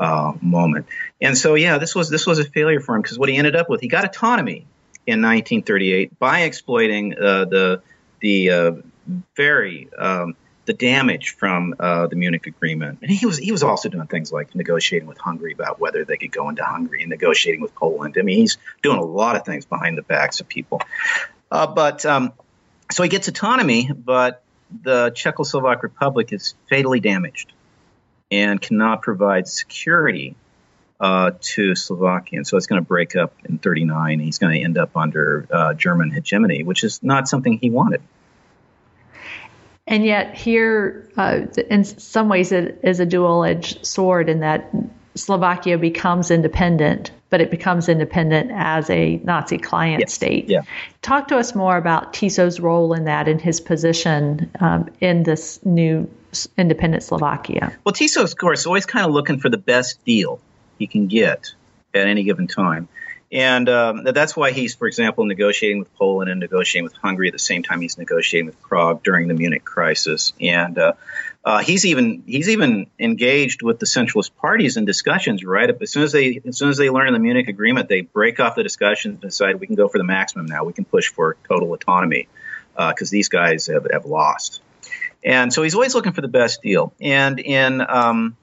uh, 0.00 0.32
moment. 0.40 0.86
And 1.20 1.36
so, 1.36 1.54
yeah, 1.54 1.78
this 1.78 1.94
was 1.94 2.08
this 2.08 2.26
was 2.26 2.38
a 2.38 2.44
failure 2.44 2.80
for 2.80 2.96
him 2.96 3.02
because 3.02 3.18
what 3.18 3.28
he 3.28 3.36
ended 3.36 3.54
up 3.54 3.68
with, 3.68 3.82
he 3.82 3.88
got 3.88 4.04
autonomy 4.04 4.66
in 5.06 5.20
1938 5.20 6.18
by 6.18 6.40
exploiting 6.40 7.14
uh, 7.14 7.44
the 7.44 7.82
the 8.20 8.50
uh, 8.50 8.72
very 9.36 9.88
um, 9.96 10.34
the 10.64 10.72
damage 10.72 11.36
from 11.36 11.74
uh, 11.78 12.06
the 12.06 12.16
Munich 12.16 12.46
Agreement. 12.46 13.00
And 13.02 13.10
he 13.10 13.26
was 13.26 13.36
he 13.36 13.52
was 13.52 13.62
also 13.62 13.90
doing 13.90 14.06
things 14.06 14.32
like 14.32 14.54
negotiating 14.54 15.06
with 15.06 15.18
Hungary 15.18 15.52
about 15.52 15.78
whether 15.78 16.04
they 16.06 16.16
could 16.16 16.32
go 16.32 16.48
into 16.48 16.64
Hungary 16.64 17.02
and 17.02 17.10
negotiating 17.10 17.60
with 17.60 17.74
Poland. 17.74 18.16
I 18.18 18.22
mean, 18.22 18.38
he's 18.38 18.56
doing 18.82 18.98
a 18.98 19.04
lot 19.04 19.36
of 19.36 19.44
things 19.44 19.66
behind 19.66 19.98
the 19.98 20.02
backs 20.02 20.40
of 20.40 20.48
people. 20.48 20.80
Uh, 21.50 21.66
but 21.66 22.06
um, 22.06 22.32
so 22.90 23.02
he 23.02 23.10
gets 23.10 23.28
autonomy, 23.28 23.90
but 23.92 24.42
the 24.82 25.10
Czechoslovak 25.10 25.82
Republic 25.82 26.32
is 26.32 26.54
fatally 26.70 27.00
damaged 27.00 27.52
and 28.30 28.60
cannot 28.60 29.02
provide 29.02 29.48
security 29.48 30.36
uh, 31.00 31.32
to 31.40 31.74
Slovakia. 31.74 32.38
And 32.38 32.46
so 32.46 32.56
it's 32.56 32.66
going 32.66 32.80
to 32.80 32.86
break 32.86 33.16
up 33.16 33.34
in 33.44 33.58
39. 33.58 34.20
He's 34.20 34.38
going 34.38 34.54
to 34.54 34.62
end 34.62 34.78
up 34.78 34.96
under 34.96 35.46
uh, 35.50 35.74
German 35.74 36.10
hegemony, 36.10 36.62
which 36.62 36.84
is 36.84 37.02
not 37.02 37.28
something 37.28 37.58
he 37.58 37.70
wanted. 37.70 38.02
And 39.86 40.04
yet, 40.04 40.36
here, 40.36 41.10
uh, 41.16 41.46
in 41.68 41.84
some 41.84 42.28
ways, 42.28 42.52
it 42.52 42.80
is 42.84 43.00
a 43.00 43.06
dual 43.06 43.44
edged 43.44 43.84
sword 43.84 44.28
in 44.28 44.40
that 44.40 44.70
Slovakia 45.14 45.78
becomes 45.78 46.30
independent, 46.30 47.10
but 47.30 47.40
it 47.40 47.50
becomes 47.50 47.88
independent 47.88 48.50
as 48.54 48.88
a 48.90 49.16
Nazi 49.24 49.58
client 49.58 50.00
yes. 50.00 50.12
state. 50.12 50.48
Yeah. 50.48 50.62
Talk 51.02 51.28
to 51.28 51.36
us 51.36 51.54
more 51.54 51.76
about 51.76 52.12
Tiso's 52.12 52.60
role 52.60 52.92
in 52.92 53.04
that 53.04 53.28
and 53.28 53.40
his 53.40 53.60
position 53.60 54.50
um, 54.60 54.88
in 55.00 55.22
this 55.24 55.64
new 55.64 56.08
independent 56.56 57.02
Slovakia. 57.02 57.76
Well, 57.84 57.92
Tiso, 57.92 58.22
of 58.22 58.36
course, 58.36 58.66
always 58.66 58.86
kind 58.86 59.04
of 59.04 59.12
looking 59.12 59.40
for 59.40 59.48
the 59.48 59.58
best 59.58 60.04
deal 60.04 60.40
he 60.78 60.86
can 60.86 61.08
get 61.08 61.52
at 61.92 62.06
any 62.06 62.22
given 62.22 62.46
time. 62.46 62.88
And 63.32 63.68
um, 63.68 64.04
that's 64.04 64.36
why 64.36 64.50
he's, 64.50 64.74
for 64.74 64.88
example, 64.88 65.24
negotiating 65.24 65.78
with 65.78 65.94
Poland 65.94 66.30
and 66.30 66.40
negotiating 66.40 66.84
with 66.84 66.94
Hungary 66.94 67.28
at 67.28 67.32
the 67.32 67.38
same 67.38 67.62
time 67.62 67.80
he's 67.80 67.96
negotiating 67.96 68.46
with 68.46 68.60
Prague 68.60 69.04
during 69.04 69.28
the 69.28 69.34
Munich 69.34 69.64
crisis. 69.64 70.32
And 70.40 70.76
uh, 70.78 70.94
uh, 71.42 71.58
he's 71.58 71.86
even 71.86 72.22
he's 72.26 72.48
even 72.50 72.86
engaged 72.98 73.62
with 73.62 73.78
the 73.78 73.86
centralist 73.86 74.34
parties 74.36 74.76
in 74.76 74.84
discussions. 74.84 75.42
Right 75.42 75.70
as 75.70 75.90
soon 75.90 76.02
as 76.02 76.12
they 76.12 76.40
as 76.46 76.58
soon 76.58 76.68
as 76.68 76.76
they 76.76 76.90
learn 76.90 77.12
the 77.12 77.18
Munich 77.18 77.48
agreement, 77.48 77.88
they 77.88 78.02
break 78.02 78.40
off 78.40 78.56
the 78.56 78.62
discussions 78.62 79.14
and 79.14 79.20
decide 79.20 79.58
we 79.58 79.66
can 79.66 79.76
go 79.76 79.88
for 79.88 79.98
the 79.98 80.04
maximum 80.04 80.46
now. 80.46 80.64
We 80.64 80.74
can 80.74 80.84
push 80.84 81.08
for 81.08 81.36
total 81.48 81.72
autonomy 81.72 82.28
because 82.74 83.10
uh, 83.10 83.12
these 83.12 83.28
guys 83.28 83.66
have, 83.66 83.86
have 83.90 84.04
lost. 84.04 84.60
And 85.24 85.52
so 85.52 85.62
he's 85.62 85.74
always 85.74 85.94
looking 85.94 86.12
for 86.12 86.20
the 86.20 86.28
best 86.28 86.62
deal. 86.62 86.92
And 87.00 87.40
in 87.40 87.80
um, 87.88 88.36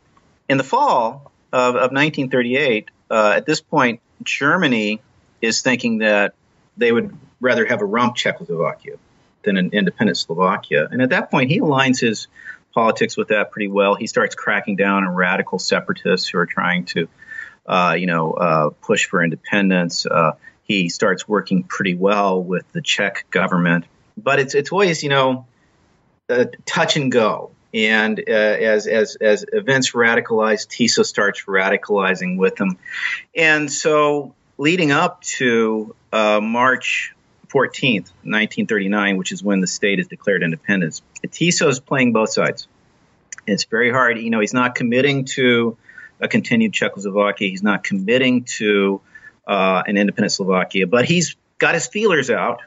in 0.49 0.57
the 0.57 0.63
fall 0.63 1.31
of, 1.51 1.75
of 1.75 1.91
1938, 1.91 2.89
uh, 3.09 3.33
at 3.35 3.45
this 3.45 3.61
point, 3.61 4.01
Germany 4.23 5.01
is 5.41 5.61
thinking 5.61 5.99
that 5.99 6.33
they 6.77 6.91
would 6.91 7.15
rather 7.39 7.65
have 7.65 7.81
a 7.81 7.85
rump 7.85 8.15
Czechoslovakia 8.15 8.95
than 9.43 9.57
an 9.57 9.69
independent 9.71 10.17
Slovakia. 10.17 10.87
And 10.89 11.01
at 11.01 11.09
that 11.09 11.29
point, 11.31 11.49
he 11.49 11.59
aligns 11.59 11.99
his 11.99 12.27
politics 12.73 13.17
with 13.17 13.29
that 13.29 13.51
pretty 13.51 13.67
well. 13.67 13.95
He 13.95 14.07
starts 14.07 14.35
cracking 14.35 14.75
down 14.75 15.03
on 15.03 15.15
radical 15.15 15.59
separatists 15.59 16.27
who 16.27 16.37
are 16.39 16.45
trying 16.45 16.85
to, 16.85 17.07
uh, 17.65 17.95
you 17.97 18.05
know, 18.05 18.33
uh, 18.33 18.69
push 18.81 19.05
for 19.05 19.23
independence. 19.23 20.05
Uh, 20.05 20.33
he 20.63 20.89
starts 20.89 21.27
working 21.27 21.63
pretty 21.63 21.95
well 21.95 22.43
with 22.43 22.69
the 22.73 22.81
Czech 22.81 23.25
government, 23.31 23.85
but 24.17 24.39
it's 24.39 24.53
it's 24.53 24.71
always 24.71 25.01
you 25.03 25.09
know, 25.09 25.45
touch 26.65 26.97
and 26.97 27.11
go. 27.11 27.51
And 27.73 28.19
uh, 28.19 28.31
as 28.31 28.87
as 28.87 29.15
as 29.15 29.45
events 29.51 29.91
radicalize, 29.91 30.67
Tiso 30.67 31.05
starts 31.05 31.43
radicalizing 31.45 32.37
with 32.37 32.55
them, 32.55 32.77
and 33.35 33.71
so 33.71 34.33
leading 34.57 34.91
up 34.91 35.21
to 35.21 35.95
uh, 36.11 36.39
March 36.41 37.13
14th, 37.49 38.11
1939, 38.23 39.17
which 39.17 39.31
is 39.31 39.43
when 39.43 39.61
the 39.61 39.67
state 39.67 39.99
is 39.99 40.07
declared 40.07 40.43
independence, 40.43 41.01
Tiso 41.25 41.67
is 41.67 41.79
playing 41.79 42.13
both 42.13 42.31
sides. 42.31 42.67
It's 43.45 43.63
very 43.63 43.91
hard. 43.91 44.19
You 44.19 44.29
know, 44.29 44.39
he's 44.39 44.53
not 44.53 44.75
committing 44.75 45.25
to 45.25 45.77
a 46.19 46.27
continued 46.27 46.73
Czechoslovakia. 46.73 47.49
He's 47.49 47.63
not 47.63 47.83
committing 47.83 48.43
to 48.57 49.01
uh, 49.47 49.83
an 49.85 49.97
independent 49.97 50.33
Slovakia, 50.33 50.87
but 50.87 51.05
he's 51.05 51.35
got 51.57 51.73
his 51.73 51.87
feelers 51.87 52.29
out 52.29 52.61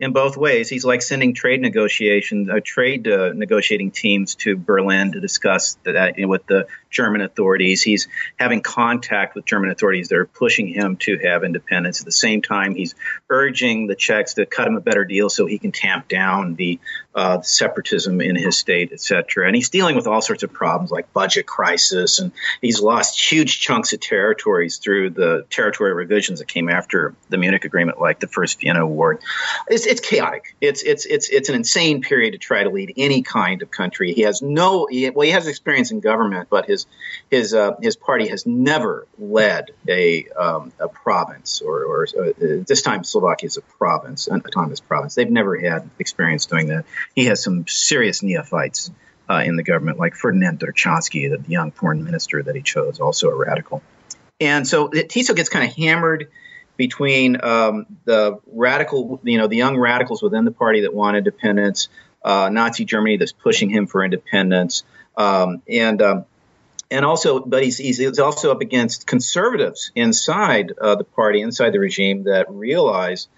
in 0.00 0.12
both 0.12 0.36
ways. 0.36 0.68
He's 0.68 0.84
like 0.84 1.02
sending 1.02 1.34
trade 1.34 1.60
negotiations, 1.60 2.48
uh, 2.48 2.60
trade 2.64 3.06
uh, 3.06 3.32
negotiating 3.32 3.90
teams 3.90 4.34
to 4.36 4.56
Berlin 4.56 5.12
to 5.12 5.20
discuss 5.20 5.76
that 5.84 6.16
you 6.16 6.22
know, 6.22 6.28
with 6.28 6.46
the 6.46 6.66
German 6.94 7.20
authorities. 7.20 7.82
He's 7.82 8.08
having 8.38 8.62
contact 8.62 9.34
with 9.34 9.44
German 9.44 9.70
authorities 9.70 10.08
that 10.08 10.16
are 10.16 10.26
pushing 10.26 10.68
him 10.68 10.96
to 10.98 11.18
have 11.18 11.44
independence. 11.44 12.00
At 12.00 12.06
the 12.06 12.12
same 12.12 12.40
time, 12.40 12.74
he's 12.74 12.94
urging 13.28 13.86
the 13.86 13.96
Czechs 13.96 14.34
to 14.34 14.46
cut 14.46 14.66
him 14.66 14.76
a 14.76 14.80
better 14.80 15.04
deal 15.04 15.28
so 15.28 15.44
he 15.44 15.58
can 15.58 15.72
tamp 15.72 16.08
down 16.08 16.54
the, 16.54 16.78
uh, 17.14 17.40
separatism 17.42 18.20
in 18.20 18.36
his 18.36 18.58
state, 18.58 18.92
etc. 18.92 19.46
And 19.46 19.54
he's 19.54 19.68
dealing 19.68 19.96
with 19.96 20.06
all 20.06 20.20
sorts 20.20 20.42
of 20.42 20.52
problems 20.52 20.90
like 20.90 21.12
budget 21.12 21.46
crisis, 21.46 22.18
and 22.18 22.32
he's 22.60 22.80
lost 22.80 23.20
huge 23.20 23.60
chunks 23.60 23.92
of 23.92 24.00
territories 24.00 24.78
through 24.78 25.10
the 25.10 25.46
territory 25.50 25.92
revisions 25.92 26.38
that 26.38 26.48
came 26.48 26.68
after 26.68 27.14
the 27.28 27.38
Munich 27.38 27.64
Agreement, 27.64 28.00
like 28.00 28.20
the 28.20 28.26
First 28.26 28.60
Vienna 28.60 28.82
Award. 28.82 29.20
It's, 29.68 29.86
it's 29.86 30.00
chaotic. 30.00 30.56
It's 30.60 30.82
it's 30.82 31.06
it's 31.06 31.28
it's 31.28 31.48
an 31.48 31.54
insane 31.54 32.02
period 32.02 32.32
to 32.32 32.38
try 32.38 32.64
to 32.64 32.70
lead 32.70 32.94
any 32.96 33.22
kind 33.22 33.62
of 33.62 33.70
country. 33.70 34.12
He 34.12 34.22
has 34.22 34.42
no 34.42 34.86
he, 34.86 35.10
well, 35.10 35.24
he 35.24 35.32
has 35.32 35.46
experience 35.46 35.90
in 35.90 36.00
government, 36.00 36.48
but 36.50 36.66
his 36.66 36.83
his 37.30 37.54
uh, 37.54 37.72
his 37.80 37.96
party 37.96 38.28
has 38.28 38.46
never 38.46 39.06
led 39.18 39.70
a 39.88 40.26
um, 40.28 40.72
a 40.78 40.88
province 40.88 41.60
or, 41.60 41.84
or 41.84 42.06
uh, 42.18 42.32
this 42.66 42.82
time 42.82 43.04
Slovakia 43.04 43.46
is 43.46 43.56
a 43.56 43.62
province, 43.62 44.26
an 44.28 44.42
autonomous 44.46 44.80
province. 44.80 45.14
They've 45.14 45.30
never 45.30 45.58
had 45.58 45.88
experience 45.98 46.46
doing 46.46 46.68
that. 46.68 46.84
He 47.14 47.26
has 47.26 47.42
some 47.42 47.66
serious 47.66 48.22
neophytes 48.22 48.90
uh, 49.28 49.42
in 49.44 49.56
the 49.56 49.62
government, 49.62 49.98
like 49.98 50.14
Ferdinand 50.14 50.60
Ďurčanský, 50.60 51.30
the 51.30 51.50
young 51.50 51.70
foreign 51.70 52.04
minister 52.04 52.42
that 52.42 52.54
he 52.54 52.62
chose, 52.62 53.00
also 53.00 53.30
a 53.30 53.34
radical. 53.34 53.82
And 54.40 54.66
so 54.66 54.88
Tiso 54.88 55.34
gets 55.34 55.48
kind 55.48 55.68
of 55.68 55.76
hammered 55.76 56.28
between 56.76 57.42
um, 57.42 57.86
the 58.04 58.40
radical, 58.46 59.20
you 59.22 59.38
know, 59.38 59.46
the 59.46 59.56
young 59.56 59.78
radicals 59.78 60.22
within 60.22 60.44
the 60.44 60.50
party 60.50 60.82
that 60.82 60.92
want 60.92 61.16
independence, 61.16 61.88
uh, 62.24 62.48
Nazi 62.50 62.84
Germany 62.84 63.16
that's 63.16 63.32
pushing 63.32 63.70
him 63.70 63.86
for 63.86 64.04
independence, 64.04 64.82
um, 65.16 65.62
and 65.68 66.02
um, 66.02 66.24
and 66.90 67.04
also, 67.04 67.40
but 67.40 67.62
he's, 67.62 67.78
he's 67.78 68.18
also 68.18 68.50
up 68.50 68.60
against 68.60 69.06
conservatives 69.06 69.90
inside 69.94 70.72
uh, 70.80 70.96
the 70.96 71.04
party, 71.04 71.40
inside 71.40 71.70
the 71.70 71.80
regime 71.80 72.24
that 72.24 72.50
realize 72.50 73.28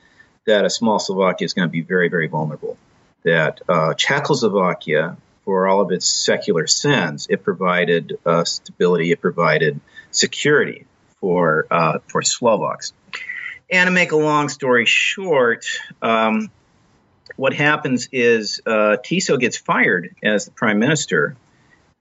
that 0.46 0.64
a 0.64 0.70
small 0.70 0.98
Slovakia 0.98 1.44
is 1.44 1.54
going 1.54 1.68
to 1.68 1.72
be 1.72 1.82
very, 1.82 2.08
very 2.08 2.26
vulnerable. 2.26 2.76
That 3.24 3.60
uh, 3.68 3.94
Czechoslovakia, 3.94 5.16
for 5.44 5.66
all 5.66 5.80
of 5.80 5.90
its 5.90 6.06
secular 6.06 6.66
sins, 6.66 7.26
it 7.28 7.42
provided 7.42 8.18
uh, 8.24 8.44
stability, 8.44 9.10
it 9.10 9.20
provided 9.20 9.80
security 10.10 10.86
for 11.20 11.66
uh, 11.70 11.98
for 12.06 12.22
Slovaks. 12.22 12.92
And 13.70 13.88
to 13.88 13.90
make 13.90 14.12
a 14.12 14.16
long 14.16 14.48
story 14.48 14.86
short, 14.86 15.66
um, 16.00 16.50
what 17.34 17.52
happens 17.52 18.08
is 18.12 18.60
uh, 18.64 18.96
Tiso 19.04 19.38
gets 19.38 19.56
fired 19.56 20.14
as 20.22 20.44
the 20.44 20.52
prime 20.52 20.78
minister 20.78 21.36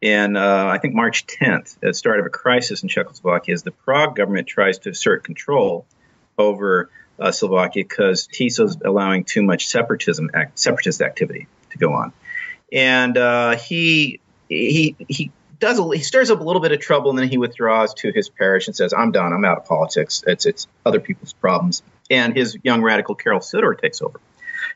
in, 0.01 0.35
uh, 0.35 0.65
I 0.67 0.77
think, 0.77 0.93
March 0.93 1.25
10th, 1.25 1.75
at 1.77 1.81
the 1.81 1.93
start 1.93 2.19
of 2.19 2.25
a 2.25 2.29
crisis 2.29 2.83
in 2.83 2.89
Czechoslovakia, 2.89 3.53
as 3.53 3.63
the 3.63 3.71
Prague 3.71 4.15
government 4.15 4.47
tries 4.47 4.79
to 4.79 4.89
assert 4.89 5.23
control 5.23 5.85
over 6.37 6.89
uh, 7.19 7.31
Slovakia 7.31 7.83
because 7.83 8.27
Tiso's 8.27 8.77
allowing 8.83 9.23
too 9.23 9.41
much 9.41 9.67
separatism, 9.67 10.29
act, 10.33 10.59
separatist 10.59 11.01
activity 11.01 11.47
to 11.71 11.77
go 11.77 11.93
on. 11.93 12.13
And 12.71 13.17
uh, 13.17 13.55
he, 13.55 14.19
he, 14.49 14.95
he 15.07 15.31
does 15.59 15.79
a, 15.79 15.83
he 15.95 16.03
stirs 16.03 16.29
up 16.29 16.39
a 16.39 16.43
little 16.43 16.61
bit 16.61 16.71
of 16.71 16.79
trouble 16.79 17.09
and 17.09 17.19
then 17.19 17.29
he 17.29 17.37
withdraws 17.37 17.93
to 17.95 18.11
his 18.11 18.29
parish 18.29 18.67
and 18.67 18.75
says, 18.75 18.93
"I'm 18.93 19.11
done. 19.11 19.33
I'm 19.33 19.45
out 19.45 19.57
of 19.57 19.65
politics. 19.65 20.23
It's 20.27 20.45
it's 20.45 20.67
other 20.85 20.99
people's 20.99 21.33
problems." 21.33 21.83
And 22.09 22.35
his 22.35 22.57
young 22.63 22.81
radical 22.81 23.15
Karol 23.15 23.39
Sidor 23.39 23.79
takes 23.79 24.01
over, 24.01 24.19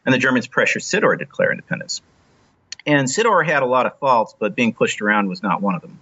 and 0.05 0.13
the 0.13 0.19
Germans 0.19 0.47
pressure 0.47 0.79
Sidor 0.79 1.17
to 1.17 1.25
declare 1.25 1.51
independence. 1.51 2.01
And 2.85 3.07
Sidor 3.07 3.45
had 3.45 3.63
a 3.63 3.65
lot 3.65 3.85
of 3.85 3.97
faults, 3.99 4.35
but 4.37 4.55
being 4.55 4.73
pushed 4.73 5.01
around 5.01 5.27
was 5.27 5.43
not 5.43 5.61
one 5.61 5.75
of 5.75 5.81
them. 5.81 5.99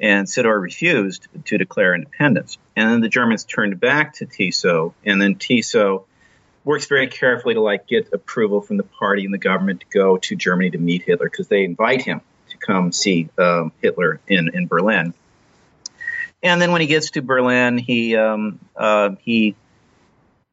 And 0.00 0.26
Sidor 0.26 0.60
refused 0.60 1.28
to 1.46 1.58
declare 1.58 1.94
independence. 1.94 2.58
And 2.74 2.90
then 2.90 3.00
the 3.00 3.08
Germans 3.08 3.44
turned 3.44 3.78
back 3.80 4.14
to 4.14 4.26
Tiso, 4.26 4.92
and 5.04 5.20
then 5.20 5.36
Tiso 5.36 6.04
works 6.64 6.86
very 6.86 7.06
carefully 7.06 7.54
to 7.54 7.60
like 7.60 7.86
get 7.86 8.12
approval 8.12 8.60
from 8.60 8.76
the 8.76 8.82
party 8.82 9.24
and 9.24 9.32
the 9.32 9.38
government 9.38 9.80
to 9.80 9.86
go 9.86 10.16
to 10.18 10.34
Germany 10.34 10.70
to 10.70 10.78
meet 10.78 11.02
Hitler 11.02 11.30
because 11.30 11.46
they 11.48 11.64
invite 11.64 12.02
him 12.02 12.20
to 12.50 12.56
come 12.58 12.92
see 12.92 13.28
um, 13.38 13.72
Hitler 13.80 14.20
in, 14.26 14.50
in 14.52 14.66
Berlin. 14.66 15.14
And 16.42 16.60
then 16.60 16.72
when 16.72 16.80
he 16.80 16.86
gets 16.86 17.12
to 17.12 17.22
Berlin, 17.22 17.78
he 17.78 18.16
um, 18.16 18.58
uh, 18.76 19.10
he 19.20 19.54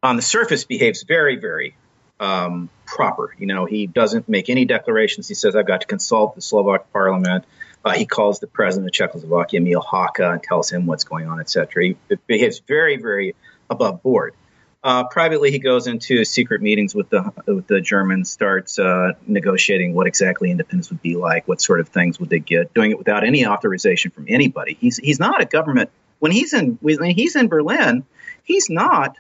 on 0.02 0.16
the 0.16 0.22
surface 0.22 0.64
behaves 0.64 1.04
very 1.04 1.36
very 1.36 1.76
um, 2.24 2.70
proper. 2.86 3.36
You 3.38 3.48
know, 3.48 3.66
he 3.66 3.88
doesn't 3.88 4.30
make 4.30 4.50
any 4.50 4.66
declarations. 4.66 5.28
He 5.28 5.36
says, 5.36 5.56
"I've 5.56 5.68
got 5.68 5.82
to 5.82 5.88
consult 5.88 6.36
the 6.36 6.42
Slovak 6.42 6.92
Parliament." 6.94 7.46
Uh, 7.84 7.92
he 7.92 8.06
calls 8.06 8.40
the 8.40 8.48
president 8.48 8.88
of 8.88 8.94
Czechoslovakia, 8.94 9.60
Emil 9.60 9.82
Hácha, 9.82 10.32
and 10.32 10.42
tells 10.42 10.72
him 10.72 10.86
what's 10.86 11.04
going 11.04 11.28
on, 11.28 11.42
etc. 11.42 11.84
He 11.84 11.98
behaves 12.28 12.60
very 12.60 12.98
very 12.98 13.36
above 13.70 14.02
board. 14.02 14.34
Uh, 14.84 15.06
privately, 15.06 15.50
he 15.50 15.60
goes 15.60 15.88
into 15.88 16.26
secret 16.26 16.62
meetings 16.62 16.96
with 16.96 17.10
the 17.10 17.32
with 17.46 17.68
the 17.68 17.82
Germans, 17.82 18.30
starts 18.30 18.80
uh, 18.80 19.14
negotiating 19.28 19.94
what 19.94 20.08
exactly 20.08 20.50
independence 20.52 20.90
would 20.90 21.02
be 21.02 21.16
like, 21.16 21.48
what 21.48 21.62
sort 21.62 21.80
of 21.80 21.90
things 21.90 22.20
would 22.20 22.30
they 22.30 22.40
get, 22.40 22.74
doing 22.74 22.92
it 22.92 22.98
without 22.98 23.26
any 23.26 23.46
authorization 23.46 24.12
from 24.12 24.26
anybody. 24.30 24.78
He's 24.80 24.98
he's 24.98 25.20
not 25.20 25.42
a 25.42 25.46
government 25.46 25.90
when 26.20 26.32
he's 26.32 26.54
in 26.54 26.78
when 26.82 27.12
he's 27.12 27.36
in 27.36 27.48
Berlin. 27.48 28.06
He's 28.44 28.70
not. 28.70 29.18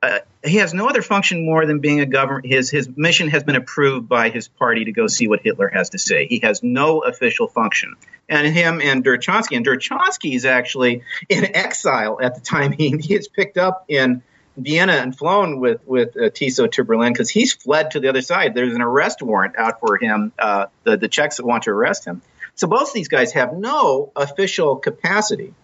Uh, 0.00 0.20
he 0.44 0.58
has 0.58 0.72
no 0.72 0.88
other 0.88 1.02
function 1.02 1.44
more 1.44 1.66
than 1.66 1.80
being 1.80 2.00
a 2.00 2.06
government. 2.06 2.46
His 2.46 2.70
his 2.70 2.88
mission 2.96 3.28
has 3.30 3.42
been 3.42 3.56
approved 3.56 4.08
by 4.08 4.30
his 4.30 4.46
party 4.46 4.84
to 4.84 4.92
go 4.92 5.08
see 5.08 5.26
what 5.26 5.40
Hitler 5.40 5.68
has 5.68 5.90
to 5.90 5.98
say. 5.98 6.26
He 6.26 6.38
has 6.40 6.62
no 6.62 7.00
official 7.00 7.48
function. 7.48 7.96
And 8.28 8.46
him 8.46 8.80
and 8.80 9.04
Ďurčanský, 9.04 9.56
and 9.56 9.66
Ďurčanský 9.66 10.34
is 10.34 10.44
actually 10.44 11.02
in 11.28 11.56
exile 11.56 12.18
at 12.22 12.36
the 12.36 12.40
time 12.40 12.72
he, 12.72 12.96
he 12.98 13.14
is 13.14 13.26
picked 13.26 13.58
up 13.58 13.86
in 13.88 14.22
Vienna 14.56 14.92
and 14.92 15.16
flown 15.16 15.58
with 15.58 15.80
with 15.86 16.16
uh, 16.16 16.30
Tiso 16.30 16.70
to 16.72 16.84
Berlin 16.84 17.12
because 17.12 17.30
he's 17.30 17.52
fled 17.52 17.92
to 17.92 18.00
the 18.00 18.08
other 18.08 18.22
side. 18.22 18.54
There's 18.54 18.74
an 18.74 18.82
arrest 18.82 19.20
warrant 19.20 19.56
out 19.56 19.80
for 19.80 19.96
him. 19.96 20.32
Uh, 20.38 20.66
the 20.84 20.96
the 20.96 21.08
Czechs 21.08 21.38
that 21.38 21.46
want 21.46 21.64
to 21.64 21.70
arrest 21.70 22.04
him. 22.04 22.22
So 22.54 22.66
both 22.66 22.92
these 22.92 23.08
guys 23.08 23.32
have 23.32 23.52
no 23.52 24.12
official 24.16 24.76
capacity 24.76 25.54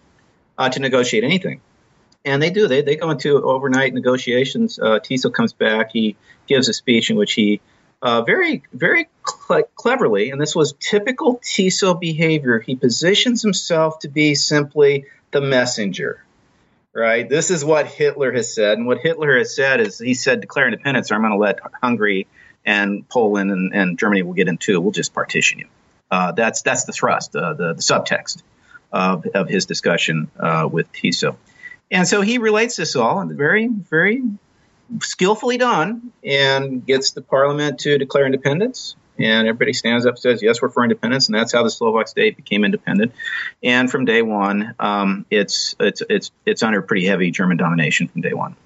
uh, 0.57 0.69
to 0.71 0.81
negotiate 0.81 1.25
anything, 1.25 1.61
and 2.25 2.43
they 2.43 2.51
do. 2.51 2.69
They 2.69 2.83
they 2.83 2.97
go 2.97 3.11
into 3.11 3.43
overnight 3.43 3.95
negotiations. 3.95 4.79
Uh, 4.79 5.01
Tiso 5.01 5.33
comes 5.33 5.53
back. 5.53 5.91
He 5.93 6.17
gives 6.47 6.69
a 6.69 6.73
speech 6.73 7.11
in 7.11 7.17
which 7.17 7.33
he 7.35 7.61
uh, 8.03 8.23
very 8.23 8.63
very 8.73 9.09
cl- 9.27 9.65
cleverly, 9.75 10.31
and 10.31 10.41
this 10.41 10.55
was 10.55 10.75
typical 10.81 11.39
Tiso 11.39 11.99
behavior. 11.99 12.59
He 12.61 12.77
positions 12.77 13.43
himself 13.43 14.01
to 14.01 14.09
be 14.09 14.35
simply 14.35 15.07
the 15.31 15.41
messenger 15.41 16.25
right? 16.95 17.29
This 17.29 17.51
is 17.51 17.65
what 17.65 17.87
Hitler 17.87 18.33
has 18.33 18.55
said. 18.55 18.79
And 18.79 18.87
what 18.87 18.99
Hitler 18.99 19.37
has 19.37 19.55
said 19.55 19.81
is 19.81 19.99
he 19.99 20.15
said, 20.15 20.41
declare 20.41 20.67
independence, 20.67 21.11
or 21.11 21.17
I'm 21.17 21.23
going 21.23 21.33
to 21.33 21.39
let 21.39 21.59
Hungary 21.83 22.27
and 22.65 23.07
Poland 23.09 23.51
and, 23.51 23.75
and, 23.75 23.99
Germany 23.99 24.23
will 24.23 24.33
get 24.33 24.49
into. 24.49 24.81
We'll 24.81 24.93
just 24.93 25.13
partition 25.13 25.59
you. 25.59 25.69
Uh, 26.11 26.33
that's 26.33 26.63
that's 26.63 26.85
the 26.85 26.93
thrust, 26.93 27.35
uh, 27.35 27.55
the, 27.55 27.75
the 27.75 27.83
subtext 27.83 28.43
of, 28.93 29.27
of 29.27 29.49
his 29.49 29.67
discussion 29.67 30.31
uh, 30.39 30.69
with 30.71 30.91
Tiso. 30.93 31.37
And 31.91 32.09
so 32.09 32.23
he 32.23 32.39
relates 32.39 32.77
this 32.77 32.97
all, 32.97 33.21
and 33.21 33.31
very, 33.33 33.69
very 33.69 34.23
skillfully 35.01 35.59
done, 35.59 36.13
and 36.25 36.85
gets 36.85 37.13
the 37.13 37.23
parliament 37.23 37.81
to 37.81 37.99
declare 37.99 38.27
independence 38.27 38.97
and 39.19 39.47
everybody 39.47 39.73
stands 39.73 40.07
up 40.07 40.15
and 40.15 40.19
says, 40.19 40.43
"Yes, 40.43 40.61
we're 40.61 40.69
for 40.69 40.83
independence," 40.83 41.29
and 41.29 41.35
that's 41.35 41.53
how 41.53 41.63
the 41.63 41.71
Slovak 41.71 42.09
state 42.09 42.37
became 42.37 42.65
independent. 42.65 43.13
And 43.63 43.91
from 43.91 44.05
day 44.05 44.23
one, 44.23 44.75
um, 44.79 45.25
it's 45.31 45.75
it's 45.79 46.03
it's 46.09 46.31
it's 46.45 46.63
under 46.63 46.83
pretty 46.83 47.07
heavy 47.07 47.31
German 47.31 47.57
domination 47.57 48.09
from 48.09 48.23
day 48.23 48.35
one. 48.35 48.57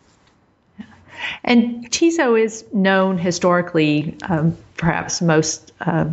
And 1.45 1.91
Tiso 1.91 2.41
is 2.41 2.65
known 2.73 3.19
historically, 3.19 4.17
um, 4.23 4.57
perhaps 4.77 5.21
most 5.21 5.73
uh, 5.81 6.07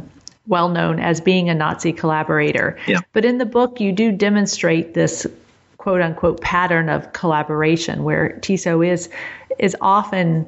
well 0.47 0.69
known 0.69 0.99
as 0.99 1.21
being 1.21 1.49
a 1.49 1.55
Nazi 1.55 1.93
collaborator. 1.93 2.77
Yeah. 2.87 3.01
But 3.13 3.23
in 3.23 3.37
the 3.37 3.45
book, 3.45 3.79
you 3.79 3.91
do 3.93 4.11
demonstrate 4.11 4.93
this 4.93 5.25
quote 5.85 6.01
unquote 6.01 6.41
pattern 6.41 6.89
of 6.89 7.13
collaboration 7.13 8.03
where 8.03 8.39
Tiso 8.41 8.83
is 8.83 9.07
is 9.59 9.77
often 9.79 10.47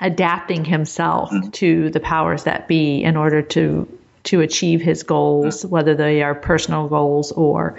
adapting 0.00 0.64
himself 0.64 1.32
mm-hmm. 1.32 1.50
to 1.50 1.90
the 1.90 1.98
powers 1.98 2.44
that 2.44 2.68
be 2.68 3.02
in 3.02 3.16
order 3.16 3.42
to 3.42 3.88
to 4.22 4.40
achieve 4.42 4.80
his 4.80 5.02
goals, 5.02 5.58
mm-hmm. 5.58 5.70
whether 5.70 5.96
they 5.96 6.22
are 6.22 6.32
personal 6.32 6.86
goals 6.86 7.32
or 7.32 7.76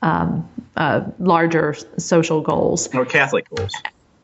um, 0.00 0.48
uh, 0.74 1.04
larger 1.18 1.76
social 1.98 2.40
goals 2.40 2.88
or 2.94 3.04
Catholic 3.04 3.46
goals 3.50 3.74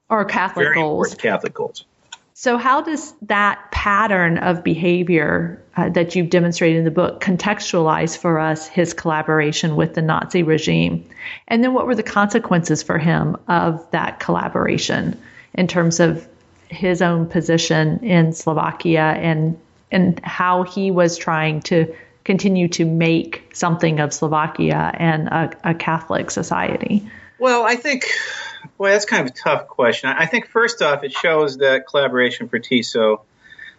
or 0.09 0.24
Catholic 0.24 0.68
Very 0.68 0.76
goals. 0.76 1.14
Catholic 1.14 1.53
goals. 1.53 1.84
So, 2.43 2.59
how 2.59 2.80
does 2.82 3.14
that 3.22 3.70
pattern 3.70 4.36
of 4.38 4.64
behavior 4.64 5.62
uh, 5.76 5.90
that 5.90 6.16
you've 6.16 6.28
demonstrated 6.28 6.78
in 6.78 6.84
the 6.84 6.90
book 6.90 7.20
contextualize 7.20 8.18
for 8.18 8.40
us 8.40 8.66
his 8.66 8.95
collaboration 8.95 9.76
with 9.76 9.95
the 9.95 10.03
Nazi 10.03 10.43
regime? 10.43 11.09
And 11.47 11.62
then, 11.62 11.72
what 11.72 11.86
were 11.86 11.95
the 11.95 12.03
consequences 12.03 12.82
for 12.82 12.99
him 12.99 13.36
of 13.47 13.88
that 13.93 14.18
collaboration 14.18 15.16
in 15.55 15.68
terms 15.68 16.01
of 16.01 16.26
his 16.68 17.01
own 17.01 17.28
position 17.28 18.01
in 18.01 18.32
Slovakia 18.32 19.14
and 19.22 19.57
and 19.93 20.18
how 20.24 20.64
he 20.64 20.90
was 20.90 21.16
trying 21.16 21.61
to 21.61 21.95
continue 22.24 22.66
to 22.70 22.84
make 22.84 23.49
something 23.55 24.01
of 24.01 24.12
Slovakia 24.12 24.93
and 24.99 25.28
a, 25.28 25.53
a 25.62 25.74
Catholic 25.74 26.32
society? 26.32 27.09
Well, 27.38 27.62
I 27.62 27.76
think, 27.76 28.05
boy, 28.82 28.90
that's 28.90 29.04
kind 29.04 29.28
of 29.28 29.32
a 29.32 29.38
tough 29.38 29.68
question. 29.68 30.10
I 30.10 30.26
think 30.26 30.48
first 30.48 30.82
off, 30.82 31.04
it 31.04 31.12
shows 31.12 31.58
that 31.58 31.86
collaboration 31.86 32.48
for 32.48 32.58
Tiso 32.58 33.20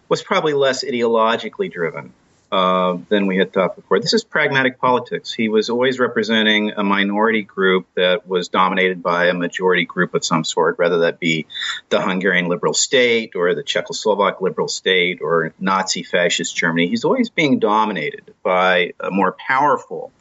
was 0.07 0.23
probably 0.23 0.53
less 0.53 0.85
ideologically 0.85 1.69
driven. 1.69 2.13
Uh, 2.49 2.99
than 3.09 3.25
we 3.25 3.37
had 3.37 3.51
thought 3.51 3.75
before. 3.75 3.99
This 3.99 4.13
is 4.13 4.23
pragmatic 4.23 4.79
politics. 4.79 5.33
He 5.33 5.49
was 5.49 5.71
always 5.71 5.97
representing 5.97 6.73
a 6.73 6.83
minority 6.83 7.41
group 7.41 7.87
that 7.95 8.27
was 8.27 8.47
dominated 8.47 9.01
by 9.01 9.25
a 9.25 9.33
majority 9.33 9.85
group 9.85 10.13
of 10.13 10.23
some 10.23 10.43
sort, 10.43 10.77
whether 10.77 10.99
that 10.99 11.19
be 11.19 11.47
the 11.89 11.99
Hungarian 11.99 12.49
liberal 12.49 12.75
state 12.75 13.31
or 13.35 13.55
the 13.55 13.63
Czechoslovak 13.63 14.39
liberal 14.39 14.67
state 14.67 15.17
or 15.23 15.51
Nazi 15.59 16.03
fascist 16.03 16.55
Germany. 16.55 16.89
He's 16.89 17.05
always 17.05 17.31
being 17.31 17.57
dominated 17.57 18.35
by 18.43 18.93
a 18.99 19.09
more 19.09 19.31
powerful 19.31 20.11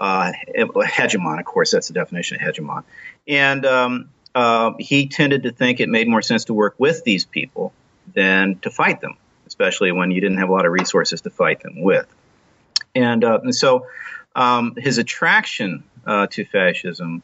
uh, 0.00 0.32
hegemon. 0.56 1.38
Of 1.38 1.44
course, 1.44 1.70
that's 1.70 1.88
the 1.88 1.94
definition 1.94 2.38
of 2.42 2.42
hegemon. 2.42 2.82
And 3.26 3.64
um, 3.66 4.10
uh, 4.34 4.72
he 4.78 5.08
tended 5.08 5.44
to 5.44 5.52
think 5.52 5.80
it 5.80 5.88
made 5.88 6.08
more 6.08 6.22
sense 6.22 6.46
to 6.46 6.54
work 6.54 6.74
with 6.78 7.04
these 7.04 7.24
people 7.24 7.72
than 8.14 8.58
to 8.60 8.70
fight 8.70 9.00
them 9.00 9.16
especially 9.50 9.90
when 9.90 10.12
you 10.12 10.20
didn't 10.20 10.38
have 10.38 10.48
a 10.48 10.52
lot 10.52 10.64
of 10.64 10.70
resources 10.70 11.22
to 11.22 11.28
fight 11.30 11.60
them 11.60 11.82
with. 11.82 12.06
And, 12.94 13.24
uh, 13.24 13.40
and 13.42 13.54
so 13.54 13.88
um, 14.36 14.76
his 14.76 14.98
attraction 14.98 15.82
uh, 16.06 16.28
to 16.28 16.44
fascism 16.44 17.22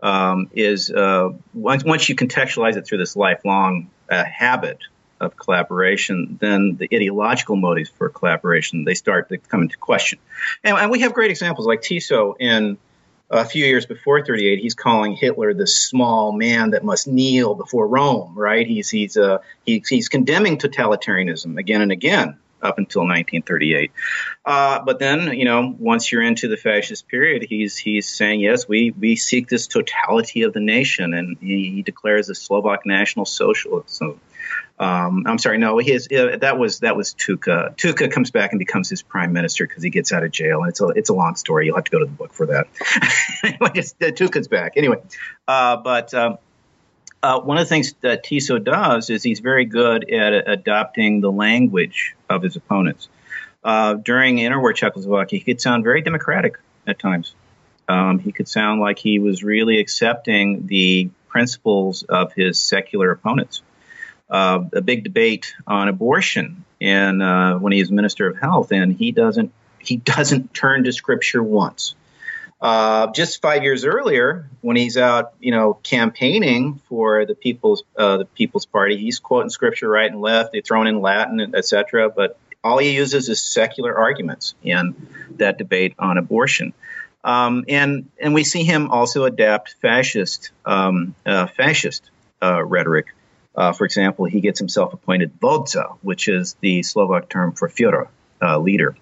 um, 0.00 0.48
is 0.52 0.90
uh, 0.90 1.30
once, 1.52 1.82
once 1.82 2.08
you 2.08 2.14
contextualize 2.14 2.76
it 2.76 2.86
through 2.86 2.98
this 2.98 3.16
lifelong 3.16 3.90
uh, 4.08 4.22
habit 4.24 4.78
of 5.20 5.36
collaboration, 5.36 6.38
then 6.40 6.76
the 6.76 6.88
ideological 6.94 7.56
motives 7.56 7.90
for 7.90 8.08
collaboration 8.08 8.84
they 8.84 8.94
start 8.94 9.28
to 9.30 9.38
come 9.38 9.62
into 9.62 9.76
question. 9.76 10.20
And, 10.62 10.76
and 10.78 10.90
we 10.92 11.00
have 11.00 11.12
great 11.12 11.32
examples 11.32 11.66
like 11.66 11.82
Tiso 11.82 12.36
in 12.38 12.78
a 13.38 13.44
few 13.44 13.64
years 13.64 13.86
before 13.86 14.24
38, 14.24 14.60
he's 14.60 14.74
calling 14.74 15.14
Hitler 15.14 15.54
the 15.54 15.66
small 15.66 16.32
man 16.32 16.70
that 16.70 16.84
must 16.84 17.06
kneel 17.06 17.54
before 17.54 17.86
Rome, 17.86 18.34
right? 18.34 18.66
He's, 18.66 18.88
he's, 18.90 19.16
uh, 19.16 19.38
he, 19.64 19.82
he's 19.88 20.08
condemning 20.08 20.58
totalitarianism 20.58 21.58
again 21.58 21.82
and 21.82 21.92
again 21.92 22.38
up 22.64 22.78
until 22.78 23.02
1938. 23.02 23.92
Uh, 24.44 24.82
but 24.84 24.98
then, 24.98 25.36
you 25.36 25.44
know, 25.44 25.74
once 25.78 26.10
you're 26.10 26.22
into 26.22 26.48
the 26.48 26.56
fascist 26.56 27.06
period, 27.08 27.46
he's 27.48 27.76
he's 27.76 28.08
saying, 28.08 28.40
yes, 28.40 28.66
we 28.66 28.90
we 28.90 29.16
seek 29.16 29.48
this 29.48 29.66
totality 29.66 30.42
of 30.42 30.52
the 30.52 30.60
nation, 30.60 31.12
and 31.14 31.36
he, 31.40 31.70
he 31.70 31.82
declares 31.82 32.30
a 32.30 32.34
Slovak 32.34 32.86
National 32.86 33.26
Socialism. 33.26 34.18
Um, 34.78 35.24
I'm 35.26 35.38
sorry, 35.38 35.58
no, 35.58 35.78
his 35.78 36.08
uh, 36.08 36.38
that 36.40 36.58
was 36.58 36.80
that 36.80 36.96
was 36.96 37.14
Tuka. 37.14 37.76
Tuka 37.76 38.10
comes 38.10 38.32
back 38.32 38.50
and 38.50 38.58
becomes 38.58 38.90
his 38.90 39.02
prime 39.02 39.32
minister 39.32 39.66
because 39.66 39.84
he 39.84 39.90
gets 39.90 40.12
out 40.12 40.24
of 40.24 40.32
jail, 40.32 40.60
and 40.60 40.68
it's 40.68 40.80
a 40.80 40.88
it's 40.88 41.10
a 41.10 41.14
long 41.14 41.36
story. 41.36 41.66
You'll 41.66 41.76
have 41.76 41.84
to 41.84 41.92
go 41.92 42.00
to 42.00 42.06
the 42.06 42.10
book 42.10 42.32
for 42.32 42.46
that. 42.46 42.66
uh, 43.60 44.10
Tuka's 44.10 44.48
back 44.48 44.72
anyway. 44.76 45.00
Uh, 45.46 45.76
but 45.76 46.12
um, 46.12 46.38
uh, 47.22 47.40
one 47.40 47.56
of 47.56 47.64
the 47.64 47.68
things 47.68 47.94
that 48.00 48.24
Tiso 48.24 48.62
does 48.62 49.10
is 49.10 49.22
he's 49.22 49.40
very 49.40 49.64
good 49.64 50.10
at 50.10 50.48
adopting 50.48 51.20
the 51.20 51.30
language 51.30 52.16
of 52.28 52.42
his 52.42 52.56
opponents. 52.56 53.08
Uh, 53.62 53.94
during 53.94 54.36
interwar 54.36 54.74
Czechoslovakia, 54.74 55.38
he 55.38 55.44
could 55.44 55.60
sound 55.60 55.84
very 55.84 56.02
democratic 56.02 56.58
at 56.86 56.98
times. 56.98 57.34
Um, 57.88 58.18
he 58.18 58.32
could 58.32 58.48
sound 58.48 58.80
like 58.80 58.98
he 58.98 59.20
was 59.20 59.42
really 59.42 59.78
accepting 59.78 60.66
the 60.66 61.10
principles 61.28 62.02
of 62.02 62.32
his 62.32 62.58
secular 62.58 63.10
opponents 63.10 63.62
uh, 64.30 64.64
a 64.72 64.80
big 64.80 65.04
debate 65.04 65.54
on 65.66 65.88
abortion, 65.88 66.64
and 66.80 67.22
uh, 67.22 67.58
when 67.58 67.72
he 67.72 67.80
is 67.80 67.90
minister 67.90 68.28
of 68.28 68.38
health, 68.38 68.72
and 68.72 68.92
he 68.92 69.12
doesn't 69.12 69.52
he 69.78 69.96
doesn't 69.96 70.54
turn 70.54 70.84
to 70.84 70.92
scripture 70.92 71.42
once. 71.42 71.94
Uh, 72.60 73.12
just 73.12 73.42
five 73.42 73.62
years 73.62 73.84
earlier, 73.84 74.48
when 74.62 74.76
he's 74.76 74.96
out, 74.96 75.34
you 75.38 75.50
know, 75.50 75.74
campaigning 75.74 76.80
for 76.88 77.26
the 77.26 77.34
people's 77.34 77.82
uh, 77.98 78.16
the 78.16 78.24
People's 78.24 78.64
Party, 78.64 78.96
he's 78.96 79.18
quoting 79.18 79.50
scripture 79.50 79.88
right 79.88 80.10
and 80.10 80.20
left. 80.20 80.54
He's 80.54 80.64
throwing 80.66 80.88
in 80.88 81.00
Latin, 81.02 81.54
etc. 81.54 82.08
But 82.08 82.38
All 82.62 82.78
he 82.78 82.94
uses 82.94 83.28
is 83.28 83.42
secular 83.42 83.94
arguments 83.94 84.54
in 84.62 84.94
that 85.36 85.58
debate 85.58 85.94
on 85.98 86.16
abortion. 86.16 86.72
Um, 87.22 87.64
and 87.68 88.08
and 88.18 88.32
we 88.32 88.44
see 88.44 88.64
him 88.64 88.90
also 88.90 89.24
adapt 89.24 89.74
fascist 89.82 90.50
um, 90.64 91.14
uh, 91.26 91.48
fascist 91.48 92.10
uh, 92.42 92.64
rhetoric. 92.64 93.08
Uh, 93.54 93.72
for 93.72 93.84
example, 93.84 94.24
he 94.24 94.40
gets 94.40 94.58
himself 94.58 94.92
appointed 94.92 95.32
vodca, 95.40 95.96
which 96.02 96.28
is 96.28 96.56
the 96.60 96.82
Slovak 96.82 97.28
term 97.28 97.52
for 97.52 97.68
Führer, 97.68 98.08
uh, 98.42 98.58
leader. 98.58 98.96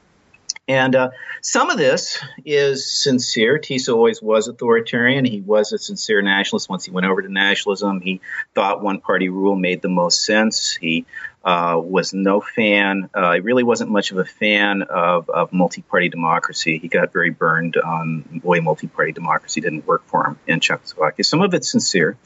And 0.69 0.95
uh, 0.95 1.11
some 1.41 1.71
of 1.71 1.79
this 1.79 2.23
is 2.45 2.89
sincere. 2.89 3.59
Tiso 3.59 3.97
always 3.97 4.23
was 4.23 4.47
authoritarian. 4.47 5.25
He 5.25 5.41
was 5.41 5.73
a 5.73 5.79
sincere 5.79 6.23
nationalist. 6.23 6.69
Once 6.69 6.85
he 6.85 6.93
went 6.93 7.07
over 7.07 7.21
to 7.21 7.29
nationalism, 7.29 8.01
he 8.01 8.21
thought 8.55 8.81
one 8.81 9.01
party 9.01 9.29
rule 9.29 9.57
made 9.57 9.83
the 9.83 9.89
most 9.89 10.25
sense. 10.25 10.77
He 10.77 11.05
uh, 11.45 11.81
was 11.83 12.15
no 12.15 12.41
fan. 12.41 13.11
Uh, 13.13 13.35
he 13.35 13.41
really 13.41 13.65
wasn't 13.65 13.91
much 13.91 14.13
of 14.13 14.19
a 14.19 14.25
fan 14.25 14.83
of, 14.83 15.29
of 15.29 15.53
multi 15.53 15.83
party 15.83 16.09
democracy. 16.09 16.79
He 16.79 16.87
got 16.87 17.13
very 17.13 17.31
burned 17.31 17.77
on 17.77 18.41
the 18.41 18.47
way 18.47 18.61
multi 18.61 18.87
party 18.87 19.11
democracy 19.11 19.61
didn't 19.61 19.85
work 19.85 20.07
for 20.07 20.25
him 20.25 20.39
in 20.47 20.61
Czechoslovakia. 20.61 21.25
Some 21.25 21.43
of 21.43 21.55
it's 21.55 21.73
sincere. 21.73 22.17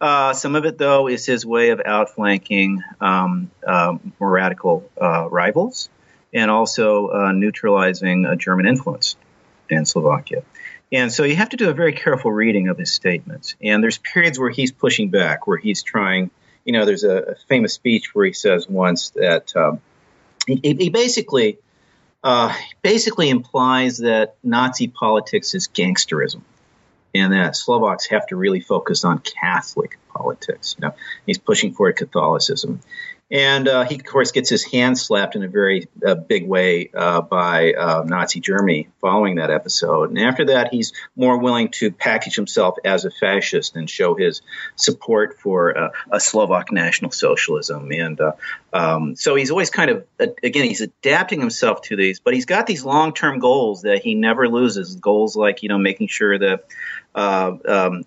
Uh, 0.00 0.32
some 0.32 0.54
of 0.54 0.64
it, 0.64 0.78
though, 0.78 1.08
is 1.08 1.26
his 1.26 1.44
way 1.44 1.70
of 1.70 1.80
outflanking 1.84 2.82
um, 3.00 3.50
uh, 3.66 3.96
more 4.20 4.30
radical 4.30 4.88
uh, 5.00 5.28
rivals 5.28 5.88
and 6.32 6.50
also 6.50 7.08
uh, 7.08 7.32
neutralizing 7.32 8.26
German 8.38 8.66
influence 8.66 9.16
in 9.68 9.84
Slovakia. 9.84 10.42
And 10.92 11.12
so 11.12 11.24
you 11.24 11.36
have 11.36 11.50
to 11.50 11.56
do 11.56 11.68
a 11.68 11.74
very 11.74 11.92
careful 11.92 12.32
reading 12.32 12.68
of 12.68 12.78
his 12.78 12.92
statements. 12.92 13.56
And 13.62 13.82
there's 13.82 13.98
periods 13.98 14.38
where 14.38 14.50
he's 14.50 14.72
pushing 14.72 15.10
back, 15.10 15.46
where 15.46 15.58
he's 15.58 15.82
trying. 15.82 16.30
You 16.64 16.72
know, 16.72 16.84
there's 16.84 17.04
a, 17.04 17.16
a 17.16 17.34
famous 17.48 17.74
speech 17.74 18.14
where 18.14 18.26
he 18.26 18.32
says 18.32 18.68
once 18.68 19.10
that 19.10 19.54
um, 19.56 19.80
he, 20.46 20.60
he, 20.62 20.88
basically 20.88 21.58
uh, 22.24 22.54
basically 22.82 23.28
implies 23.28 23.98
that 23.98 24.36
Nazi 24.42 24.88
politics 24.88 25.54
is 25.54 25.68
gangsterism, 25.68 26.40
and 27.14 27.32
that 27.32 27.56
Slovaks 27.56 28.08
have 28.08 28.26
to 28.28 28.36
really 28.36 28.60
focus 28.60 29.04
on 29.04 29.18
Catholic 29.18 29.98
politics. 30.14 30.76
You 30.78 30.88
know, 30.88 30.94
he's 31.26 31.38
pushing 31.38 31.72
for 31.72 31.92
Catholicism, 31.92 32.80
and 33.30 33.68
uh, 33.68 33.84
he, 33.84 33.96
of 33.96 34.04
course, 34.04 34.32
gets 34.32 34.48
his 34.48 34.64
hand 34.64 34.98
slapped 34.98 35.36
in 35.36 35.42
a 35.42 35.48
very 35.48 35.86
uh, 36.06 36.14
big 36.14 36.46
way 36.46 36.90
uh, 36.94 37.20
by 37.20 37.74
uh, 37.74 38.02
Nazi 38.06 38.40
Germany 38.40 38.88
following 39.02 39.36
that 39.36 39.50
episode. 39.50 40.08
And 40.08 40.18
after 40.18 40.46
that, 40.46 40.72
he's 40.72 40.94
more 41.14 41.36
willing 41.36 41.68
to 41.72 41.90
package 41.90 42.36
himself 42.36 42.76
as 42.86 43.04
a 43.04 43.10
fascist 43.10 43.76
and 43.76 43.88
show 43.88 44.14
his 44.14 44.40
support 44.76 45.38
for 45.40 45.76
uh, 45.76 45.90
a 46.10 46.20
Slovak 46.20 46.72
national 46.72 47.10
socialism. 47.10 47.90
And 47.92 48.18
uh, 48.18 48.32
um, 48.72 49.14
so 49.14 49.34
he's 49.34 49.50
always 49.50 49.68
kind 49.68 49.90
of, 49.90 50.06
again, 50.18 50.64
he's 50.64 50.80
adapting 50.80 51.40
himself 51.40 51.82
to 51.82 51.96
these, 51.96 52.20
but 52.20 52.32
he's 52.32 52.46
got 52.46 52.66
these 52.66 52.82
long 52.82 53.12
term 53.12 53.40
goals 53.40 53.82
that 53.82 54.02
he 54.02 54.14
never 54.14 54.48
loses. 54.48 54.96
Goals 54.96 55.36
like, 55.36 55.62
you 55.62 55.68
know, 55.68 55.78
making 55.78 56.08
sure 56.08 56.38
that. 56.38 56.64
Um, 57.14 58.04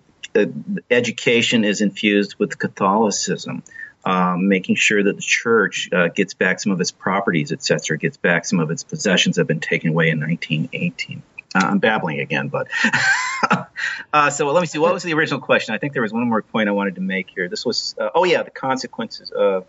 education 0.90 1.62
is 1.62 1.82
infused 1.82 2.36
with 2.38 2.58
Catholicism 2.58 3.62
um, 4.04 4.48
making 4.48 4.76
sure 4.76 5.02
that 5.02 5.16
the 5.16 5.22
church 5.22 5.88
uh, 5.92 6.08
gets 6.08 6.34
back 6.34 6.60
some 6.60 6.72
of 6.72 6.80
its 6.80 6.90
properties, 6.90 7.52
et 7.52 7.62
cetera, 7.62 7.96
gets 7.98 8.16
back 8.16 8.44
some 8.44 8.60
of 8.60 8.70
its 8.70 8.82
possessions 8.82 9.36
that 9.36 9.40
have 9.42 9.48
been 9.48 9.60
taken 9.60 9.90
away 9.90 10.10
in 10.10 10.20
1918. 10.20 11.22
Uh, 11.54 11.58
I'm 11.58 11.78
babbling 11.78 12.20
again, 12.20 12.48
but 12.48 12.68
uh, 14.12 14.30
so 14.30 14.50
let 14.50 14.60
me 14.60 14.66
see. 14.66 14.78
What 14.78 14.94
was 14.94 15.02
the 15.02 15.14
original 15.14 15.40
question? 15.40 15.74
I 15.74 15.78
think 15.78 15.92
there 15.92 16.02
was 16.02 16.12
one 16.12 16.28
more 16.28 16.42
point 16.42 16.68
I 16.68 16.72
wanted 16.72 16.94
to 16.94 17.00
make 17.00 17.30
here. 17.30 17.48
This 17.48 17.64
was, 17.64 17.94
uh, 17.98 18.08
oh 18.14 18.24
yeah, 18.24 18.42
the 18.42 18.50
consequences. 18.50 19.30
Uh, 19.30 19.60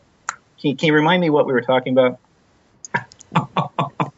can, 0.61 0.77
can 0.77 0.87
you 0.87 0.93
remind 0.93 1.21
me 1.21 1.29
what 1.29 1.45
we 1.45 1.53
were 1.53 1.61
talking 1.61 1.97
about? 1.97 2.19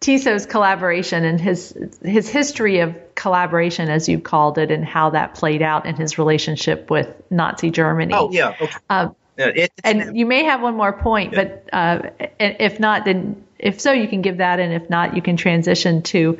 Tiso's 0.00 0.46
collaboration 0.46 1.24
and 1.24 1.40
his 1.40 1.76
his 2.02 2.28
history 2.28 2.80
of 2.80 2.96
collaboration, 3.14 3.88
as 3.88 4.08
you 4.08 4.18
called 4.18 4.58
it, 4.58 4.70
and 4.70 4.84
how 4.84 5.10
that 5.10 5.34
played 5.34 5.62
out 5.62 5.86
in 5.86 5.96
his 5.96 6.18
relationship 6.18 6.90
with 6.90 7.08
Nazi 7.30 7.70
Germany. 7.70 8.14
Oh 8.14 8.30
yeah. 8.30 8.54
Okay. 8.60 8.76
Uh, 8.88 9.08
it, 9.46 9.72
and 9.84 10.16
you 10.16 10.26
may 10.26 10.44
have 10.44 10.60
one 10.60 10.76
more 10.76 10.92
point, 10.92 11.32
yeah. 11.32 11.44
but 11.44 11.68
uh, 11.72 12.10
if 12.38 12.80
not, 12.80 13.04
then 13.04 13.44
if 13.58 13.80
so, 13.80 13.92
you 13.92 14.08
can 14.08 14.22
give 14.22 14.38
that, 14.38 14.60
and 14.60 14.72
if 14.72 14.88
not, 14.90 15.16
you 15.16 15.22
can 15.22 15.36
transition 15.36 16.02
to 16.02 16.38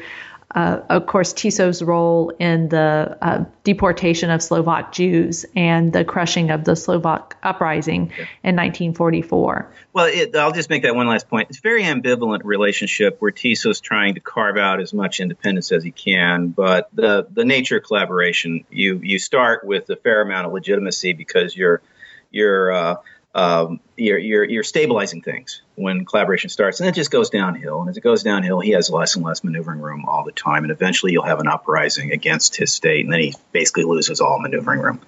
uh, 0.55 0.80
of 0.88 1.07
course, 1.07 1.34
Tiso's 1.34 1.82
role 1.82 2.30
in 2.38 2.70
the 2.70 3.18
uh, 3.20 3.44
deportation 3.64 4.30
of 4.30 4.42
Slovak 4.42 4.92
Jews 4.92 5.44
and 5.55 5.92
the 5.92 6.07
crushing 6.07 6.51
of 6.51 6.64
the 6.64 6.74
Slovak 6.74 7.36
uprising 7.42 8.12
in 8.42 8.57
1944. 8.57 9.70
Well, 9.92 10.07
it, 10.07 10.34
I'll 10.34 10.53
just 10.53 10.70
make 10.70 10.84
that 10.84 10.94
one 10.94 11.07
last 11.07 11.28
point. 11.28 11.51
It's 11.51 11.59
a 11.59 11.62
very 11.62 11.82
ambivalent 11.82 12.44
relationship 12.44 13.16
where 13.20 13.30
Tiso's 13.30 13.80
trying 13.80 14.14
to 14.14 14.20
carve 14.20 14.57
out 14.57 14.80
as 14.80 14.94
much 14.94 15.20
independence 15.20 15.70
as 15.70 15.84
he 15.84 15.90
can, 15.90 16.49
but 16.49 16.88
the 16.94 17.26
the 17.30 17.44
nature 17.44 17.76
of 17.76 17.84
collaboration, 17.84 18.64
you 18.70 19.01
you 19.03 19.18
start 19.18 19.64
with 19.64 19.90
a 19.90 19.96
fair 19.96 20.22
amount 20.22 20.46
of 20.46 20.55
legitimacy 20.55 21.12
because 21.12 21.55
you're 21.55 21.82
you're 22.31 22.72
uh, 22.72 22.97
um, 23.35 23.81
you're, 23.97 24.18
you're, 24.18 24.45
you're 24.45 24.64
stabilizing 24.64 25.22
things 25.22 25.62
when 25.76 26.05
collaboration 26.05 26.51
starts, 26.51 26.81
and 26.81 26.89
it 26.89 26.95
just 26.95 27.11
goes 27.11 27.31
downhill. 27.31 27.81
And 27.81 27.91
as 27.91 27.97
it 27.97 28.01
goes 28.01 28.22
downhill, 28.22 28.59
he 28.59 28.70
has 28.70 28.91
less 28.91 29.16
and 29.16 29.24
less 29.24 29.45
maneuvering 29.45 29.81
room 29.81 30.07
all 30.07 30.24
the 30.24 30.33
time, 30.33 30.64
and 30.64 30.72
eventually 30.72 31.12
you'll 31.12 31.24
have 31.24 31.41
an 31.41 31.47
uprising 31.47 32.11
against 32.12 32.57
his 32.57 32.72
state, 32.72 33.05
and 33.05 33.12
then 33.12 33.20
he 33.20 33.35
basically 33.53 33.85
loses 33.85 34.20
all 34.20 34.41
maneuvering 34.41 34.81
room. 34.81 35.01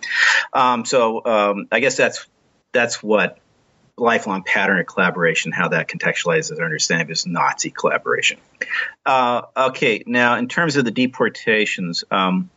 Um, 0.53 0.85
so 0.85 1.25
um, 1.25 1.66
I 1.73 1.81
guess 1.81 1.97
that's 1.97 2.27
that's 2.73 3.03
what 3.03 3.39
lifelong 3.97 4.45
pattern 4.45 4.79
of 4.79 4.87
collaboration, 4.87 5.51
how 5.51 5.68
that 5.68 5.89
contextualizes 5.89 6.59
our 6.59 6.64
understanding 6.64 7.03
of 7.03 7.09
this 7.09 7.27
Nazi 7.27 7.71
collaboration. 7.71 8.39
Uh, 9.05 9.43
okay, 9.57 10.05
now 10.07 10.37
in 10.37 10.49
terms 10.49 10.77
of 10.77 10.85
the 10.85 10.91
deportations, 10.91 12.05
um, 12.11 12.49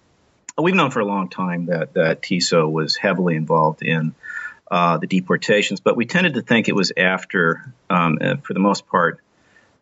we've 0.57 0.75
known 0.75 0.91
for 0.91 0.99
a 0.99 1.05
long 1.05 1.29
time 1.29 1.65
that 1.65 1.93
that 1.93 2.21
Tiso 2.21 2.69
was 2.69 2.95
heavily 2.95 3.35
involved 3.35 3.81
in 3.81 4.13
uh, 4.73 4.97
the 4.97 5.05
deportations, 5.05 5.81
but 5.81 5.95
we 5.95 6.07
tended 6.07 6.33
to 6.33 6.41
think 6.41 6.67
it 6.67 6.75
was 6.75 6.91
after, 6.97 7.71
um, 7.91 8.17
uh, 8.19 8.37
for 8.37 8.55
the 8.55 8.59
most 8.59 8.87
part, 8.87 9.19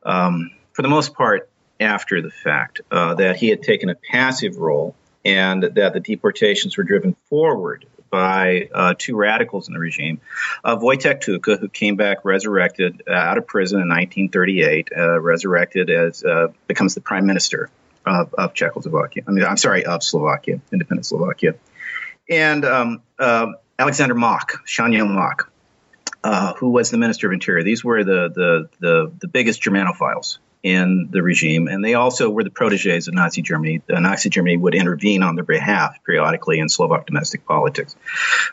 um, 0.04 0.52
for 0.74 0.82
the 0.82 0.90
most 0.90 1.14
part, 1.14 1.50
after 1.80 2.22
the 2.22 2.30
fact, 2.30 2.82
uh, 2.92 3.16
that 3.16 3.38
he 3.38 3.48
had 3.48 3.64
taken 3.64 3.88
a 3.88 3.96
passive 3.96 4.58
role 4.58 4.94
and 5.24 5.64
that 5.64 5.94
the 5.94 6.02
deportations 6.02 6.76
were 6.76 6.84
driven 6.84 7.16
forward 7.30 7.86
by 8.10 8.68
uh, 8.74 8.94
two 8.98 9.16
radicals 9.16 9.70
in 9.70 9.76
the 9.76 9.80
regime. 9.80 10.20
Uh, 10.62 10.76
Vojtech 10.76 11.22
Tuka, 11.22 11.58
who 11.58 11.70
came 11.70 11.96
back 11.96 12.26
resurrected 12.26 13.04
uh, 13.08 13.14
out 13.14 13.38
of 13.38 13.48
prison 13.48 13.80
in 13.80 13.88
1938, 13.88 14.90
uh, 14.92 15.22
resurrected 15.22 15.90
as 15.90 16.22
uh, 16.22 16.50
becomes 16.68 16.96
the 16.96 17.02
prime 17.02 17.26
minister 17.26 17.70
of, 18.06 18.34
of, 18.34 18.54
Czechoslovakia. 18.54 19.24
I 19.26 19.32
mean, 19.32 19.46
I'm 19.46 19.56
sorry, 19.56 19.86
of 19.86 20.04
Slovakia, 20.04 20.60
independent 20.74 21.06
Slovakia. 21.06 21.56
And 22.30 22.66
um, 22.66 23.02
Alexander 23.82 24.14
Mach, 24.14 24.64
Šaňo 24.68 25.10
Mach, 25.10 25.52
uh, 26.24 26.54
who 26.54 26.70
was 26.70 26.92
the 26.92 27.00
Minister 27.00 27.26
of 27.26 27.34
Interior. 27.34 27.64
These 27.64 27.84
were 27.84 28.04
the, 28.04 28.30
the, 28.30 28.70
the, 28.80 29.12
the, 29.22 29.28
biggest 29.28 29.64
Germanophiles 29.64 30.38
in 30.62 31.10
the 31.10 31.24
regime, 31.24 31.68
and 31.68 31.84
they 31.84 31.96
also 31.96 32.30
were 32.30 32.44
the 32.44 32.52
proteges 32.52 33.08
of 33.08 33.16
Nazi 33.16 33.42
Germany. 33.42 33.82
Uh, 33.92 34.00
Nazi 34.00 34.30
Germany 34.30 34.56
would 34.56 34.76
intervene 34.76 35.24
on 35.24 35.34
their 35.34 35.44
behalf 35.44 35.98
periodically 36.06 36.60
in 36.60 36.70
Slovak 36.70 37.08
domestic 37.08 37.44
politics, 37.48 37.96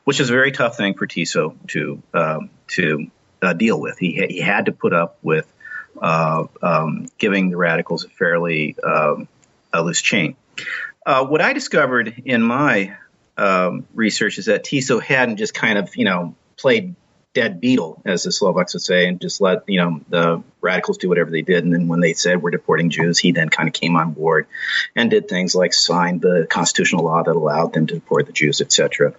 which 0.04 0.18
is 0.18 0.30
a 0.30 0.32
very 0.32 0.50
tough 0.50 0.78
thing 0.78 0.94
for 0.94 1.06
Tiso 1.06 1.54
to 1.68 2.02
um, 2.14 2.48
to 2.68 3.10
uh, 3.42 3.52
deal 3.52 3.78
with. 3.78 3.98
He, 3.98 4.12
he 4.30 4.40
had 4.40 4.64
to 4.64 4.72
put 4.72 4.94
up 4.94 5.18
with 5.22 5.46
uh, 6.00 6.46
um, 6.62 7.06
giving 7.18 7.50
the 7.50 7.58
radicals 7.58 8.06
a 8.06 8.08
fairly 8.08 8.76
um, 8.82 9.28
a 9.74 9.82
loose 9.82 10.00
chain. 10.00 10.36
Uh, 11.04 11.26
what 11.26 11.42
I 11.42 11.52
discovered 11.52 12.22
in 12.24 12.42
my 12.42 12.96
um, 13.38 13.86
research 13.94 14.38
is 14.38 14.46
that 14.46 14.64
Tiso 14.64 15.02
hadn't 15.02 15.36
just 15.36 15.54
kind 15.54 15.78
of, 15.78 15.96
you 15.96 16.04
know, 16.04 16.34
played 16.56 16.94
dead 17.34 17.60
beetle, 17.60 18.02
as 18.04 18.24
the 18.24 18.32
Slovaks 18.32 18.74
would 18.74 18.82
say, 18.82 19.06
and 19.06 19.20
just 19.20 19.40
let, 19.40 19.62
you 19.68 19.80
know, 19.80 20.00
the 20.08 20.42
radicals 20.60 20.98
do 20.98 21.08
whatever 21.08 21.30
they 21.30 21.42
did. 21.42 21.62
And 21.62 21.72
then 21.72 21.86
when 21.86 22.00
they 22.00 22.14
said 22.14 22.42
we're 22.42 22.50
deporting 22.50 22.90
Jews, 22.90 23.18
he 23.18 23.32
then 23.32 23.48
kind 23.48 23.68
of 23.68 23.72
came 23.72 23.96
on 23.96 24.12
board 24.12 24.48
and 24.96 25.10
did 25.10 25.28
things 25.28 25.54
like 25.54 25.72
sign 25.72 26.18
the 26.18 26.46
constitutional 26.50 27.04
law 27.04 27.22
that 27.22 27.36
allowed 27.36 27.74
them 27.74 27.86
to 27.86 27.94
deport 27.94 28.26
the 28.26 28.32
Jews, 28.32 28.60
etc. 28.60 29.14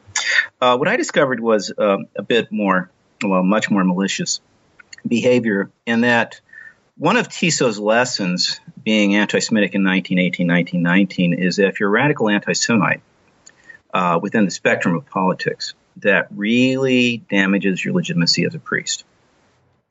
Uh, 0.59 0.77
what 0.77 0.89
I 0.89 0.97
discovered 0.97 1.39
was 1.39 1.71
um, 1.77 2.07
a 2.15 2.23
bit 2.23 2.51
more, 2.51 2.89
well, 3.23 3.43
much 3.43 3.69
more 3.71 3.83
malicious 3.83 4.41
behavior 5.07 5.71
in 5.85 6.01
that 6.01 6.41
one 6.97 7.15
of 7.15 7.29
Tiso's 7.29 7.79
lessons 7.79 8.59
being 8.83 9.15
anti-Semitic 9.15 9.75
in 9.75 9.85
1918, 9.85 10.45
1919 10.45 11.33
is 11.33 11.57
if 11.57 11.79
you're 11.79 11.87
a 11.87 11.91
radical 11.91 12.27
anti-Semite, 12.27 13.01
uh, 13.93 14.19
within 14.21 14.45
the 14.45 14.51
spectrum 14.51 14.95
of 14.95 15.05
politics 15.07 15.73
that 15.97 16.27
really 16.31 17.17
damages 17.29 17.83
your 17.83 17.93
legitimacy 17.93 18.45
as 18.45 18.55
a 18.55 18.59
priest. 18.59 19.03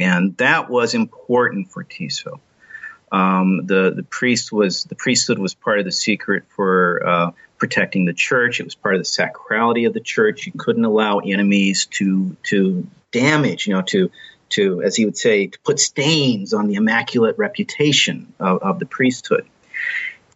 And 0.01 0.37
that 0.37 0.71
was 0.71 0.95
important 0.95 1.71
for 1.71 1.85
Tiso. 1.85 2.41
Um, 3.11 3.67
the 3.67 3.93
the 3.95 4.03
priest 4.03 4.53
was 4.53 4.85
the 4.85 4.95
priesthood 4.95 5.39
was 5.39 5.55
part 5.55 5.79
of 5.79 5.87
the 5.87 5.93
secret 5.93 6.45
for 6.51 7.03
uh, 7.07 7.31
protecting 7.57 8.05
the 8.05 8.13
church. 8.13 8.61
It 8.61 8.65
was 8.65 8.75
part 8.75 8.95
of 8.95 9.01
the 9.01 9.09
sacrality 9.09 9.87
of 9.87 9.95
the 9.95 10.01
church. 10.01 10.47
You 10.47 10.53
couldn't 10.57 10.85
allow 10.85 11.19
enemies 11.19 11.87
to 11.93 12.37
to 12.45 12.87
damage, 13.11 13.67
you 13.67 13.75
know, 13.75 13.83
to 13.83 14.11
to, 14.51 14.83
as 14.83 14.97
he 14.97 15.05
would 15.05 15.17
say, 15.17 15.49
to 15.49 15.59
put 15.61 15.79
stains 15.79 16.55
on 16.55 16.69
the 16.69 16.75
immaculate 16.75 17.37
reputation 17.39 18.33
of, 18.39 18.63
of 18.63 18.79
the 18.79 18.87
priesthood. 18.87 19.47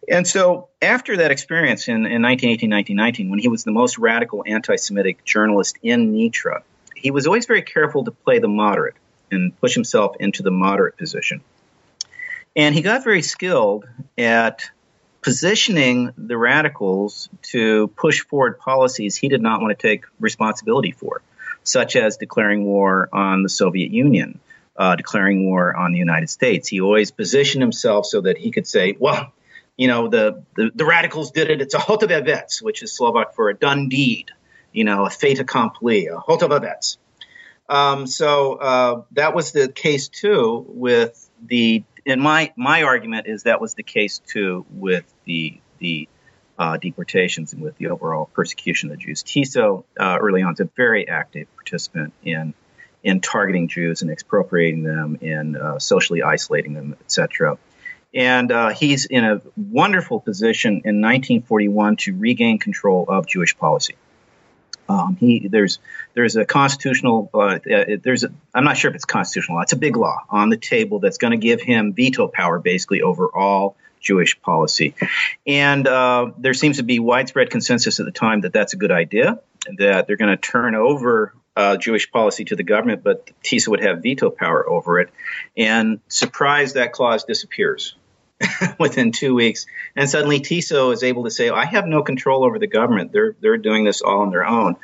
And 0.09 0.27
so, 0.27 0.69
after 0.81 1.17
that 1.17 1.31
experience 1.31 1.87
in, 1.87 2.05
in 2.05 2.21
1918 2.21 2.69
1919, 2.69 3.29
when 3.29 3.39
he 3.39 3.47
was 3.47 3.63
the 3.63 3.71
most 3.71 3.97
radical 3.97 4.43
anti 4.45 4.75
Semitic 4.75 5.23
journalist 5.23 5.77
in 5.81 6.13
Nitra, 6.13 6.63
he 6.95 7.11
was 7.11 7.25
always 7.27 7.45
very 7.45 7.61
careful 7.61 8.03
to 8.03 8.11
play 8.11 8.39
the 8.39 8.47
moderate 8.47 8.95
and 9.31 9.59
push 9.59 9.73
himself 9.73 10.15
into 10.19 10.43
the 10.43 10.51
moderate 10.51 10.97
position. 10.97 11.41
And 12.55 12.75
he 12.75 12.81
got 12.81 13.03
very 13.03 13.21
skilled 13.21 13.85
at 14.17 14.69
positioning 15.21 16.11
the 16.17 16.37
radicals 16.37 17.29
to 17.41 17.87
push 17.87 18.21
forward 18.21 18.59
policies 18.59 19.15
he 19.15 19.29
did 19.29 19.41
not 19.41 19.61
want 19.61 19.77
to 19.77 19.81
take 19.81 20.05
responsibility 20.19 20.91
for, 20.91 21.21
such 21.63 21.95
as 21.95 22.17
declaring 22.17 22.65
war 22.65 23.09
on 23.11 23.41
the 23.41 23.49
Soviet 23.49 23.91
Union, 23.91 24.39
uh, 24.75 24.95
declaring 24.95 25.45
war 25.45 25.75
on 25.75 25.93
the 25.93 25.97
United 25.97 26.29
States. 26.29 26.67
He 26.67 26.81
always 26.81 27.09
positioned 27.09 27.61
himself 27.61 28.05
so 28.05 28.21
that 28.21 28.37
he 28.37 28.51
could 28.51 28.67
say, 28.67 28.95
well, 28.99 29.31
you 29.77 29.87
know, 29.87 30.07
the, 30.07 30.43
the, 30.55 30.71
the 30.73 30.85
radicals 30.85 31.31
did 31.31 31.49
it. 31.49 31.61
It's 31.61 31.73
a 31.73 31.79
hotová 31.79 32.23
vec, 32.23 32.49
which 32.61 32.83
is 32.83 32.95
Slovak 32.95 33.35
for 33.35 33.49
a 33.49 33.55
done 33.55 33.89
deed, 33.89 34.31
you 34.71 34.83
know, 34.83 35.05
a 35.05 35.09
fait 35.09 35.39
accompli, 35.39 36.07
a 36.07 36.17
hotová 36.17 36.61
vec. 36.61 36.83
Um, 37.69 38.05
so 38.07 38.53
uh, 38.55 39.01
that 39.11 39.33
was 39.33 39.51
the 39.51 39.67
case 39.67 40.07
too 40.09 40.65
with 40.67 41.29
the. 41.45 41.83
And 42.05 42.19
my 42.21 42.51
my 42.57 42.83
argument 42.83 43.27
is 43.27 43.43
that 43.43 43.61
was 43.61 43.75
the 43.75 43.83
case 43.83 44.19
too 44.19 44.65
with 44.69 45.05
the 45.23 45.61
the 45.79 46.09
uh, 46.59 46.77
deportations 46.77 47.53
and 47.53 47.61
with 47.61 47.77
the 47.77 47.87
overall 47.87 48.29
persecution 48.33 48.91
of 48.91 48.97
the 48.97 49.03
Jews. 49.03 49.23
Tiso 49.23 49.85
uh, 49.97 50.17
early 50.19 50.41
on 50.41 50.53
is 50.53 50.59
a 50.59 50.69
very 50.75 51.07
active 51.07 51.47
participant 51.55 52.13
in 52.23 52.53
in 53.03 53.19
targeting 53.19 53.67
Jews 53.67 54.01
and 54.01 54.09
expropriating 54.11 54.83
them, 54.83 55.17
in 55.19 55.57
uh, 55.57 55.77
socially 55.77 56.23
isolating 56.23 56.73
them, 56.73 56.95
etc. 57.01 57.57
And 58.13 58.51
uh, 58.51 58.69
he's 58.69 59.05
in 59.05 59.23
a 59.23 59.41
wonderful 59.57 60.19
position 60.19 60.81
in 60.85 61.01
1941 61.01 61.97
to 61.97 62.15
regain 62.15 62.59
control 62.59 63.05
of 63.07 63.25
Jewish 63.25 63.57
policy. 63.57 63.95
Um, 64.89 65.15
he 65.15 65.47
there's 65.47 65.79
there's 66.13 66.35
a 66.35 66.45
constitutional 66.45 67.29
uh, 67.33 67.37
uh, 67.37 67.59
there's 68.01 68.25
a 68.25 68.33
I'm 68.53 68.65
not 68.65 68.77
sure 68.77 68.89
if 68.89 68.95
it's 68.95 69.05
constitutional. 69.05 69.57
Law. 69.57 69.61
It's 69.61 69.73
a 69.73 69.77
big 69.77 69.95
law 69.95 70.19
on 70.29 70.49
the 70.49 70.57
table 70.57 70.99
that's 70.99 71.17
going 71.17 71.31
to 71.31 71.37
give 71.37 71.61
him 71.61 71.93
veto 71.93 72.27
power 72.27 72.59
basically 72.59 73.01
over 73.01 73.29
all 73.33 73.77
Jewish 74.01 74.41
policy, 74.41 74.93
and 75.47 75.87
uh, 75.87 76.31
there 76.37 76.53
seems 76.53 76.77
to 76.77 76.83
be 76.83 76.99
widespread 76.99 77.49
consensus 77.49 78.01
at 78.01 78.05
the 78.05 78.11
time 78.11 78.41
that 78.41 78.51
that's 78.51 78.73
a 78.73 78.77
good 78.77 78.91
idea. 78.91 79.39
That 79.77 80.07
they're 80.07 80.17
going 80.17 80.35
to 80.35 80.37
turn 80.37 80.75
over 80.75 81.33
uh, 81.55 81.77
Jewish 81.77 82.11
policy 82.11 82.45
to 82.45 82.55
the 82.55 82.63
government, 82.63 83.03
but 83.03 83.29
Tiso 83.41 83.69
would 83.69 83.81
have 83.81 84.01
veto 84.01 84.29
power 84.29 84.67
over 84.67 84.99
it. 84.99 85.09
And 85.55 86.01
surprise, 86.07 86.73
that 86.73 86.91
clause 86.91 87.23
disappears. 87.23 87.95
within 88.79 89.11
two 89.11 89.33
weeks. 89.35 89.65
And 89.95 90.09
suddenly 90.09 90.39
Tiso 90.39 90.93
is 90.93 91.03
able 91.03 91.23
to 91.25 91.31
say, 91.31 91.49
I 91.49 91.65
have 91.65 91.85
no 91.85 92.03
control 92.03 92.43
over 92.43 92.59
the 92.59 92.67
government. 92.67 93.11
They're, 93.11 93.35
they're 93.39 93.57
doing 93.57 93.83
this 93.83 94.01
all 94.01 94.21
on 94.21 94.29
their 94.29 94.45
own. 94.45 94.75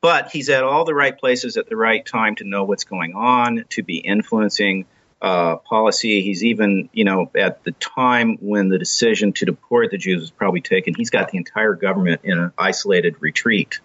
But 0.00 0.30
he's 0.30 0.48
at 0.48 0.64
all 0.64 0.84
the 0.84 0.94
right 0.94 1.16
places 1.16 1.56
at 1.56 1.68
the 1.68 1.76
right 1.76 2.04
time 2.04 2.36
to 2.36 2.44
know 2.44 2.64
what's 2.64 2.84
going 2.84 3.14
on, 3.14 3.64
to 3.70 3.82
be 3.82 3.98
influencing 3.98 4.86
uh, 5.20 5.56
policy. 5.56 6.22
He's 6.22 6.44
even, 6.44 6.88
you 6.92 7.04
know, 7.04 7.30
at 7.36 7.64
the 7.64 7.72
time 7.72 8.36
when 8.40 8.68
the 8.68 8.78
decision 8.78 9.32
to 9.34 9.46
deport 9.46 9.90
the 9.90 9.98
Jews 9.98 10.20
was 10.20 10.30
probably 10.30 10.60
taken, 10.60 10.94
he's 10.94 11.10
got 11.10 11.30
the 11.30 11.38
entire 11.38 11.74
government 11.74 12.20
in 12.24 12.38
an 12.38 12.52
isolated 12.58 13.16
retreat. 13.20 13.80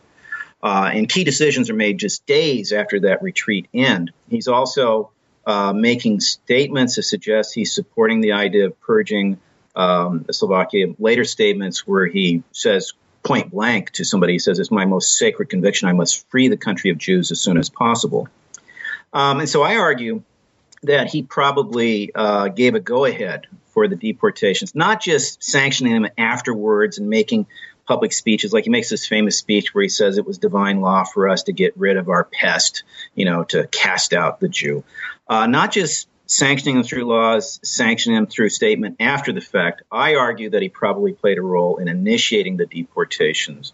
Uh, 0.64 0.92
and 0.94 1.10
key 1.10 1.24
decisions 1.24 1.70
are 1.70 1.76
made 1.76 1.98
just 1.98 2.26
days 2.26 2.72
after 2.72 3.00
that 3.02 3.24
retreat 3.24 3.68
end. 3.74 4.12
He's 4.30 4.48
also 4.48 5.12
uh, 5.46 5.74
making 5.74 6.20
statements 6.20 6.96
that 6.96 7.04
suggest 7.04 7.54
he's 7.54 7.74
supporting 7.74 8.22
the 8.22 8.34
idea 8.34 8.68
of 8.68 8.80
purging 8.82 9.40
um, 9.76 10.26
Slovakia. 10.32 10.88
Later 11.00 11.26
statements 11.26 11.88
where 11.88 12.06
he 12.06 12.44
says 12.52 12.94
point 13.24 13.52
blank 13.52 13.92
to 13.92 14.04
somebody, 14.04 14.34
he 14.34 14.40
says, 14.40 14.60
It's 14.60 14.72
my 14.72 14.86
most 14.86 15.18
sacred 15.18 15.50
conviction. 15.50 15.88
I 15.88 15.94
must 15.94 16.30
free 16.30 16.48
the 16.48 16.58
country 16.58 16.90
of 16.92 16.98
Jews 16.98 17.32
as 17.32 17.40
soon 17.40 17.58
as 17.58 17.70
possible. 17.70 18.28
Um, 19.14 19.40
and 19.40 19.50
so 19.50 19.62
I 19.62 19.78
argue 19.78 20.24
that 20.84 21.08
he 21.08 21.24
probably 21.24 22.12
uh, 22.14 22.48
gave 22.48 22.76
a 22.76 22.80
go 22.80 23.06
ahead 23.06 23.48
for 23.68 23.88
the 23.88 23.96
deportations, 23.96 24.76
not 24.76 25.02
just 25.02 25.44
sanctioning 25.44 25.94
them 25.94 26.12
afterwards 26.18 26.98
and 26.98 27.10
making 27.10 27.46
public 27.88 28.14
speeches. 28.14 28.54
Like 28.54 28.64
he 28.64 28.70
makes 28.70 28.90
this 28.90 29.08
famous 29.08 29.38
speech 29.38 29.74
where 29.74 29.82
he 29.82 29.90
says 29.90 30.18
it 30.18 30.26
was 30.26 30.38
divine 30.38 30.82
law 30.82 31.04
for 31.04 31.30
us 31.30 31.44
to 31.44 31.54
get 31.54 31.78
rid 31.78 31.98
of 31.98 32.10
our 32.10 32.24
pest, 32.24 32.84
you 33.16 33.26
know, 33.26 33.44
to 33.46 33.68
cast 33.68 34.14
out 34.14 34.40
the 34.40 34.50
Jew. 34.50 34.84
Uh, 35.32 35.48
not 35.48 35.72
just 35.72 36.10
sanctioning 36.26 36.76
them 36.76 36.84
through 36.84 37.06
laws, 37.06 37.62
sanctioning 37.64 38.18
them 38.18 38.28
through 38.28 38.50
statement 38.50 38.98
after 39.00 39.32
the 39.32 39.40
fact. 39.40 39.82
I 39.90 40.16
argue 40.16 40.50
that 40.50 40.62
he 40.62 40.68
probably 40.68 41.14
played 41.14 41.38
a 41.38 41.42
role 41.42 41.78
in 41.78 41.88
initiating 41.88 42.58
the 42.58 42.66
deportations. 42.66 43.72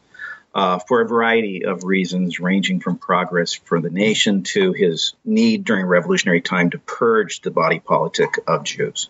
Uh, 0.54 0.80
for 0.80 1.02
a 1.02 1.08
variety 1.08 1.66
of 1.66 1.84
reasons, 1.84 2.40
ranging 2.40 2.80
from 2.80 2.98
progress 2.98 3.54
for 3.54 3.82
the 3.82 3.90
nation 3.90 4.44
to 4.44 4.72
his 4.74 5.14
need 5.26 5.66
during 5.66 5.86
revolutionary 5.86 6.42
time 6.42 6.70
to 6.70 6.80
purge 6.80 7.42
the 7.42 7.52
body 7.52 7.80
politic 7.80 8.40
of 8.48 8.64
Jews. 8.64 9.10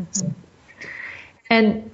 Mm-hmm. 0.00 0.28
And 1.50 1.90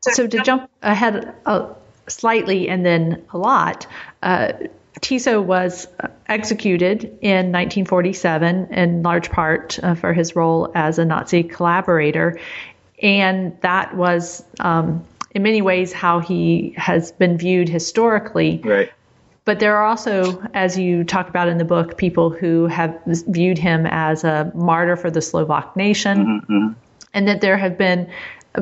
so 0.00 0.26
to 0.26 0.42
jump 0.42 0.70
ahead 0.82 1.34
uh, 1.46 1.74
slightly 2.08 2.68
and 2.68 2.84
then 2.84 3.24
a 3.32 3.38
lot, 3.38 3.86
uh, 4.22 4.52
Tiso 5.00 5.42
was 5.42 5.86
executed 6.28 7.04
in 7.20 7.52
1947 7.52 8.72
in 8.72 9.02
large 9.02 9.30
part 9.30 9.78
uh, 9.82 9.94
for 9.94 10.12
his 10.12 10.36
role 10.36 10.70
as 10.74 10.98
a 10.98 11.04
Nazi 11.04 11.42
collaborator. 11.42 12.38
And 13.00 13.58
that 13.60 13.96
was, 13.96 14.44
um, 14.60 15.04
in 15.30 15.42
many 15.42 15.62
ways, 15.62 15.92
how 15.92 16.20
he 16.20 16.74
has 16.76 17.12
been 17.12 17.38
viewed 17.38 17.68
historically. 17.68 18.60
Right. 18.64 18.92
But 19.44 19.60
there 19.60 19.76
are 19.76 19.86
also, 19.86 20.42
as 20.52 20.76
you 20.76 21.04
talk 21.04 21.28
about 21.30 21.48
in 21.48 21.56
the 21.56 21.64
book, 21.64 21.96
people 21.96 22.28
who 22.28 22.66
have 22.66 23.00
viewed 23.06 23.56
him 23.56 23.86
as 23.86 24.24
a 24.24 24.52
martyr 24.54 24.96
for 24.96 25.10
the 25.10 25.22
Slovak 25.22 25.74
nation. 25.74 26.42
Mm-hmm. 26.42 26.68
And 27.14 27.28
that 27.28 27.40
there 27.40 27.56
have 27.56 27.78
been 27.78 28.10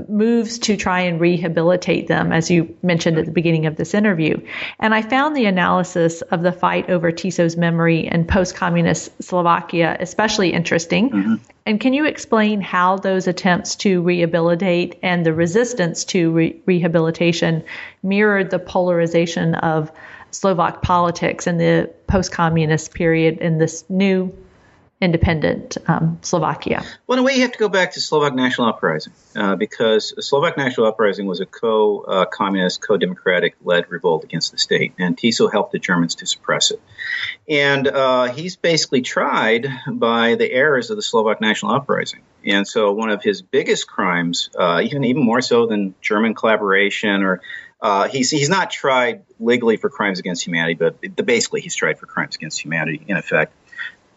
moves 0.09 0.59
to 0.61 0.77
try 0.77 1.01
and 1.01 1.21
rehabilitate 1.21 2.09
them, 2.09 2.33
as 2.33 2.51
you 2.51 2.77
mentioned 2.83 3.19
at 3.19 3.27
the 3.27 3.31
beginning 3.31 3.67
of 3.67 3.77
this 3.77 3.95
interview. 3.95 4.41
And 4.79 4.95
I 4.95 5.03
found 5.03 5.37
the 5.37 5.47
analysis 5.47 6.23
of 6.23 6.43
the 6.43 6.53
fight 6.53 6.91
over 6.91 7.13
Tiso's 7.13 7.57
memory 7.57 8.07
in 8.07 8.27
post 8.27 8.55
communist 8.55 9.11
Slovakia 9.23 9.97
especially 10.01 10.53
interesting. 10.53 11.11
Mm-hmm. 11.11 11.35
And 11.67 11.81
can 11.81 11.93
you 11.93 12.07
explain 12.07 12.61
how 12.61 12.97
those 12.97 13.27
attempts 13.27 13.77
to 13.77 14.01
rehabilitate 14.03 14.99
and 15.03 15.27
the 15.27 15.33
resistance 15.33 16.05
to 16.07 16.31
re- 16.31 16.61
rehabilitation 16.67 17.65
mirrored 18.03 18.51
the 18.51 18.59
polarization 18.59 19.55
of 19.57 19.91
Slovak 20.31 20.83
politics 20.83 21.47
in 21.47 21.59
the 21.59 21.91
post 22.07 22.31
communist 22.31 22.95
period 22.95 23.39
in 23.39 23.59
this 23.59 23.85
new 23.89 24.33
independent 25.01 25.77
um, 25.89 26.19
Slovakia? 26.23 26.83
Well, 27.07 27.19
in 27.19 27.25
a 27.25 27.27
way, 27.27 27.35
you 27.35 27.43
have 27.43 27.53
to 27.53 27.59
go 27.59 27.69
back 27.69 27.93
to 27.93 28.01
Slovak 28.01 28.35
National 28.35 28.69
Uprising 28.69 29.13
uh, 29.35 29.55
because 29.57 30.15
Slovak 30.27 30.57
National 30.57 30.87
Uprising 30.87 31.27
was 31.27 31.41
a 31.41 31.47
co-communist, 31.47 32.83
uh, 32.83 32.87
co-democratic 32.87 33.57
led 33.63 33.91
revolt 33.91 34.25
against 34.25 34.53
the 34.53 34.59
state, 34.59 34.95
and 34.99 35.17
Tiso 35.17 35.53
helped 35.53 35.73
the 35.73 35.79
Germans 35.79 36.15
to 36.17 36.27
suppress 36.27 36.71
it. 36.71 36.81
And 37.49 37.87
uh, 37.87 38.33
he's 38.33 38.57
basically 38.57 39.03
tried 39.03 39.69
by 39.87 40.37
the 40.37 40.51
errors 40.51 40.89
of 40.91 40.97
the 40.97 41.03
Slovak 41.03 41.41
National 41.41 41.73
Uprising. 41.73 42.23
And 42.45 42.67
so, 42.67 42.93
one 42.93 43.11
of 43.11 43.23
his 43.23 43.43
biggest 43.43 43.87
crimes, 43.87 44.49
uh, 44.59 44.81
even 44.83 45.05
even 45.05 45.23
more 45.23 45.43
so 45.43 45.67
than 45.67 45.95
German 46.01 46.35
collaboration 46.35 47.23
or 47.23 47.43
uh, 47.83 48.09
he's 48.09 48.31
he's 48.31 48.49
not 48.49 48.71
tried 48.71 49.25
legally 49.39 49.77
for 49.77 49.91
crimes 49.91 50.19
against 50.19 50.47
humanity, 50.47 50.75
but 50.75 51.27
basically 51.27 51.61
he's 51.61 51.75
tried 51.75 51.99
for 51.99 52.07
crimes 52.07 52.35
against 52.35 52.59
humanity 52.65 53.05
in 53.07 53.19
effect 53.19 53.53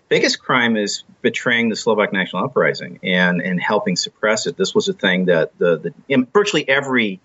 biggest 0.10 0.40
crime 0.40 0.76
is 0.76 1.04
betraying 1.22 1.70
the 1.70 1.76
Slovak 1.76 2.12
national 2.12 2.44
uprising 2.44 3.00
and, 3.04 3.42
and 3.42 3.62
helping 3.62 3.96
suppress 3.96 4.48
it. 4.48 4.58
This 4.58 4.76
was 4.76 4.90
a 4.90 4.94
thing 4.94 5.26
that 5.26 5.58
the, 5.58 5.94
the 6.08 6.28
virtually 6.34 6.68
every 6.68 7.22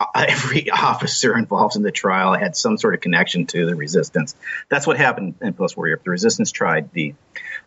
every 0.14 0.70
officer 0.70 1.36
involved 1.36 1.74
in 1.74 1.82
the 1.82 1.90
trial 1.90 2.32
had 2.32 2.56
some 2.56 2.78
sort 2.78 2.94
of 2.94 3.00
connection 3.00 3.46
to 3.46 3.66
the 3.66 3.74
resistance. 3.74 4.36
That's 4.68 4.86
what 4.86 4.96
happened 4.96 5.34
in 5.40 5.52
post-war 5.54 5.88
Europe. 5.88 6.04
The 6.04 6.10
resistance 6.10 6.52
tried 6.52 6.92
the 6.92 7.14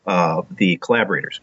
uh, 0.07 0.43
the 0.49 0.77
collaborators, 0.77 1.41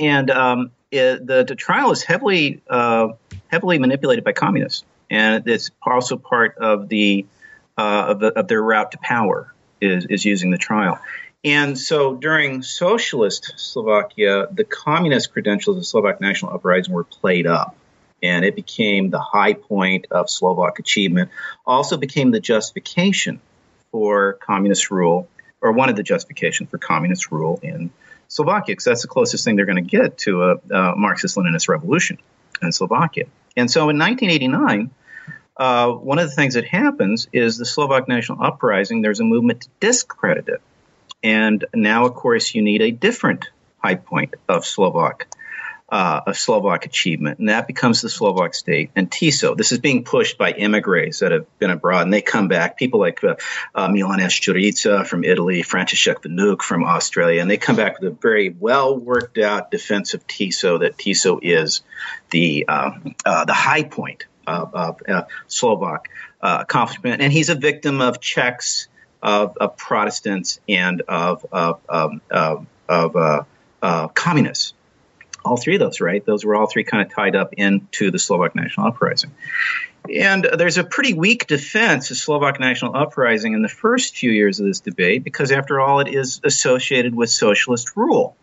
and 0.00 0.30
um, 0.30 0.72
it, 0.90 1.24
the, 1.24 1.44
the 1.44 1.54
trial 1.54 1.92
is 1.92 2.02
heavily 2.02 2.60
uh, 2.68 3.10
heavily 3.46 3.78
manipulated 3.78 4.24
by 4.24 4.32
communists, 4.32 4.84
and 5.08 5.46
it's 5.46 5.70
also 5.80 6.16
part 6.16 6.58
of 6.58 6.88
the 6.88 7.24
uh, 7.78 8.06
of, 8.08 8.20
the, 8.20 8.26
of 8.38 8.48
their 8.48 8.62
route 8.62 8.92
to 8.92 8.98
power 8.98 9.54
is, 9.80 10.06
is 10.06 10.24
using 10.24 10.50
the 10.50 10.58
trial. 10.58 10.98
And 11.44 11.78
so 11.78 12.14
during 12.14 12.62
socialist 12.62 13.54
Slovakia, 13.56 14.46
the 14.52 14.64
communist 14.64 15.32
credentials 15.32 15.76
of 15.76 15.80
the 15.80 15.86
Slovak 15.86 16.20
national 16.20 16.52
uprising 16.52 16.92
were 16.92 17.04
played 17.04 17.46
up. 17.46 17.76
And 18.22 18.44
it 18.44 18.54
became 18.54 19.08
the 19.08 19.18
high 19.18 19.54
point 19.54 20.06
of 20.10 20.28
Slovak 20.28 20.78
achievement. 20.78 21.30
Also 21.66 21.96
became 21.96 22.30
the 22.30 22.40
justification 22.40 23.40
for 23.90 24.34
communist 24.34 24.90
rule 24.90 25.28
or 25.62 25.72
one 25.72 25.88
of 25.88 25.96
the 25.96 26.02
justifications 26.02 26.70
for 26.70 26.78
communist 26.78 27.30
rule 27.30 27.58
in 27.62 27.90
Slovakia, 28.28 28.72
because 28.72 28.84
that's 28.84 29.02
the 29.02 29.08
closest 29.08 29.44
thing 29.44 29.56
they're 29.56 29.66
going 29.66 29.82
to 29.84 29.98
get 29.98 30.18
to 30.18 30.42
a, 30.42 30.56
a 30.70 30.96
Marxist-Leninist 30.96 31.68
revolution 31.68 32.18
in 32.62 32.72
Slovakia. 32.72 33.24
And 33.56 33.70
so 33.70 33.88
in 33.90 33.98
1989, 33.98 34.90
uh, 35.56 35.90
one 35.90 36.18
of 36.18 36.28
the 36.28 36.34
things 36.34 36.54
that 36.54 36.64
happens 36.64 37.28
is 37.32 37.58
the 37.58 37.66
Slovak 37.66 38.08
national 38.08 38.42
uprising. 38.42 39.02
There's 39.02 39.20
a 39.20 39.24
movement 39.24 39.62
to 39.62 39.68
discredit 39.80 40.48
it, 40.48 40.62
and 41.22 41.64
now, 41.74 42.06
of 42.06 42.14
course, 42.14 42.54
you 42.54 42.62
need 42.62 42.82
a 42.82 42.90
different 42.90 43.50
high 43.78 43.96
point 43.96 44.34
of 44.48 44.64
Slovak 44.64 45.26
uh, 45.90 46.20
of 46.28 46.36
Slovak 46.36 46.86
achievement, 46.86 47.40
and 47.40 47.48
that 47.48 47.66
becomes 47.66 48.00
the 48.00 48.08
Slovak 48.08 48.54
state 48.54 48.90
and 48.94 49.10
TISO. 49.10 49.56
This 49.56 49.72
is 49.72 49.78
being 49.78 50.04
pushed 50.04 50.38
by 50.38 50.52
immigrants 50.52 51.18
that 51.18 51.32
have 51.32 51.46
been 51.58 51.70
abroad, 51.70 52.02
and 52.02 52.12
they 52.12 52.22
come 52.22 52.48
back. 52.48 52.78
People 52.78 53.00
like 53.00 53.22
uh, 53.24 53.34
uh, 53.74 53.88
Milan 53.88 54.20
Esturica 54.20 55.06
from 55.06 55.24
Italy, 55.24 55.62
František 55.62 56.22
Vnuk 56.22 56.62
from 56.62 56.84
Australia, 56.84 57.40
and 57.40 57.50
they 57.50 57.56
come 57.56 57.76
back 57.76 58.00
with 58.00 58.12
a 58.12 58.14
very 58.14 58.50
well 58.50 58.96
worked 58.96 59.38
out 59.38 59.70
defense 59.70 60.14
of 60.14 60.26
TISO. 60.26 60.80
That 60.80 60.96
TISO 60.96 61.40
is 61.42 61.82
the 62.30 62.66
uh, 62.68 62.90
uh, 63.24 63.44
the 63.46 63.54
high 63.54 63.82
point 63.82 64.26
of, 64.46 64.74
of 64.74 65.02
uh, 65.08 65.22
Slovak 65.48 66.08
accomplishment, 66.40 67.20
and 67.20 67.32
he's 67.32 67.48
a 67.48 67.54
victim 67.56 68.00
of 68.00 68.20
Czechs, 68.20 68.86
of, 69.22 69.56
of 69.58 69.76
Protestants, 69.76 70.60
and 70.68 71.02
of 71.02 71.46
of, 71.52 71.80
um, 71.88 72.20
of, 72.30 73.46
of 73.82 74.14
communists 74.14 74.74
all 75.44 75.56
three 75.56 75.74
of 75.74 75.80
those, 75.80 76.00
right? 76.00 76.24
Those 76.24 76.44
were 76.44 76.54
all 76.54 76.66
three 76.66 76.84
kind 76.84 77.06
of 77.06 77.12
tied 77.12 77.36
up 77.36 77.54
into 77.54 78.10
the 78.10 78.18
Slovak 78.18 78.54
national 78.54 78.86
uprising. 78.86 79.32
And 80.14 80.48
there's 80.56 80.78
a 80.78 80.84
pretty 80.84 81.12
weak 81.12 81.46
defense 81.46 82.10
of 82.10 82.16
Slovak 82.16 82.58
national 82.58 82.96
uprising 82.96 83.52
in 83.52 83.62
the 83.62 83.68
first 83.68 84.16
few 84.16 84.30
years 84.30 84.60
of 84.60 84.66
this 84.66 84.80
debate 84.80 85.24
because, 85.24 85.52
after 85.52 85.80
all, 85.80 86.00
it 86.00 86.08
is 86.08 86.40
associated 86.42 87.14
with 87.14 87.30
socialist 87.30 87.96
rule. 87.96 88.36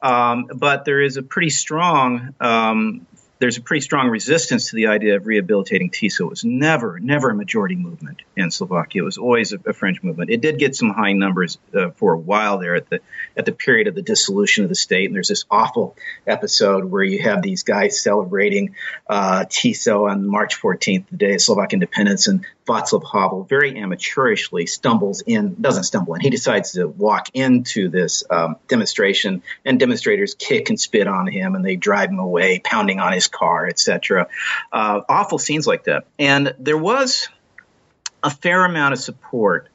Um, 0.00 0.46
but 0.54 0.84
there 0.84 1.00
is 1.00 1.16
a 1.16 1.22
pretty 1.22 1.50
strong 1.50 2.34
um, 2.40 3.06
there's 3.38 3.58
a 3.58 3.60
pretty 3.60 3.80
strong 3.80 4.08
resistance 4.08 4.70
to 4.70 4.76
the 4.76 4.86
idea 4.86 5.16
of 5.16 5.26
rehabilitating 5.26 5.90
TISO. 5.90 6.26
It 6.26 6.30
was 6.30 6.44
never, 6.44 7.00
never 7.00 7.30
a 7.30 7.34
majority 7.34 7.74
movement 7.74 8.22
in 8.36 8.50
Slovakia. 8.50 9.02
It 9.02 9.04
was 9.04 9.18
always 9.18 9.52
a, 9.52 9.58
a 9.66 9.72
fringe 9.72 10.02
movement. 10.02 10.30
It 10.30 10.40
did 10.40 10.58
get 10.58 10.76
some 10.76 10.90
high 10.90 11.12
numbers 11.12 11.58
uh, 11.74 11.90
for 11.90 12.14
a 12.14 12.18
while 12.18 12.58
there 12.58 12.76
at 12.76 12.88
the 12.88 13.00
at 13.36 13.44
the 13.44 13.52
period 13.52 13.88
of 13.88 13.94
the 13.94 14.02
dissolution 14.02 14.64
of 14.64 14.68
the 14.68 14.76
state. 14.76 15.06
And 15.06 15.14
there's 15.14 15.28
this 15.28 15.44
awful 15.50 15.96
episode 16.26 16.84
where 16.84 17.02
you 17.02 17.22
have 17.22 17.42
these 17.42 17.64
guys 17.64 18.00
celebrating 18.00 18.76
uh, 19.08 19.44
TISO 19.46 20.08
on 20.08 20.26
March 20.26 20.60
14th, 20.60 21.06
the 21.10 21.16
day 21.16 21.34
of 21.34 21.42
Slovak 21.42 21.72
independence, 21.72 22.28
and 22.28 22.46
Václav 22.66 23.04
Havel 23.12 23.44
very 23.44 23.72
amateurishly 23.74 24.66
stumbles 24.66 25.22
in, 25.26 25.56
doesn't 25.60 25.84
stumble 25.84 26.14
in, 26.14 26.20
he 26.20 26.30
decides 26.30 26.72
to 26.72 26.86
walk 26.86 27.28
into 27.34 27.88
this 27.88 28.24
um, 28.30 28.56
demonstration, 28.68 29.42
and 29.64 29.78
demonstrators 29.78 30.34
kick 30.34 30.70
and 30.70 30.80
spit 30.80 31.06
on 31.06 31.26
him, 31.26 31.54
and 31.54 31.64
they 31.64 31.76
drive 31.76 32.10
him 32.10 32.18
away, 32.18 32.60
pounding 32.60 33.00
on 33.00 33.12
his 33.12 33.28
car, 33.28 33.66
etc. 33.66 34.28
Uh, 34.72 35.02
awful 35.08 35.38
scenes 35.38 35.66
like 35.66 35.84
that. 35.84 36.06
And 36.18 36.54
there 36.58 36.78
was 36.78 37.28
a 38.22 38.30
fair 38.30 38.64
amount 38.64 38.94
of 38.94 39.00
support 39.00 39.68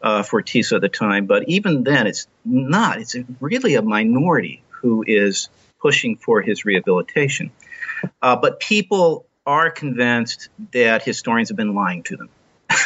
uh, 0.00 0.22
for 0.22 0.42
TISO 0.42 0.76
at 0.76 0.80
the 0.80 0.88
time, 0.88 1.26
but 1.26 1.48
even 1.48 1.84
then, 1.84 2.06
it's 2.06 2.26
not. 2.44 2.98
It's 2.98 3.14
really 3.38 3.74
a 3.74 3.82
minority 3.82 4.62
who 4.70 5.04
is 5.06 5.50
pushing 5.78 6.16
for 6.16 6.40
his 6.40 6.64
rehabilitation. 6.64 7.50
Uh, 8.22 8.36
but 8.36 8.60
people 8.60 9.26
are 9.46 9.70
convinced 9.70 10.48
that 10.72 11.02
historians 11.02 11.48
have 11.48 11.56
been 11.56 11.74
lying 11.74 12.02
to 12.04 12.16
them 12.16 12.28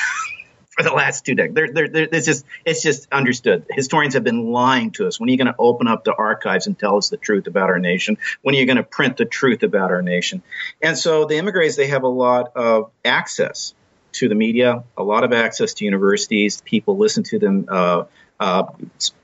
for 0.71 0.83
the 0.83 0.93
last 0.93 1.25
two 1.25 1.35
decades. 1.35 1.55
They're, 1.55 1.73
they're, 1.73 1.89
they're, 1.89 2.09
it's 2.11 2.27
just 2.27 2.45
it's 2.65 2.83
just 2.83 3.09
understood. 3.13 3.67
Historians 3.71 4.15
have 4.15 4.25
been 4.25 4.51
lying 4.53 4.93
to 4.93 5.07
us. 5.07 5.19
When 5.19 5.29
are 5.29 5.33
you 5.33 5.39
going 5.39 5.53
to 5.53 5.57
open 5.59 5.89
up 5.89 6.05
the 6.05 6.15
archives 6.15 6.67
and 6.67 6.79
tell 6.79 6.97
us 6.97 7.09
the 7.09 7.17
truth 7.17 7.47
about 7.47 7.71
our 7.71 7.79
nation? 7.79 8.19
When 8.43 8.55
are 8.55 8.59
you 8.59 8.67
going 8.67 8.77
to 8.77 8.85
print 8.85 9.17
the 9.17 9.25
truth 9.25 9.63
about 9.63 9.91
our 9.91 10.03
nation? 10.03 10.43
And 10.81 10.97
so 10.97 11.25
the 11.25 11.37
immigrants 11.37 11.77
they 11.77 11.89
have 11.89 12.05
a 12.05 12.09
lot 12.09 12.53
of 12.57 12.91
access 13.05 13.75
to 14.13 14.29
the 14.29 14.35
media, 14.35 14.85
a 14.97 15.03
lot 15.03 15.25
of 15.25 15.33
access 15.33 15.75
to 15.75 15.85
universities. 15.85 16.61
People 16.61 16.97
listen 16.97 17.25
to 17.25 17.39
them. 17.39 17.67
Uh, 17.69 18.05
uh, 18.41 18.65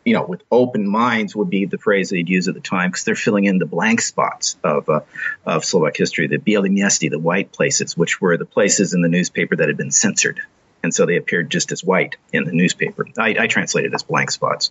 you 0.05 0.15
know, 0.15 0.25
with 0.25 0.43
open 0.51 0.87
minds 0.87 1.35
would 1.35 1.51
be 1.51 1.65
the 1.65 1.79
phrase 1.79 2.11
they'd 2.11 2.29
use 2.29 2.49
at 2.49 2.55
the 2.55 2.61
time 2.61 2.91
because 2.91 3.05
they're 3.05 3.15
filling 3.15 3.45
in 3.45 3.59
the 3.59 3.67
blank 3.67 4.01
spots 4.01 4.57
of 4.63 4.89
uh, 4.89 5.01
of 5.45 5.65
Slovak 5.65 5.97
history, 5.97 6.29
the 6.29 6.39
biele 6.39 6.69
miesta, 6.69 7.09
the 7.11 7.19
white 7.19 7.53
places, 7.53 7.97
which 7.97 8.21
were 8.21 8.37
the 8.37 8.47
places 8.47 8.95
in 8.95 9.03
the 9.03 9.09
newspaper 9.09 9.57
that 9.57 9.69
had 9.69 9.77
been 9.77 9.91
censored, 9.91 10.41
and 10.83 10.95
so 10.95 11.07
they 11.07 11.17
appeared 11.17 11.51
just 11.51 11.73
as 11.73 11.83
white 11.83 12.17
in 12.33 12.45
the 12.45 12.53
newspaper. 12.53 13.07
I, 13.19 13.35
I 13.39 13.47
translated 13.47 13.95
as 13.95 14.03
blank 14.03 14.31
spots. 14.31 14.71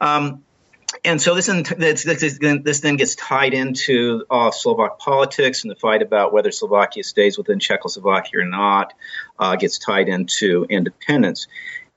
Um, 0.00 0.42
and 1.04 1.20
so 1.20 1.34
this, 1.34 1.46
this, 1.46 2.80
then 2.80 2.96
gets 2.96 3.14
tied 3.14 3.52
into 3.52 4.24
uh, 4.30 4.50
Slovak 4.50 4.98
politics 4.98 5.62
and 5.62 5.70
the 5.70 5.76
fight 5.76 6.02
about 6.02 6.32
whether 6.32 6.50
Slovakia 6.50 7.04
stays 7.04 7.36
within 7.36 7.60
Czechoslovakia 7.60 8.40
or 8.40 8.44
not 8.44 8.94
uh, 9.38 9.56
gets 9.56 9.78
tied 9.78 10.08
into 10.08 10.66
independence. 10.68 11.46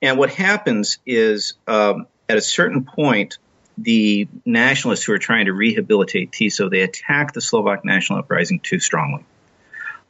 And 0.01 0.17
what 0.17 0.31
happens 0.31 0.97
is 1.05 1.53
um, 1.67 2.07
at 2.27 2.37
a 2.37 2.41
certain 2.41 2.83
point, 2.83 3.37
the 3.77 4.27
nationalists 4.45 5.03
who 5.03 5.13
are 5.13 5.19
trying 5.19 5.45
to 5.45 5.53
rehabilitate 5.53 6.31
TISO, 6.31 6.69
they 6.69 6.81
attack 6.81 7.33
the 7.33 7.41
Slovak 7.41 7.85
national 7.85 8.19
uprising 8.19 8.59
too 8.59 8.79
strongly. 8.79 9.23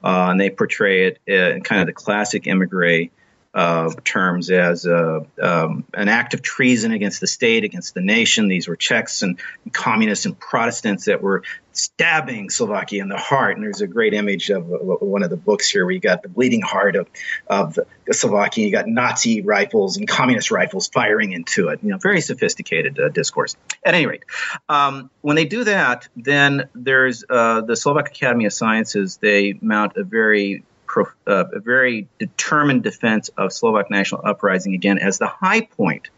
Uh, 0.03 0.29
and 0.31 0.41
they 0.41 0.49
portray 0.49 1.07
it 1.07 1.19
in 1.27 1.61
kind 1.61 1.81
of 1.81 1.87
the 1.87 1.93
classic 1.93 2.47
emigre 2.47 3.09
uh, 3.53 3.91
terms 4.03 4.49
as 4.49 4.85
uh, 4.85 5.19
um, 5.41 5.83
an 5.93 6.07
act 6.07 6.33
of 6.33 6.41
treason 6.41 6.91
against 6.91 7.19
the 7.19 7.27
state, 7.27 7.63
against 7.63 7.93
the 7.93 8.01
nation. 8.01 8.47
These 8.47 8.67
were 8.67 8.77
Czechs 8.77 9.23
and 9.23 9.39
communists 9.73 10.25
and 10.25 10.39
Protestants 10.39 11.05
that 11.05 11.21
were 11.21 11.43
stabbing 11.73 12.49
Slovakia 12.49 13.01
in 13.01 13.09
the 13.09 13.17
heart. 13.17 13.55
And 13.55 13.63
there's 13.63 13.81
a 13.81 13.87
great 13.87 14.13
image 14.13 14.49
of 14.49 14.65
one 14.67 15.23
of 15.23 15.29
the 15.29 15.37
books 15.37 15.69
here 15.69 15.85
where 15.85 15.93
you 15.93 15.99
got 15.99 16.23
the 16.23 16.29
bleeding 16.29 16.61
heart 16.61 16.95
of, 16.95 17.07
of 17.47 17.77
Slovakia. 18.11 18.65
You 18.65 18.71
got 18.71 18.87
Nazi 18.87 19.41
rifles 19.41 19.97
and 19.97 20.07
communist 20.07 20.51
rifles 20.51 20.87
firing 20.87 21.33
into 21.33 21.69
it. 21.69 21.79
You 21.81 21.89
know, 21.89 21.97
very 21.97 22.21
sophisticated 22.21 22.99
uh, 22.99 23.09
discourse. 23.09 23.55
At 23.85 23.95
any 23.95 24.05
rate, 24.05 24.23
um, 24.69 25.09
when 25.21 25.35
they 25.35 25.45
do 25.45 25.63
that, 25.65 26.07
then 26.15 26.69
there's 26.73 27.23
uh, 27.29 27.61
the 27.61 27.75
Slovak 27.75 28.09
Academy 28.09 28.45
of 28.45 28.53
Sciences. 28.53 29.17
They 29.17 29.57
mount 29.61 29.97
a 29.97 30.03
very 30.03 30.63
uh, 30.97 31.45
a 31.53 31.59
very 31.59 32.07
determined 32.19 32.83
defense 32.83 33.29
of 33.37 33.53
Slovak 33.53 33.89
national 33.89 34.21
uprising 34.23 34.73
again 34.73 34.97
as 34.97 35.17
the 35.17 35.27
high 35.27 35.61
point 35.61 36.09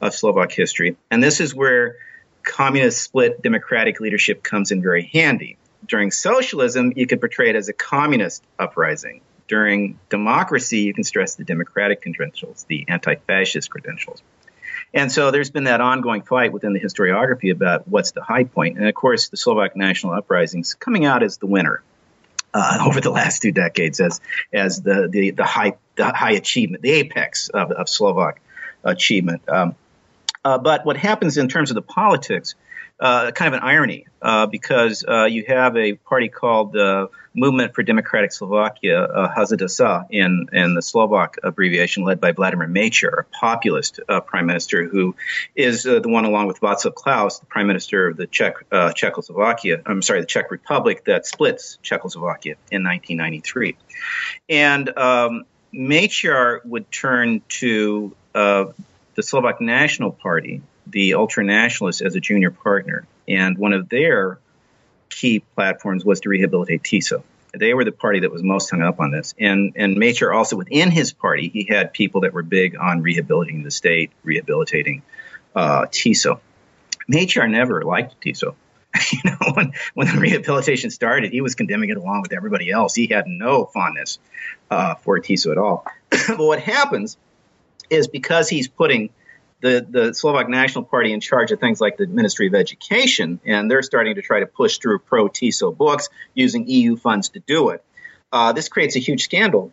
of 0.00 0.14
Slovak 0.14 0.52
history. 0.52 0.96
And 1.10 1.22
this 1.22 1.40
is 1.40 1.54
where 1.54 1.96
communist 2.42 3.02
split 3.02 3.42
democratic 3.42 4.00
leadership 4.00 4.42
comes 4.42 4.70
in 4.70 4.82
very 4.82 5.10
handy. 5.12 5.56
During 5.86 6.10
socialism, 6.10 6.92
you 6.96 7.06
could 7.06 7.20
portray 7.20 7.50
it 7.50 7.56
as 7.56 7.68
a 7.68 7.72
communist 7.72 8.42
uprising. 8.58 9.20
During 9.48 9.98
democracy, 10.08 10.80
you 10.80 10.94
can 10.94 11.04
stress 11.04 11.36
the 11.36 11.44
democratic 11.44 12.02
credentials, 12.02 12.64
the 12.68 12.86
anti 12.88 13.14
fascist 13.14 13.70
credentials. 13.70 14.22
And 14.92 15.10
so 15.10 15.30
there's 15.30 15.50
been 15.50 15.64
that 15.64 15.80
ongoing 15.80 16.22
fight 16.22 16.52
within 16.52 16.72
the 16.72 16.80
historiography 16.80 17.52
about 17.52 17.86
what's 17.86 18.12
the 18.12 18.22
high 18.22 18.44
point. 18.44 18.78
And 18.78 18.88
of 18.88 18.94
course, 18.94 19.28
the 19.28 19.36
Slovak 19.36 19.76
national 19.76 20.14
uprisings 20.14 20.74
coming 20.74 21.04
out 21.04 21.22
as 21.22 21.38
the 21.38 21.46
winner 21.46 21.82
uh, 22.54 22.84
over 22.86 23.00
the 23.00 23.10
last 23.10 23.42
two 23.42 23.52
decades 23.52 24.00
as 24.00 24.20
as 24.52 24.80
the 24.82 25.08
the, 25.10 25.30
the 25.30 25.44
high 25.44 25.74
the 25.96 26.12
high 26.12 26.32
achievement, 26.32 26.82
the 26.82 26.92
apex 26.92 27.48
of, 27.48 27.70
of 27.72 27.88
Slovak 27.88 28.40
achievement. 28.84 29.48
Um, 29.48 29.74
uh, 30.44 30.58
but 30.58 30.86
what 30.86 30.96
happens 30.96 31.38
in 31.38 31.48
terms 31.48 31.70
of 31.70 31.74
the 31.74 31.82
politics, 31.82 32.54
uh, 32.98 33.30
kind 33.32 33.54
of 33.54 33.60
an 33.60 33.68
irony, 33.68 34.06
uh, 34.22 34.46
because 34.46 35.04
uh, 35.06 35.24
you 35.24 35.44
have 35.46 35.76
a 35.76 35.94
party 35.94 36.28
called 36.28 36.72
the 36.72 37.08
Movement 37.34 37.74
for 37.74 37.82
Democratic 37.82 38.32
Slovakia, 38.32 39.02
uh, 39.02 39.34
HZDS, 39.34 40.06
in, 40.10 40.46
in 40.52 40.74
the 40.74 40.80
Slovak 40.80 41.36
abbreviation, 41.42 42.04
led 42.04 42.18
by 42.18 42.32
Vladimir 42.32 42.66
Mečiar, 42.66 43.20
a 43.20 43.24
populist 43.24 44.00
uh, 44.08 44.20
prime 44.20 44.46
minister 44.46 44.88
who 44.88 45.14
is 45.54 45.84
uh, 45.84 46.00
the 46.00 46.08
one, 46.08 46.24
along 46.24 46.46
with 46.46 46.60
Václav 46.60 46.94
Klaus, 46.94 47.38
the 47.40 47.46
prime 47.46 47.66
minister 47.66 48.08
of 48.08 48.16
the 48.16 48.26
Czech 48.26 48.54
uh, 48.72 48.92
Czechoslovakia, 48.92 49.82
I'm 49.84 50.00
sorry, 50.00 50.20
the 50.20 50.26
Czech 50.26 50.50
Republic 50.50 51.04
that 51.04 51.26
splits 51.26 51.78
Czechoslovakia 51.82 52.54
in 52.70 52.82
1993. 52.82 53.76
And 54.48 54.96
um, 54.96 55.44
Mečiar 55.74 56.64
would 56.64 56.90
turn 56.90 57.42
to 57.60 58.16
the 59.16 59.22
Slovak 59.22 59.60
National 59.60 60.12
Party, 60.12 60.62
the 60.86 61.12
ultranationalists, 61.12 62.04
as 62.04 62.14
a 62.14 62.20
junior 62.20 62.50
partner. 62.50 63.06
And 63.28 63.58
one 63.58 63.72
of 63.72 63.88
their 63.88 64.38
key 65.10 65.40
platforms 65.40 66.04
was 66.04 66.20
to 66.20 66.28
rehabilitate 66.28 66.82
TISO. 66.82 67.22
They 67.54 67.72
were 67.74 67.84
the 67.84 67.92
party 67.92 68.20
that 68.20 68.30
was 68.30 68.42
most 68.42 68.70
hung 68.70 68.82
up 68.82 69.00
on 69.00 69.10
this. 69.10 69.34
And, 69.38 69.72
and 69.76 69.96
Mečiar 69.96 70.34
also 70.34 70.56
within 70.56 70.90
his 70.90 71.12
party, 71.12 71.48
he 71.48 71.64
had 71.64 71.92
people 71.92 72.22
that 72.22 72.34
were 72.34 72.42
big 72.42 72.76
on 72.76 73.02
rehabilitating 73.02 73.62
the 73.62 73.70
state, 73.70 74.10
rehabilitating 74.22 75.02
uh, 75.54 75.86
TISO. 75.86 76.40
Mečiar 77.10 77.50
never 77.50 77.82
liked 77.82 78.20
TISO. 78.20 78.54
you 79.12 79.20
know, 79.24 79.52
when, 79.54 79.72
when 79.94 80.06
the 80.06 80.20
rehabilitation 80.20 80.90
started, 80.90 81.32
he 81.32 81.40
was 81.40 81.54
condemning 81.54 81.90
it 81.90 81.96
along 81.96 82.22
with 82.22 82.32
everybody 82.32 82.70
else. 82.70 82.94
He 82.94 83.06
had 83.06 83.26
no 83.26 83.64
fondness 83.64 84.18
uh, 84.70 84.96
for 84.96 85.18
TISO 85.18 85.52
at 85.52 85.58
all. 85.58 85.86
but 86.10 86.38
what 86.38 86.60
happens 86.60 87.16
is 87.90 88.08
because 88.08 88.48
he's 88.48 88.68
putting 88.68 89.10
the, 89.60 89.86
the 89.88 90.14
Slovak 90.14 90.48
National 90.48 90.84
Party 90.84 91.12
in 91.12 91.20
charge 91.20 91.50
of 91.50 91.60
things 91.60 91.80
like 91.80 91.96
the 91.96 92.06
Ministry 92.06 92.46
of 92.46 92.54
Education, 92.54 93.40
and 93.44 93.70
they're 93.70 93.82
starting 93.82 94.16
to 94.16 94.22
try 94.22 94.40
to 94.40 94.46
push 94.46 94.78
through 94.78 94.98
pro 95.00 95.28
TISO 95.28 95.76
books 95.76 96.08
using 96.34 96.68
EU 96.68 96.96
funds 96.96 97.30
to 97.30 97.40
do 97.40 97.70
it. 97.70 97.82
Uh, 98.32 98.52
this 98.52 98.68
creates 98.68 98.96
a 98.96 98.98
huge 98.98 99.24
scandal. 99.24 99.72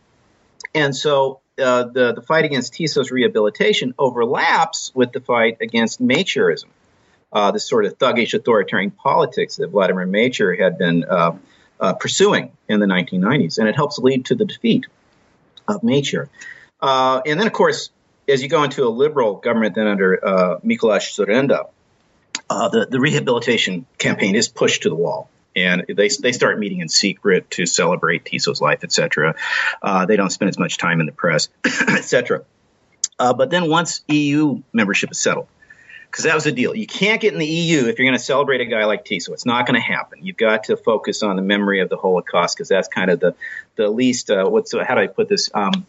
And 0.74 0.96
so 0.96 1.42
uh, 1.60 1.84
the, 1.84 2.14
the 2.14 2.22
fight 2.22 2.46
against 2.46 2.74
TISO's 2.74 3.12
rehabilitation 3.12 3.94
overlaps 3.98 4.92
with 4.96 5.12
the 5.12 5.20
fight 5.20 5.58
against 5.62 6.02
Mečiarism, 6.02 6.68
uh, 7.32 7.52
this 7.52 7.68
sort 7.68 7.86
of 7.86 7.98
thuggish 7.98 8.34
authoritarian 8.34 8.92
politics 8.92 9.58
that 9.58 9.70
Vladimir 9.70 10.08
Mečiar 10.08 10.58
had 10.60 10.78
been 10.78 11.04
uh, 11.04 11.38
uh, 11.80 11.94
pursuing 11.94 12.52
in 12.70 12.80
the 12.80 12.86
1990s. 12.86 13.58
And 13.58 13.68
it 13.68 13.76
helps 13.76 13.98
lead 14.00 14.26
to 14.26 14.36
the 14.36 14.46
defeat 14.46 14.86
of 15.68 15.82
Mečiar. 15.82 16.30
Uh, 16.82 17.22
and 17.26 17.40
then, 17.40 17.48
of 17.48 17.54
course, 17.54 17.92
as 18.28 18.42
you 18.42 18.50
go 18.50 18.64
into 18.64 18.86
a 18.86 18.90
liberal 18.90 19.36
government, 19.36 19.76
then 19.76 19.88
under 19.88 20.26
uh, 20.26 20.60
Dzurinda, 20.60 21.70
uh, 22.50 22.70
the, 22.70 22.86
the 22.86 23.00
rehabilitation 23.00 23.86
campaign 23.98 24.36
is 24.36 24.48
pushed 24.48 24.84
to 24.84 24.90
the 24.90 24.96
wall. 24.96 25.30
And 25.56 25.86
they, 25.88 26.10
they 26.10 26.32
start 26.32 26.58
meeting 26.58 26.80
in 26.80 26.90
secret 26.90 27.52
to 27.52 27.66
celebrate 27.66 28.26
Tiso's 28.26 28.60
life, 28.60 28.84
etc. 28.84 29.36
Uh, 29.82 30.06
they 30.06 30.16
don't 30.16 30.32
spend 30.32 30.50
as 30.50 30.58
much 30.58 30.78
time 30.78 31.00
in 31.00 31.06
the 31.06 31.12
press, 31.12 31.50
etc. 31.66 32.44
Uh, 33.20 33.34
but 33.34 33.52
then 33.52 33.70
once 33.70 34.04
EU 34.08 34.64
membership 34.74 35.12
is 35.12 35.20
settled, 35.20 35.48
because 36.14 36.26
that 36.26 36.36
was 36.36 36.44
the 36.44 36.52
deal. 36.52 36.76
You 36.76 36.86
can't 36.86 37.20
get 37.20 37.34
in 37.34 37.40
the 37.40 37.46
EU 37.46 37.88
if 37.88 37.98
you're 37.98 38.06
going 38.06 38.18
to 38.18 38.24
celebrate 38.24 38.62
a 38.62 38.66
guy 38.66 38.86
like 38.86 39.04
Tiso. 39.04 39.30
It's 39.30 39.48
not 39.48 39.66
going 39.66 39.80
to 39.80 39.86
happen. 39.86 40.24
You've 40.24 40.38
got 40.38 40.66
to 40.66 40.78
focus 40.78 41.24
on 41.24 41.36
the 41.36 41.42
memory 41.42 41.82
of 41.82 41.90
the 41.90 41.98
Holocaust 41.98 42.56
because 42.56 42.68
that's 42.68 42.88
kind 42.88 43.10
of 43.10 43.20
the 43.20 43.36
the 43.76 43.90
least. 43.90 44.30
Uh, 44.30 44.46
what's 44.46 44.74
how 44.74 44.96
do 44.96 45.02
I 45.02 45.08
put 45.08 45.28
this? 45.28 45.50
Um, 45.54 45.88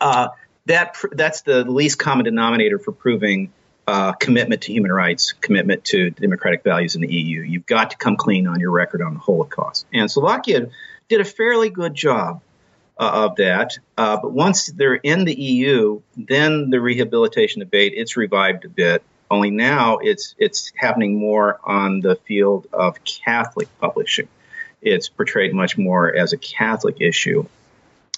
uh, 0.00 0.28
that 0.68 0.96
that's 1.12 1.42
the 1.42 1.64
least 1.64 1.98
common 1.98 2.24
denominator 2.24 2.78
for 2.78 2.92
proving 2.92 3.52
uh, 3.86 4.12
commitment 4.12 4.62
to 4.62 4.72
human 4.72 4.92
rights, 4.92 5.32
commitment 5.32 5.82
to 5.86 6.10
democratic 6.10 6.62
values 6.62 6.94
in 6.94 7.00
the 7.00 7.12
EU. 7.12 7.40
You've 7.40 7.66
got 7.66 7.90
to 7.90 7.96
come 7.96 8.16
clean 8.16 8.46
on 8.46 8.60
your 8.60 8.70
record 8.70 9.00
on 9.00 9.14
the 9.14 9.20
Holocaust. 9.20 9.86
And 9.94 10.10
Slovakia 10.10 10.68
did 11.08 11.20
a 11.22 11.24
fairly 11.24 11.70
good 11.70 11.94
job 11.94 12.42
uh, 12.98 13.10
of 13.24 13.36
that. 13.36 13.78
Uh, 13.96 14.18
but 14.20 14.30
once 14.30 14.66
they're 14.66 14.94
in 14.94 15.24
the 15.24 15.34
EU, 15.34 16.02
then 16.16 16.68
the 16.68 16.80
rehabilitation 16.80 17.60
debate 17.60 17.94
it's 17.96 18.16
revived 18.16 18.66
a 18.66 18.68
bit. 18.68 19.02
Only 19.30 19.50
now 19.50 19.98
it's 19.98 20.34
it's 20.38 20.72
happening 20.76 21.18
more 21.18 21.58
on 21.64 22.00
the 22.00 22.16
field 22.16 22.66
of 22.72 23.02
Catholic 23.04 23.68
publishing. 23.80 24.28
It's 24.82 25.08
portrayed 25.08 25.54
much 25.54 25.78
more 25.78 26.14
as 26.14 26.34
a 26.34 26.36
Catholic 26.36 27.00
issue, 27.00 27.46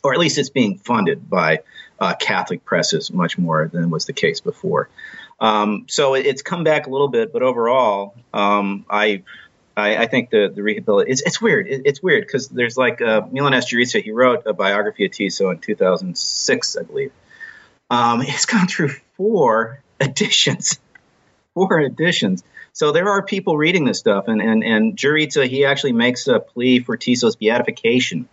or 0.03 0.15
at 0.15 0.19
least 0.19 0.37
it's 0.39 0.51
being 0.51 0.79
funded 0.79 1.31
by 1.31 1.61
uh, 2.01 2.15
Catholic 2.15 2.65
presses 2.65 3.13
much 3.13 3.37
more 3.37 3.69
than 3.69 3.91
was 3.91 4.07
the 4.07 4.13
case 4.13 4.41
before. 4.41 4.89
Um, 5.39 5.87
so 5.89 6.15
it's 6.15 6.43
come 6.43 6.65
back 6.65 6.87
a 6.87 6.91
little 6.91 7.09
bit, 7.09 7.33
but 7.33 7.43
overall, 7.43 8.15
um, 8.33 8.85
I, 8.91 9.23
I, 9.77 9.97
I 9.97 10.07
think 10.07 10.31
the 10.31 10.53
the 10.55 10.63
rehabilitation 10.63 11.13
it's, 11.13 11.23
it's 11.23 11.41
weird. 11.41 11.67
It, 11.67 11.83
it's 11.85 12.03
weird 12.03 12.27
because 12.27 12.49
there's 12.49 12.77
like 12.77 13.01
uh, 13.01 13.23
Milan 13.31 13.55
S. 13.55 13.73
Ďurica. 13.73 14.03
He 14.03 14.11
wrote 14.11 14.43
a 14.47 14.53
biography 14.53 15.07
of 15.07 15.13
Tiso 15.13 15.51
in 15.51 15.59
2006, 15.59 16.77
I 16.77 16.83
believe. 16.83 17.13
Um, 17.89 18.23
it's 18.23 18.47
gone 18.47 18.67
through 18.67 18.91
four 19.17 19.81
editions, 20.01 20.79
four 21.55 21.81
editions. 21.81 22.45
So 22.73 22.93
there 22.93 23.09
are 23.09 23.23
people 23.23 23.57
reading 23.57 23.85
this 23.85 23.99
stuff, 23.99 24.29
and 24.29 24.43
and 24.43 24.63
and 24.63 24.97
Ďurica 24.97 25.49
he 25.49 25.65
actually 25.65 25.93
makes 25.93 26.29
a 26.29 26.41
plea 26.41 26.81
for 26.81 26.97
Tiso's 26.97 27.37
beatification. 27.37 28.29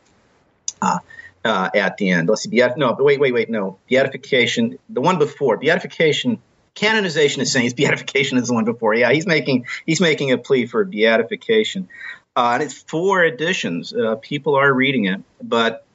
Uh, 0.82 1.00
uh, 1.48 1.70
at 1.74 1.98
the 1.98 2.10
end. 2.10 2.28
Let's 2.28 2.44
see, 2.44 2.50
beat, 2.50 2.78
no, 2.78 2.96
wait, 3.00 3.20
wait, 3.20 3.34
wait, 3.34 3.50
no, 3.50 3.80
beatification. 3.90 4.78
The 4.90 5.02
one 5.02 5.18
before 5.18 5.58
beatification, 5.58 6.42
canonization 6.76 7.42
is 7.42 7.52
saying 7.52 7.70
saints. 7.70 7.74
Beatification 7.82 8.38
is 8.38 8.50
the 8.50 8.54
one 8.54 8.66
before. 8.66 8.94
Yeah, 8.94 9.12
he's 9.12 9.26
making 9.26 9.66
he's 9.86 10.02
making 10.02 10.32
a 10.32 10.38
plea 10.38 10.66
for 10.66 10.84
beatification, 10.84 11.88
uh, 12.36 12.52
and 12.56 12.64
it's 12.64 12.74
four 12.74 13.24
editions. 13.24 13.94
Uh, 13.94 14.16
people 14.16 14.56
are 14.56 14.72
reading 14.72 15.06
it, 15.06 15.22
but 15.42 15.86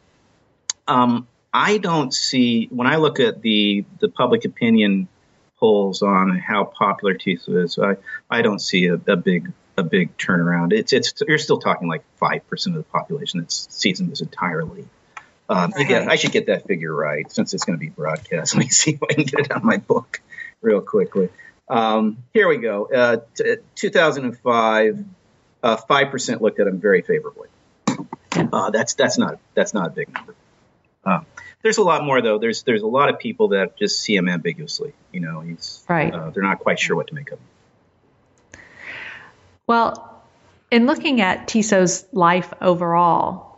um, 0.88 1.28
I 1.52 1.76
don't 1.76 2.14
see 2.14 2.68
when 2.70 2.86
I 2.86 2.96
look 2.96 3.20
at 3.20 3.42
the 3.42 3.84
the 4.00 4.08
public 4.08 4.46
opinion 4.46 5.08
polls 5.58 6.02
on 6.02 6.38
how 6.38 6.64
popular 6.64 7.14
Tiso 7.14 7.62
is. 7.62 7.78
I 7.78 7.96
I 8.30 8.40
don't 8.40 8.58
see 8.58 8.86
a, 8.86 8.94
a 8.94 9.16
big 9.16 9.52
a 9.76 9.82
big 9.82 10.16
turnaround. 10.16 10.72
It's 10.72 10.94
it's 10.94 11.12
you're 11.28 11.36
still 11.36 11.58
talking 11.58 11.88
like 11.88 12.04
five 12.16 12.48
percent 12.48 12.74
of 12.74 12.84
the 12.84 12.90
population 12.90 13.40
that 13.40 13.52
sees 13.52 14.00
him 14.00 14.10
as 14.10 14.22
entirely 14.22 14.88
um, 15.52 15.72
again, 15.74 16.10
I 16.10 16.16
should 16.16 16.32
get 16.32 16.46
that 16.46 16.66
figure 16.66 16.94
right 16.94 17.30
since 17.30 17.52
it's 17.52 17.64
going 17.64 17.78
to 17.78 17.80
be 17.80 17.90
broadcast. 17.90 18.54
Let 18.56 18.64
me 18.64 18.68
see 18.70 18.92
if 18.92 19.02
I 19.02 19.12
can 19.12 19.24
get 19.24 19.40
it 19.40 19.52
on 19.52 19.64
my 19.64 19.76
book 19.76 20.20
real 20.60 20.80
quickly. 20.80 21.28
Um, 21.68 22.18
here 22.32 22.48
we 22.48 22.56
go. 22.58 22.86
Uh, 22.86 23.18
t- 23.34 23.56
2005, 23.74 25.04
uh, 25.62 25.76
five 25.76 26.06
uh, 26.06 26.10
percent 26.10 26.42
looked 26.42 26.58
at 26.60 26.66
him 26.66 26.80
very 26.80 27.02
favorably. 27.02 27.48
Uh, 28.34 28.70
that's 28.70 28.94
that's 28.94 29.18
not 29.18 29.38
that's 29.54 29.74
not 29.74 29.88
a 29.88 29.90
big 29.90 30.12
number. 30.12 30.34
Uh, 31.04 31.20
there's 31.62 31.78
a 31.78 31.82
lot 31.82 32.04
more 32.04 32.22
though. 32.22 32.38
There's 32.38 32.62
there's 32.62 32.82
a 32.82 32.86
lot 32.86 33.10
of 33.10 33.18
people 33.18 33.48
that 33.48 33.76
just 33.76 34.00
see 34.00 34.16
him 34.16 34.28
ambiguously. 34.28 34.94
You 35.12 35.20
know, 35.20 35.40
he's 35.40 35.84
right. 35.88 36.12
Uh, 36.12 36.30
they're 36.30 36.42
not 36.42 36.60
quite 36.60 36.80
sure 36.80 36.96
what 36.96 37.08
to 37.08 37.14
make 37.14 37.30
of 37.30 37.38
him. 37.38 38.60
Well, 39.66 40.22
in 40.70 40.86
looking 40.86 41.20
at 41.20 41.46
Tiso's 41.46 42.06
life 42.12 42.52
overall, 42.60 43.52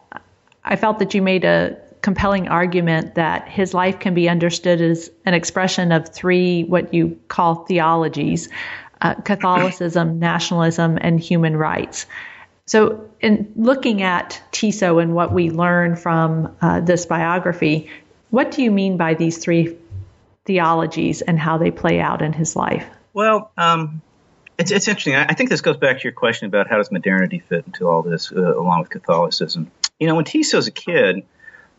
I 0.65 0.77
felt 0.77 0.99
that 0.99 1.15
you 1.15 1.23
made 1.23 1.45
a 1.45 1.77
compelling 2.05 2.49
argument 2.49 3.15
that 3.15 3.49
his 3.49 3.73
life 3.73 3.99
can 3.99 4.13
be 4.13 4.29
understood 4.29 4.83
as 4.83 5.11
an 5.25 5.33
expression 5.33 5.91
of 5.91 6.07
three 6.07 6.63
what 6.63 6.93
you 6.93 7.19
call 7.29 7.65
theologies 7.65 8.51
uh, 9.01 9.15
Catholicism, 9.15 10.19
nationalism, 10.31 10.99
and 11.01 11.19
human 11.19 11.57
rights. 11.57 12.05
So, 12.67 13.09
in 13.21 13.51
looking 13.57 14.03
at 14.03 14.39
Tiso 14.53 15.03
and 15.03 15.15
what 15.15 15.33
we 15.33 15.49
learn 15.51 15.97
from 15.97 16.55
uh, 16.61 16.81
this 16.81 17.07
biography, 17.07 17.89
what 18.29 18.51
do 18.51 18.63
you 18.63 18.71
mean 18.71 18.99
by 18.99 19.15
these 19.15 19.39
three 19.39 19.79
theologies 20.45 21.23
and 21.23 21.39
how 21.39 21.57
they 21.57 21.71
play 21.71 22.01
out 22.01 22.21
in 22.21 22.35
his 22.35 22.55
life? 22.55 22.87
Well, 23.15 23.51
um, 23.57 24.03
it's, 24.59 24.71
it's 24.71 24.89
interesting. 24.89 25.15
I, 25.15 25.33
think 25.33 25.49
this 25.49 25.63
goes 25.63 25.79
back 25.79 26.01
to 26.01 26.03
your 26.05 26.13
question 26.13 26.49
about 26.49 26.69
how 26.69 26.77
does 26.77 26.93
modernity 26.93 27.39
fit 27.39 27.65
into 27.67 27.89
all 27.89 28.03
this, 28.03 28.31
uh, 28.31 28.59
along 28.59 28.81
with 28.81 28.91
Catholicism. 28.91 29.71
You 29.99 30.07
know, 30.07 30.17
when 30.17 30.27
Tiso's 30.27 30.67
a 30.67 30.71
kid, 30.71 31.25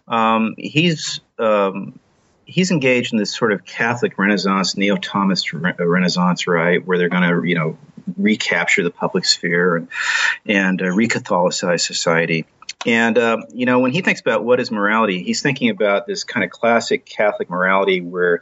um, 0.07 0.55
he's 0.57 1.19
um, 1.39 1.99
he's 2.45 2.71
engaged 2.71 3.13
in 3.13 3.19
this 3.19 3.33
sort 3.33 3.51
of 3.51 3.65
Catholic 3.65 4.17
Renaissance, 4.17 4.77
neo-Thomist 4.77 5.53
re- 5.53 5.85
Renaissance, 5.85 6.47
right, 6.47 6.85
where 6.85 6.97
they're 6.97 7.09
going 7.09 7.29
to 7.29 7.47
you 7.47 7.55
know 7.55 7.77
recapture 8.17 8.83
the 8.83 8.91
public 8.91 9.25
sphere 9.25 9.77
and 9.77 9.87
and 10.45 10.81
uh, 10.81 10.85
recatholicize 10.85 11.81
society. 11.81 12.45
And 12.85 13.17
uh, 13.17 13.37
you 13.51 13.65
know, 13.65 13.79
when 13.79 13.91
he 13.91 14.01
thinks 14.01 14.21
about 14.21 14.43
what 14.43 14.59
is 14.59 14.71
morality, 14.71 15.23
he's 15.23 15.41
thinking 15.41 15.69
about 15.69 16.05
this 16.05 16.23
kind 16.23 16.43
of 16.43 16.51
classic 16.51 17.05
Catholic 17.05 17.49
morality 17.49 18.01
where 18.01 18.41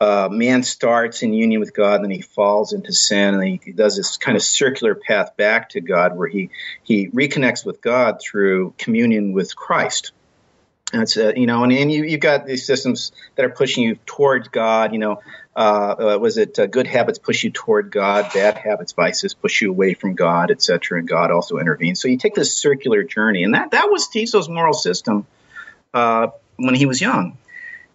uh, 0.00 0.28
man 0.30 0.62
starts 0.62 1.22
in 1.22 1.34
union 1.34 1.60
with 1.60 1.74
God, 1.74 1.96
and 1.96 2.04
then 2.04 2.10
he 2.10 2.22
falls 2.22 2.72
into 2.72 2.92
sin, 2.92 3.34
and 3.34 3.60
he, 3.62 3.72
does 3.72 3.96
this 3.96 4.16
kind 4.16 4.34
of 4.34 4.42
circular 4.42 4.94
path 4.94 5.36
back 5.36 5.70
to 5.70 5.80
God, 5.80 6.16
where 6.16 6.28
he 6.28 6.50
he 6.84 7.08
reconnects 7.08 7.66
with 7.66 7.82
God 7.82 8.20
through 8.22 8.74
communion 8.78 9.32
with 9.32 9.54
Christ. 9.54 10.12
That's 10.92 11.16
you 11.16 11.46
know, 11.46 11.62
and, 11.62 11.72
and 11.72 11.92
you 11.92 12.02
you've 12.02 12.20
got 12.20 12.46
these 12.46 12.66
systems 12.66 13.12
that 13.36 13.44
are 13.44 13.50
pushing 13.50 13.84
you 13.84 13.96
towards 14.06 14.48
God. 14.48 14.92
You 14.92 14.98
know, 14.98 15.20
uh, 15.54 16.14
uh, 16.14 16.18
was 16.18 16.36
it 16.36 16.58
uh, 16.58 16.66
good 16.66 16.86
habits 16.86 17.18
push 17.18 17.44
you 17.44 17.50
toward 17.50 17.90
God, 17.90 18.32
bad 18.32 18.58
habits, 18.58 18.92
vices 18.92 19.34
push 19.34 19.62
you 19.62 19.70
away 19.70 19.94
from 19.94 20.14
God, 20.14 20.50
etc. 20.50 20.98
And 20.98 21.08
God 21.08 21.30
also 21.30 21.58
intervenes. 21.58 22.00
So 22.00 22.08
you 22.08 22.16
take 22.16 22.34
this 22.34 22.54
circular 22.54 23.04
journey, 23.04 23.44
and 23.44 23.54
that 23.54 23.70
that 23.70 23.90
was 23.90 24.08
Tiso's 24.08 24.48
moral 24.48 24.72
system 24.72 25.26
uh, 25.94 26.28
when 26.56 26.74
he 26.74 26.86
was 26.86 27.00
young. 27.00 27.38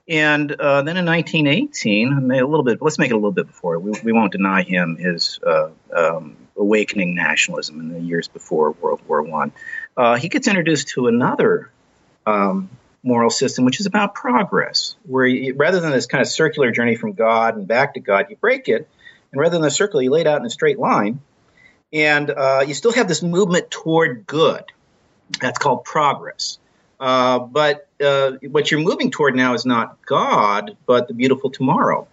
And 0.07 0.51
uh, 0.51 0.83
then 0.83 0.97
in 0.97 1.05
1918, 1.05 2.31
a 2.31 2.45
little 2.45 2.63
bit. 2.63 2.81
Let's 2.81 2.99
make 2.99 3.09
it 3.09 3.15
a 3.15 3.17
little 3.17 3.31
bit 3.31 3.47
before. 3.47 3.79
We, 3.79 3.91
we 4.03 4.13
won't 4.13 4.31
deny 4.31 4.61
him 4.61 4.95
his 4.95 5.39
um, 5.93 6.37
awakening 6.55 7.15
nationalism 7.15 7.79
in 7.81 7.89
the 7.89 7.99
years 7.99 8.29
before 8.29 8.71
World 8.71 9.01
War 9.07 9.21
One. 9.21 9.51
he 10.19 10.29
gets 10.29 10.47
introduced 10.47 10.89
to 10.89 11.07
another 11.07 11.71
um, 12.25 12.69
moral 13.06 13.30
system, 13.30 13.64
which 13.64 13.80
is 13.80 13.86
about 13.86 14.16
progress, 14.16 14.95
where 15.03 15.26
you, 15.26 15.53
rather 15.53 15.80
than 15.80 15.91
this 15.91 16.08
kind 16.08 16.22
of 16.22 16.28
circular 16.28 16.72
journey 16.72 16.95
from 16.95 17.14
God 17.14 17.56
and 17.56 17.68
back 17.68 17.93
to 17.93 17.99
God, 17.99 18.28
you 18.30 18.36
break 18.36 18.68
it, 18.68 18.89
and 19.32 19.39
rather 19.39 19.58
than 19.58 19.66
a 19.66 19.72
circle, 19.72 20.01
you 20.01 20.10
lay 20.10 20.22
it 20.22 20.28
out 20.28 20.39
in 20.39 20.45
a 20.45 20.49
straight 20.49 20.80
line, 20.80 21.22
and 21.93 22.30
uh, 22.30 22.64
you 22.68 22.74
still 22.74 22.91
have 22.93 23.08
this 23.08 23.22
movement 23.22 23.70
toward 23.70 24.26
good. 24.26 24.64
That's 25.39 25.60
called 25.60 25.86
progress. 25.86 26.58
Uh, 26.99 27.39
but 27.39 27.88
uh, 28.03 28.34
what 28.49 28.72
you're 28.72 28.80
moving 28.80 29.12
toward 29.12 29.36
now 29.36 29.53
is 29.53 29.66
not 29.66 30.03
God, 30.06 30.78
but 30.86 31.08
the 31.08 31.14
beautiful 31.14 31.51
tomorrow. 31.51 32.08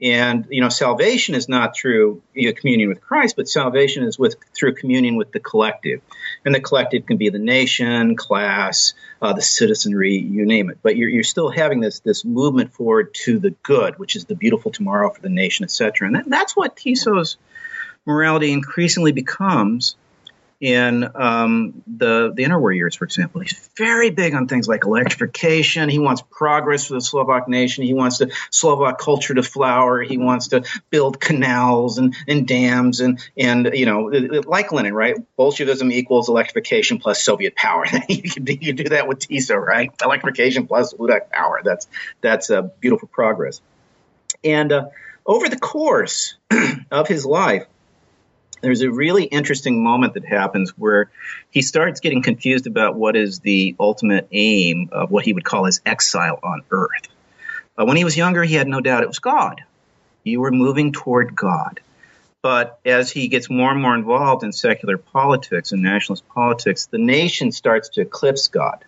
And 0.00 0.46
you 0.50 0.60
know, 0.60 0.68
salvation 0.68 1.36
is 1.36 1.48
not 1.48 1.76
through 1.76 2.22
you 2.34 2.48
know, 2.48 2.54
communion 2.58 2.88
with 2.88 3.00
Christ, 3.00 3.36
but 3.36 3.48
salvation 3.48 4.02
is 4.02 4.18
with 4.18 4.36
through 4.52 4.74
communion 4.74 5.14
with 5.16 5.30
the 5.30 5.38
collective, 5.38 6.00
and 6.44 6.54
the 6.54 6.60
collective 6.60 7.06
can 7.06 7.16
be 7.16 7.28
the 7.28 7.38
nation, 7.38 8.16
class, 8.16 8.94
uh, 9.20 9.32
the 9.32 9.42
citizenry, 9.42 10.16
you 10.16 10.44
name 10.44 10.70
it. 10.70 10.78
But 10.82 10.96
you're, 10.96 11.08
you're 11.08 11.22
still 11.22 11.50
having 11.50 11.80
this 11.80 12.00
this 12.00 12.24
movement 12.24 12.72
forward 12.72 13.14
to 13.24 13.38
the 13.38 13.50
good, 13.50 13.98
which 13.98 14.16
is 14.16 14.24
the 14.24 14.34
beautiful 14.34 14.70
tomorrow 14.70 15.10
for 15.10 15.20
the 15.20 15.28
nation, 15.28 15.64
etc. 15.64 16.06
And 16.06 16.16
that, 16.16 16.28
that's 16.28 16.56
what 16.56 16.76
Tiso's 16.76 17.36
morality 18.06 18.52
increasingly 18.52 19.12
becomes 19.12 19.96
in 20.62 21.10
um, 21.16 21.82
the 21.88 22.32
the 22.32 22.44
interwar 22.44 22.74
years, 22.74 22.94
for 22.94 23.04
example. 23.04 23.40
He's 23.40 23.68
very 23.76 24.10
big 24.10 24.32
on 24.32 24.46
things 24.46 24.68
like 24.68 24.84
electrification. 24.84 25.88
He 25.88 25.98
wants 25.98 26.22
progress 26.30 26.86
for 26.86 26.94
the 26.94 27.00
Slovak 27.00 27.48
nation. 27.48 27.82
He 27.82 27.94
wants 27.94 28.18
the 28.18 28.32
Slovak 28.50 28.98
culture 28.98 29.34
to 29.34 29.42
flower. 29.42 30.02
He 30.02 30.18
wants 30.18 30.48
to 30.48 30.62
build 30.88 31.20
canals 31.20 31.98
and, 31.98 32.14
and 32.28 32.46
dams 32.46 33.00
and 33.00 33.18
and 33.36 33.70
you 33.74 33.86
know 33.86 34.02
like 34.46 34.70
Lenin, 34.70 34.94
right? 34.94 35.16
Bolshevism 35.36 35.90
equals 35.90 36.28
electrification 36.28 37.00
plus 37.00 37.20
Soviet 37.24 37.56
power. 37.56 37.84
you, 38.08 38.22
can, 38.22 38.44
do 38.44 38.88
that 38.90 39.08
with 39.08 39.18
Tiso, 39.18 39.56
right? 39.56 39.90
Electrification 40.00 40.68
plus 40.68 40.94
Ludak 40.94 41.28
power. 41.30 41.60
That's 41.64 41.88
that's 42.20 42.50
a 42.50 42.62
beautiful 42.62 43.08
progress. 43.08 43.60
And 44.44 44.70
uh, 44.70 44.90
over 45.26 45.48
the 45.48 45.58
course 45.58 46.36
of 46.92 47.08
his 47.08 47.26
life 47.26 47.66
there's 48.62 48.82
a 48.82 48.90
really 48.90 49.24
interesting 49.24 49.82
moment 49.82 50.14
that 50.14 50.24
happens 50.24 50.70
where 50.78 51.10
he 51.50 51.62
starts 51.62 52.00
getting 52.00 52.22
confused 52.22 52.66
about 52.66 52.94
what 52.94 53.16
is 53.16 53.40
the 53.40 53.76
ultimate 53.78 54.28
aim 54.32 54.88
of 54.92 55.10
what 55.10 55.24
he 55.24 55.32
would 55.32 55.44
call 55.44 55.64
his 55.64 55.80
exile 55.84 56.38
on 56.42 56.62
earth. 56.70 57.08
Uh, 57.76 57.84
when 57.84 57.96
he 57.96 58.04
was 58.04 58.16
younger, 58.16 58.42
he 58.42 58.54
had 58.54 58.68
no 58.68 58.80
doubt 58.80 59.02
it 59.02 59.08
was 59.08 59.18
God. 59.18 59.62
You 60.24 60.40
were 60.40 60.52
moving 60.52 60.92
toward 60.92 61.34
God. 61.34 61.80
But 62.40 62.78
as 62.84 63.10
he 63.10 63.28
gets 63.28 63.48
more 63.50 63.70
and 63.70 63.80
more 63.80 63.94
involved 63.94 64.42
in 64.42 64.52
secular 64.52 64.98
politics 64.98 65.72
and 65.72 65.82
nationalist 65.82 66.28
politics, 66.28 66.86
the 66.86 66.98
nation 66.98 67.52
starts 67.52 67.90
to 67.90 68.00
eclipse 68.00 68.48
God 68.48 68.84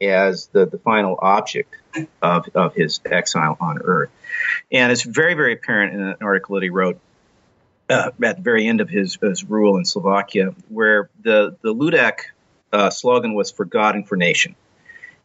as 0.00 0.46
the, 0.48 0.66
the 0.66 0.78
final 0.78 1.18
object 1.20 1.74
of, 2.22 2.48
of 2.54 2.74
his 2.74 3.00
exile 3.04 3.56
on 3.60 3.78
earth. 3.82 4.10
And 4.72 4.90
it's 4.90 5.02
very, 5.02 5.34
very 5.34 5.52
apparent 5.52 5.94
in 5.94 6.00
an 6.00 6.16
article 6.20 6.56
that 6.56 6.62
he 6.62 6.70
wrote 6.70 6.98
uh, 7.88 8.10
at 8.22 8.36
the 8.36 8.42
very 8.42 8.66
end 8.66 8.80
of 8.80 8.88
his, 8.88 9.18
his 9.20 9.44
rule 9.44 9.76
in 9.76 9.84
Slovakia, 9.84 10.54
where 10.68 11.10
the 11.22 11.56
the 11.62 11.74
Ludak 11.74 12.20
uh, 12.72 12.90
slogan 12.90 13.34
was 13.34 13.50
"for 13.50 13.64
God 13.64 13.94
and 13.94 14.08
for 14.08 14.16
nation," 14.16 14.56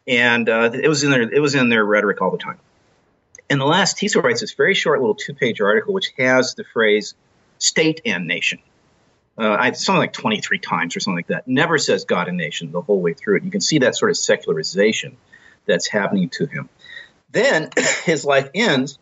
and 0.06 0.48
uh, 0.48 0.70
it 0.72 0.88
was 0.88 1.02
in 1.02 1.10
their 1.10 1.22
it 1.22 1.40
was 1.40 1.54
in 1.54 1.68
their 1.68 1.84
rhetoric 1.84 2.20
all 2.20 2.30
the 2.30 2.38
time. 2.38 2.58
And 3.48 3.60
the 3.60 3.66
last, 3.66 3.96
Tiso 3.96 4.22
writes 4.22 4.40
this 4.42 4.52
very 4.52 4.74
short 4.74 5.00
little 5.00 5.16
two 5.16 5.34
page 5.34 5.60
article 5.60 5.92
which 5.92 6.12
has 6.18 6.54
the 6.54 6.64
phrase 6.64 7.14
"state 7.58 8.00
and 8.04 8.26
nation." 8.26 8.60
Uh, 9.38 9.56
I, 9.58 9.72
something 9.72 10.00
like 10.00 10.12
23 10.12 10.58
times 10.58 10.96
or 10.96 11.00
something 11.00 11.16
like 11.16 11.28
that. 11.28 11.48
Never 11.48 11.78
says 11.78 12.04
God 12.04 12.28
and 12.28 12.36
nation 12.36 12.72
the 12.72 12.82
whole 12.82 13.00
way 13.00 13.14
through 13.14 13.38
it. 13.38 13.44
You 13.44 13.50
can 13.50 13.62
see 13.62 13.78
that 13.78 13.96
sort 13.96 14.10
of 14.10 14.18
secularization 14.18 15.16
that's 15.64 15.88
happening 15.88 16.28
to 16.30 16.44
him. 16.44 16.68
Then 17.30 17.70
his 18.04 18.24
life 18.26 18.50
ends 18.54 18.98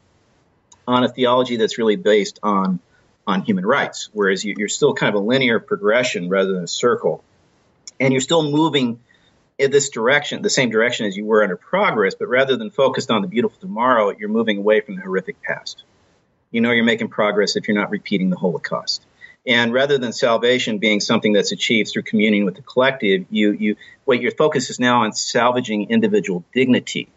on 0.87 1.03
a 1.03 1.09
theology 1.09 1.57
that's 1.57 1.77
really 1.77 1.97
based 1.97 2.39
on 2.43 2.79
on 3.29 3.43
human 3.43 3.67
rights, 3.67 4.09
whereas 4.15 4.43
you, 4.43 4.57
are 4.65 4.69
still 4.69 4.95
kind 4.95 5.15
of 5.15 5.23
a 5.23 5.25
linear 5.25 5.61
progression 5.61 6.31
rather 6.31 6.55
than 6.55 6.65
a 6.65 6.69
circle. 6.69 7.23
And 8.01 8.13
you're 8.13 8.23
still 8.23 8.51
moving 8.51 9.01
in 9.59 9.71
this 9.71 9.91
direction, 9.91 10.41
the 10.41 10.49
same 10.49 10.71
direction 10.71 11.05
as 11.05 11.15
you 11.15 11.27
were 11.27 11.43
under 11.43 11.57
progress, 11.57 12.15
but 12.15 12.29
rather 12.29 12.57
than 12.57 12.71
focused 12.71 13.11
on 13.11 13.21
the 13.21 13.29
beautiful 13.29 13.59
tomorrow, 13.61 14.15
you're 14.19 14.31
moving 14.31 14.57
away 14.57 14.81
from 14.81 14.97
the 14.97 15.03
horrific 15.03 15.43
past. 15.43 15.83
You 16.51 16.63
know 16.63 16.71
you're 16.71 16.85
making 16.85 17.09
progress 17.09 17.55
if 17.55 17.69
you're 17.69 17.77
not 17.77 17.91
repeating 17.91 18.31
the 18.31 18.37
Holocaust. 18.37 19.05
And 19.47 19.75
rather 19.75 19.99
than 19.99 20.13
salvation 20.13 20.79
being 20.79 21.01
something 21.01 21.35
that's 21.35 21.53
achieved 21.53 21.91
through 21.91 22.03
communing 22.05 22.47
with 22.47 22.55
the 22.55 22.63
collective, 22.63 23.27
you, 23.31 23.53
you, 23.53 23.77
what 24.07 24.23
your 24.23 24.33
focus 24.33 24.71
is 24.71 24.81
now 24.81 25.03
on 25.03 25.13
salvaging 25.13 25.91
individual 25.91 26.45
dignity 26.55 27.09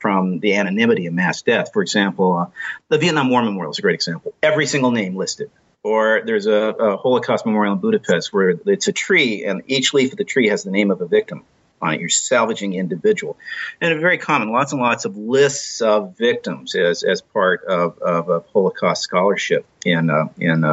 from 0.00 0.40
the 0.40 0.56
anonymity 0.56 1.06
of 1.06 1.14
mass 1.14 1.42
death. 1.42 1.72
For 1.72 1.82
example, 1.82 2.34
uh, 2.34 2.46
the 2.88 2.98
Vietnam 2.98 3.30
War 3.30 3.42
Memorial 3.42 3.72
is 3.72 3.78
a 3.78 3.82
great 3.82 3.94
example. 3.94 4.34
Every 4.42 4.66
single 4.66 4.90
name 4.90 5.16
listed. 5.16 5.50
Or 5.82 6.22
there's 6.24 6.46
a, 6.46 6.52
a, 6.52 6.96
Holocaust 6.96 7.46
memorial 7.46 7.74
in 7.74 7.80
Budapest 7.80 8.32
where 8.32 8.50
it's 8.50 8.88
a 8.88 8.92
tree, 8.92 9.44
and 9.44 9.62
each 9.68 9.94
leaf 9.94 10.12
of 10.12 10.18
the 10.18 10.24
tree 10.24 10.48
has 10.48 10.64
the 10.64 10.70
name 10.70 10.90
of 10.90 11.00
a 11.00 11.06
victim 11.06 11.44
on 11.80 11.94
it. 11.94 12.00
You're 12.00 12.08
salvaging 12.08 12.74
individual, 12.74 13.36
and 13.80 13.92
it's 13.92 14.00
very 14.00 14.18
common. 14.18 14.50
Lots 14.50 14.72
and 14.72 14.82
lots 14.82 15.04
of 15.04 15.16
lists 15.16 15.80
of 15.80 16.16
victims 16.18 16.74
as 16.74 17.04
as 17.04 17.20
part 17.20 17.64
of, 17.64 17.98
of 17.98 18.28
a 18.28 18.40
Holocaust 18.52 19.02
scholarship 19.02 19.64
in 19.84 20.10
uh, 20.10 20.26
in 20.38 20.64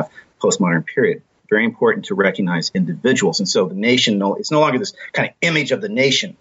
postmodern 0.41 0.85
period. 0.85 1.21
Very 1.49 1.65
important 1.65 2.05
to 2.05 2.15
recognize 2.15 2.71
individuals, 2.73 3.39
and 3.39 3.47
so 3.47 3.67
the 3.67 3.75
nation. 3.75 4.17
No, 4.17 4.33
it's 4.35 4.49
no 4.49 4.59
longer 4.59 4.79
this 4.79 4.93
kind 5.13 5.29
of 5.29 5.35
image 5.41 5.71
of 5.71 5.81
the 5.81 5.89
nation 5.89 6.35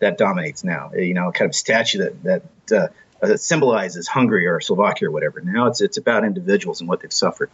that 0.00 0.18
dominates 0.18 0.64
now. 0.64 0.92
You 0.94 1.14
know, 1.14 1.30
kind 1.32 1.48
of 1.48 1.54
statue 1.54 1.98
that 1.98 2.22
that, 2.66 2.92
uh, 3.22 3.26
that 3.26 3.38
symbolizes 3.38 4.08
Hungary 4.08 4.46
or 4.46 4.60
Slovakia 4.60 5.08
or 5.08 5.12
whatever. 5.12 5.40
Now 5.40 5.66
it's 5.66 5.80
it's 5.80 5.96
about 5.96 6.24
individuals 6.24 6.80
and 6.80 6.88
what 6.88 7.00
they've 7.00 7.12
suffered. 7.12 7.50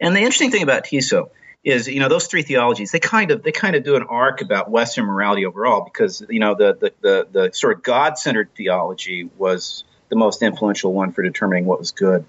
And 0.00 0.14
the 0.14 0.20
interesting 0.20 0.50
thing 0.50 0.62
about 0.62 0.84
Tiso 0.84 1.30
is, 1.64 1.88
you 1.88 2.00
know, 2.00 2.08
those 2.08 2.26
three 2.26 2.42
theologies 2.42 2.92
they 2.92 3.00
kind 3.00 3.30
of 3.30 3.42
they 3.42 3.52
kind 3.52 3.76
of 3.76 3.84
do 3.84 3.96
an 3.96 4.04
arc 4.04 4.42
about 4.42 4.70
Western 4.70 5.06
morality 5.06 5.46
overall 5.46 5.82
because 5.82 6.22
you 6.28 6.40
know 6.40 6.54
the 6.54 6.74
the 6.74 6.92
the, 7.00 7.28
the 7.30 7.52
sort 7.52 7.76
of 7.76 7.82
God 7.82 8.18
centered 8.18 8.50
theology 8.54 9.30
was 9.36 9.84
the 10.08 10.16
most 10.16 10.42
influential 10.42 10.92
one 10.92 11.12
for 11.12 11.22
determining 11.22 11.66
what 11.66 11.78
was 11.78 11.92
good 11.92 12.24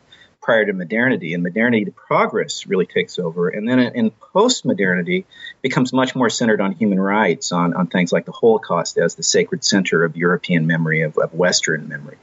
prior 0.49 0.65
to 0.65 0.73
modernity, 0.73 1.35
and 1.35 1.43
modernity 1.43 1.85
to 1.85 1.91
progress 1.91 2.65
really 2.65 2.87
takes 2.87 3.19
over. 3.19 3.49
And 3.49 3.69
then 3.69 3.77
in 3.77 4.09
post 4.09 4.65
modernity, 4.65 5.27
becomes 5.61 5.93
much 5.93 6.15
more 6.15 6.27
centered 6.27 6.59
on 6.59 6.71
human 6.71 6.99
rights, 6.99 7.51
on, 7.51 7.75
on 7.75 7.85
things 7.85 8.11
like 8.11 8.25
the 8.25 8.31
Holocaust 8.31 8.97
as 8.97 9.13
the 9.13 9.21
sacred 9.21 9.63
center 9.63 10.03
of 10.03 10.17
European 10.17 10.65
memory, 10.65 11.03
of, 11.03 11.19
of 11.19 11.35
Western 11.35 11.87
memory. 11.87 12.17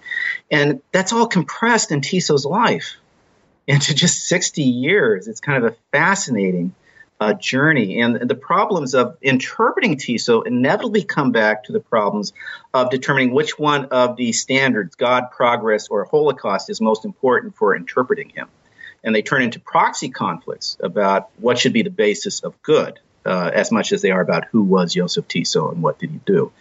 And 0.51 0.83
that's 0.91 1.13
all 1.13 1.29
compressed 1.29 1.93
in 1.93 2.01
Tiso's 2.01 2.45
life 2.45 2.97
into 3.69 3.95
just 3.95 4.25
60 4.27 4.61
years. 4.61 5.29
It's 5.29 5.41
kind 5.41 5.65
of 5.65 5.73
a 5.73 5.77
fascinating 5.93 6.75
uh, 7.21 7.35
journey. 7.35 8.01
And 8.01 8.17
the 8.17 8.35
problems 8.35 8.95
of 8.95 9.17
interpreting 9.23 9.97
Tiso 9.97 10.47
inevitably 10.47 11.05
come 11.05 11.33
back 11.33 11.65
to 11.65 11.73
the 11.73 11.81
problems 11.81 12.33
of 12.75 12.91
determining 12.91 13.33
which 13.33 13.59
one 13.59 13.87
of 13.87 14.17
the 14.17 14.33
standards, 14.33 14.95
God, 14.97 15.31
progress, 15.31 15.89
or 15.89 16.05
Holocaust, 16.05 16.71
is 16.71 16.81
most 16.81 17.05
important 17.05 17.57
for 17.57 17.75
interpreting 17.75 18.31
him. 18.31 18.49
And 19.03 19.15
they 19.15 19.23
turn 19.23 19.43
into 19.43 19.61
proxy 19.61 20.09
conflicts 20.09 20.77
about 20.81 21.31
what 21.39 21.59
should 21.59 21.73
be 21.73 21.83
the 21.83 21.91
basis 21.91 22.41
of 22.41 22.61
good. 22.63 22.99
Uh, 23.25 23.51
as 23.53 23.73
much 23.73 23.91
as 23.91 24.03
they 24.03 24.13
are 24.13 24.21
about 24.21 24.45
who 24.53 24.63
was 24.63 24.95
Joseph 24.95 25.27
Tiso 25.27 25.73
and 25.73 25.83
what 25.83 25.99
did 25.99 26.13
he 26.13 26.21
do, 26.25 26.53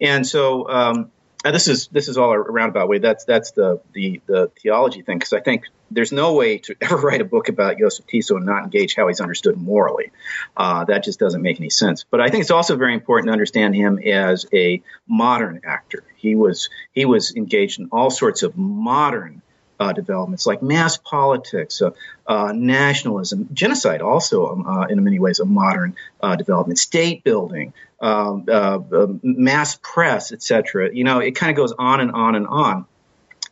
and 0.00 0.26
so 0.26 0.66
um, 0.70 1.10
this 1.50 1.68
is 1.68 1.88
this 1.88 2.08
is 2.08 2.16
all 2.16 2.32
a 2.32 2.38
roundabout 2.38 2.88
way. 2.88 2.98
That's 2.98 3.24
that's 3.24 3.52
the 3.52 3.80
the, 3.92 4.20
the 4.26 4.50
theology 4.60 5.02
thing 5.02 5.18
because 5.18 5.32
I 5.32 5.40
think 5.40 5.64
there's 5.90 6.12
no 6.12 6.34
way 6.34 6.58
to 6.58 6.74
ever 6.80 6.96
write 6.96 7.20
a 7.20 7.24
book 7.24 7.48
about 7.48 7.78
Joseph 7.78 8.06
Tiso 8.06 8.36
and 8.36 8.46
not 8.46 8.64
engage 8.64 8.94
how 8.94 9.08
he's 9.08 9.20
understood 9.20 9.56
morally. 9.56 10.10
Uh, 10.56 10.84
that 10.84 11.04
just 11.04 11.18
doesn't 11.18 11.42
make 11.42 11.60
any 11.60 11.70
sense. 11.70 12.04
But 12.08 12.20
I 12.20 12.28
think 12.28 12.42
it's 12.42 12.50
also 12.50 12.76
very 12.76 12.94
important 12.94 13.28
to 13.28 13.32
understand 13.32 13.74
him 13.74 13.98
as 13.98 14.46
a 14.52 14.82
modern 15.06 15.60
actor. 15.64 16.04
He 16.16 16.34
was 16.34 16.70
he 16.92 17.04
was 17.04 17.34
engaged 17.36 17.80
in 17.80 17.88
all 17.92 18.10
sorts 18.10 18.42
of 18.42 18.56
modern 18.56 19.42
uh, 19.80 19.92
developments 19.92 20.46
like 20.46 20.62
mass 20.62 20.96
politics, 20.96 21.82
uh, 21.82 21.90
uh, 22.26 22.52
nationalism, 22.54 23.48
genocide, 23.52 24.02
also 24.02 24.46
um, 24.46 24.66
uh, 24.66 24.86
in 24.86 25.02
many 25.02 25.18
ways 25.18 25.40
a 25.40 25.44
modern 25.44 25.96
uh, 26.22 26.36
development, 26.36 26.78
state 26.78 27.24
building, 27.24 27.72
um, 28.00 28.44
uh, 28.50 28.78
mass 29.22 29.78
press, 29.82 30.32
etc. 30.32 30.90
You 30.94 31.04
know, 31.04 31.18
it 31.20 31.32
kind 31.32 31.50
of 31.50 31.56
goes 31.56 31.72
on 31.72 32.00
and 32.00 32.12
on 32.12 32.34
and 32.34 32.46
on. 32.46 32.86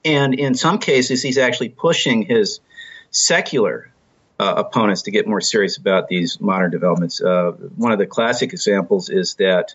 And 0.05 0.35
in 0.35 0.55
some 0.55 0.79
cases, 0.79 1.23
he's 1.23 1.39
actually 1.39 1.69
pushing 1.69 2.23
his 2.23 2.61
secular 3.11 3.93
uh, 4.41 4.55
opponents 4.57 5.03
to 5.03 5.11
get 5.11 5.27
more 5.27 5.41
serious 5.41 5.77
about 5.77 6.09
these 6.09 6.41
modern 6.41 6.71
developments. 6.71 7.21
Uh, 7.21 7.53
one 7.77 7.93
of 7.93 7.99
the 7.99 8.07
classic 8.07 8.53
examples 8.53 9.09
is 9.09 9.35
that 9.35 9.75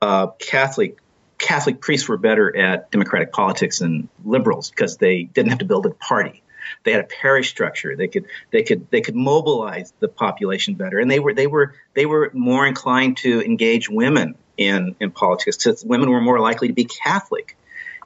uh, 0.00 0.28
Catholic 0.38 0.98
Catholic 1.38 1.80
priests 1.80 2.08
were 2.08 2.16
better 2.16 2.54
at 2.56 2.90
democratic 2.90 3.32
politics 3.32 3.78
than 3.78 4.08
liberals 4.24 4.70
because 4.70 4.96
they 4.96 5.22
didn't 5.22 5.50
have 5.50 5.60
to 5.60 5.64
build 5.64 5.86
a 5.86 5.90
party. 5.90 6.42
They 6.84 6.92
had 6.92 7.00
a 7.00 7.08
parish 7.08 7.48
structure. 7.48 7.96
They 7.96 8.08
could 8.08 8.26
they 8.50 8.62
could 8.62 8.90
they 8.90 9.00
could 9.00 9.16
mobilize 9.16 9.92
the 10.00 10.08
population 10.08 10.74
better, 10.74 10.98
and 10.98 11.10
they 11.10 11.18
were 11.18 11.32
they 11.32 11.46
were 11.46 11.74
they 11.94 12.04
were 12.04 12.30
more 12.34 12.66
inclined 12.66 13.16
to 13.18 13.40
engage 13.40 13.88
women 13.88 14.34
in 14.56 14.94
in 15.00 15.10
politics 15.10 15.56
because 15.56 15.84
women 15.84 16.10
were 16.10 16.20
more 16.20 16.40
likely 16.40 16.68
to 16.68 16.74
be 16.74 16.84
Catholic 16.84 17.56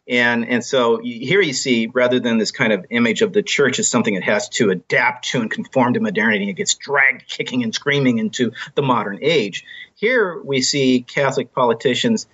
and, 0.08 0.48
and 0.48 0.64
so 0.64 1.00
here 1.00 1.40
you 1.40 1.52
see, 1.52 1.86
rather 1.86 2.18
than 2.18 2.38
this 2.38 2.50
kind 2.50 2.72
of 2.72 2.86
image 2.90 3.22
of 3.22 3.32
the 3.32 3.42
church 3.42 3.78
as 3.78 3.88
something 3.88 4.14
that 4.14 4.24
has 4.24 4.48
to 4.50 4.70
adapt 4.70 5.26
to 5.28 5.40
and 5.40 5.50
conform 5.50 5.94
to 5.94 6.00
modernity, 6.00 6.50
it 6.50 6.54
gets 6.54 6.74
dragged 6.74 7.28
kicking 7.28 7.62
and 7.62 7.72
screaming 7.72 8.18
into 8.18 8.52
the 8.74 8.82
modern 8.82 9.20
age. 9.22 9.64
Here 9.94 10.40
we 10.42 10.60
see 10.60 11.02
Catholic 11.02 11.54
politicians 11.54 12.26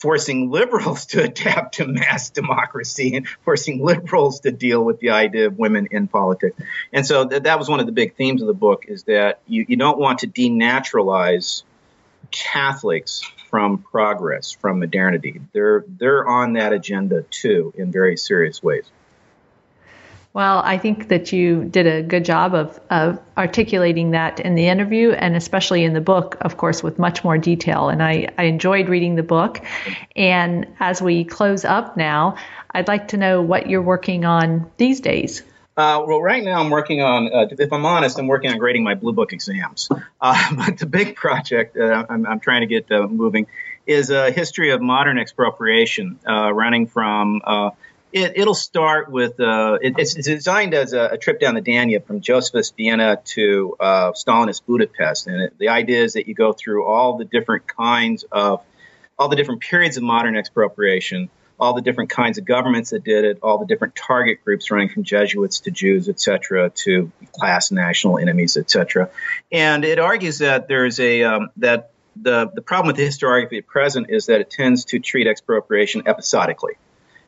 forcing 0.00 0.50
liberals 0.50 1.06
to 1.06 1.22
adapt 1.24 1.76
to 1.76 1.86
mass 1.86 2.30
democracy 2.30 3.16
and 3.16 3.28
forcing 3.28 3.84
liberals 3.84 4.40
to 4.40 4.50
deal 4.50 4.84
with 4.84 4.98
the 4.98 5.10
idea 5.10 5.46
of 5.46 5.58
women 5.58 5.88
in 5.90 6.08
politics. 6.08 6.60
And 6.92 7.06
so 7.06 7.28
th- 7.28 7.44
that 7.44 7.58
was 7.58 7.68
one 7.68 7.80
of 7.80 7.86
the 7.86 7.92
big 7.92 8.16
themes 8.16 8.40
of 8.40 8.48
the 8.48 8.54
book 8.54 8.86
is 8.88 9.04
that 9.04 9.40
you, 9.46 9.64
you 9.68 9.76
don't 9.76 9.98
want 9.98 10.20
to 10.20 10.26
denaturalize 10.26 11.62
Catholics 12.30 13.22
from 13.48 13.78
progress, 13.78 14.52
from 14.52 14.78
modernity. 14.78 15.40
They're 15.52 15.84
they're 15.88 16.26
on 16.26 16.52
that 16.52 16.72
agenda 16.72 17.22
too 17.22 17.74
in 17.76 17.90
very 17.90 18.16
serious 18.16 18.62
ways. 18.62 18.84
Well, 20.32 20.62
I 20.64 20.78
think 20.78 21.08
that 21.08 21.32
you 21.32 21.64
did 21.64 21.88
a 21.88 22.02
good 22.02 22.24
job 22.24 22.54
of, 22.54 22.78
of 22.88 23.18
articulating 23.36 24.12
that 24.12 24.38
in 24.38 24.54
the 24.54 24.68
interview 24.68 25.10
and 25.10 25.34
especially 25.34 25.82
in 25.82 25.92
the 25.92 26.00
book, 26.00 26.36
of 26.40 26.56
course, 26.56 26.84
with 26.84 27.00
much 27.00 27.24
more 27.24 27.36
detail. 27.36 27.88
And 27.88 28.00
I, 28.00 28.28
I 28.38 28.44
enjoyed 28.44 28.88
reading 28.88 29.16
the 29.16 29.24
book. 29.24 29.60
And 30.14 30.68
as 30.78 31.02
we 31.02 31.24
close 31.24 31.64
up 31.64 31.96
now, 31.96 32.36
I'd 32.70 32.86
like 32.86 33.08
to 33.08 33.16
know 33.16 33.42
what 33.42 33.68
you're 33.68 33.82
working 33.82 34.24
on 34.24 34.70
these 34.76 35.00
days. 35.00 35.42
Uh, 35.76 36.04
well, 36.06 36.20
right 36.20 36.44
now 36.44 36.60
I'm 36.60 36.70
working 36.70 37.00
on, 37.00 37.32
uh, 37.32 37.46
if 37.50 37.72
I'm 37.72 37.86
honest, 37.86 38.18
I'm 38.18 38.28
working 38.28 38.52
on 38.52 38.58
grading 38.58 38.84
my 38.84 38.94
Blue 38.94 39.12
Book 39.12 39.32
exams. 39.32 39.88
Uh, 40.20 40.54
but 40.56 40.78
the 40.78 40.86
big 40.86 41.16
project 41.16 41.74
that 41.74 42.06
I'm, 42.08 42.24
I'm 42.24 42.38
trying 42.38 42.60
to 42.60 42.66
get 42.66 42.90
uh, 42.92 43.08
moving 43.08 43.48
is 43.86 44.10
a 44.10 44.30
history 44.30 44.70
of 44.70 44.80
modern 44.80 45.18
expropriation, 45.18 46.20
uh, 46.28 46.52
running 46.52 46.86
from 46.86 47.40
uh, 47.44 47.70
it, 48.12 48.46
will 48.46 48.54
start 48.54 49.10
with 49.10 49.38
uh, 49.40 49.78
it, 49.80 49.94
it's, 49.98 50.16
it's, 50.16 50.26
designed 50.26 50.74
as 50.74 50.92
a, 50.92 51.10
a, 51.12 51.18
trip 51.18 51.40
down 51.40 51.54
the 51.54 51.60
Danube 51.60 52.06
from 52.06 52.20
Josephus 52.20 52.70
Vienna 52.70 53.20
to 53.24 53.76
uh, 53.78 54.12
Stalinist 54.12 54.62
Budapest, 54.66 55.26
and 55.26 55.42
it, 55.42 55.58
the 55.58 55.68
idea 55.68 56.02
is 56.02 56.14
that 56.14 56.26
you 56.26 56.34
go 56.34 56.52
through 56.52 56.84
all 56.84 57.18
the 57.18 57.24
different 57.24 57.66
kinds 57.66 58.24
of 58.30 58.62
all 59.18 59.28
the 59.28 59.36
different 59.36 59.60
periods 59.60 59.96
of 59.96 60.02
modern 60.02 60.36
expropriation, 60.36 61.28
all 61.58 61.74
the 61.74 61.82
different 61.82 62.10
kinds 62.10 62.38
of 62.38 62.44
governments 62.44 62.90
that 62.90 63.04
did 63.04 63.24
it, 63.24 63.38
all 63.42 63.58
the 63.58 63.66
different 63.66 63.94
target 63.94 64.42
groups 64.44 64.70
running 64.70 64.88
from 64.88 65.04
Jesuits 65.04 65.60
to 65.60 65.70
Jews, 65.70 66.08
etc., 66.08 66.70
to 66.70 67.12
class 67.32 67.70
national 67.70 68.18
enemies, 68.18 68.56
etc. 68.56 69.10
And 69.52 69.84
it 69.84 69.98
argues 69.98 70.38
that 70.38 70.68
there's 70.68 70.98
a 70.98 71.22
um, 71.22 71.50
that 71.58 71.90
the 72.20 72.50
the 72.52 72.62
problem 72.62 72.88
with 72.88 72.96
the 72.96 73.06
historiography 73.06 73.58
at 73.58 73.66
present 73.66 74.10
is 74.10 74.26
that 74.26 74.40
it 74.40 74.50
tends 74.50 74.86
to 74.86 74.98
treat 74.98 75.26
expropriation 75.26 76.02
episodically 76.06 76.74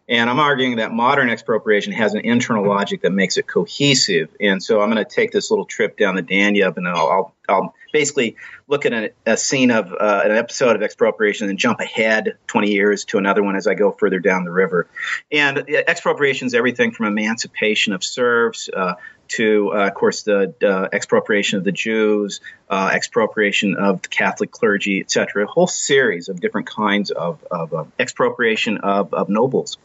and 0.08 0.28
I'm 0.28 0.40
arguing 0.40 0.76
that 0.76 0.92
modern 0.92 1.30
expropriation 1.30 1.92
has 1.92 2.14
an 2.14 2.24
internal 2.24 2.66
logic 2.68 3.02
that 3.02 3.12
makes 3.12 3.36
it 3.36 3.46
cohesive. 3.46 4.34
And 4.40 4.62
so 4.62 4.80
I'm 4.80 4.90
going 4.90 5.04
to 5.04 5.10
take 5.10 5.30
this 5.30 5.50
little 5.50 5.64
trip 5.64 5.96
down 5.96 6.16
the 6.16 6.22
Danube 6.22 6.76
and 6.76 6.88
I'll, 6.88 7.08
I'll, 7.08 7.34
I'll 7.48 7.74
basically 7.92 8.36
look 8.66 8.84
at 8.84 8.92
a, 8.92 9.12
a 9.26 9.36
scene 9.36 9.70
of 9.70 9.92
uh, 9.92 10.22
an 10.24 10.32
episode 10.32 10.74
of 10.74 10.82
expropriation 10.82 11.48
and 11.48 11.58
jump 11.58 11.78
ahead 11.78 12.36
20 12.48 12.72
years 12.72 13.04
to 13.06 13.18
another 13.18 13.44
one 13.44 13.54
as 13.54 13.68
I 13.68 13.74
go 13.74 13.92
further 13.92 14.18
down 14.18 14.44
the 14.44 14.50
river. 14.50 14.88
And 15.30 15.58
expropriation 15.70 16.46
is 16.46 16.54
everything 16.54 16.90
from 16.90 17.06
emancipation 17.06 17.92
of 17.92 18.02
serfs 18.02 18.68
uh, 18.74 18.94
to, 19.28 19.72
uh, 19.72 19.86
of 19.86 19.94
course, 19.94 20.24
the 20.24 20.52
uh, 20.62 20.88
expropriation 20.92 21.58
of 21.58 21.64
the 21.64 21.72
Jews, 21.72 22.40
uh, 22.68 22.90
expropriation 22.92 23.76
of 23.76 24.02
the 24.02 24.08
Catholic 24.08 24.50
clergy, 24.50 25.00
etc. 25.00 25.44
A 25.44 25.46
whole 25.46 25.68
series 25.68 26.28
of 26.28 26.40
different 26.40 26.66
kinds 26.66 27.12
of, 27.12 27.42
of 27.50 27.92
expropriation 27.98 28.78
of, 28.78 29.14
of 29.14 29.28
nobles 29.28 29.78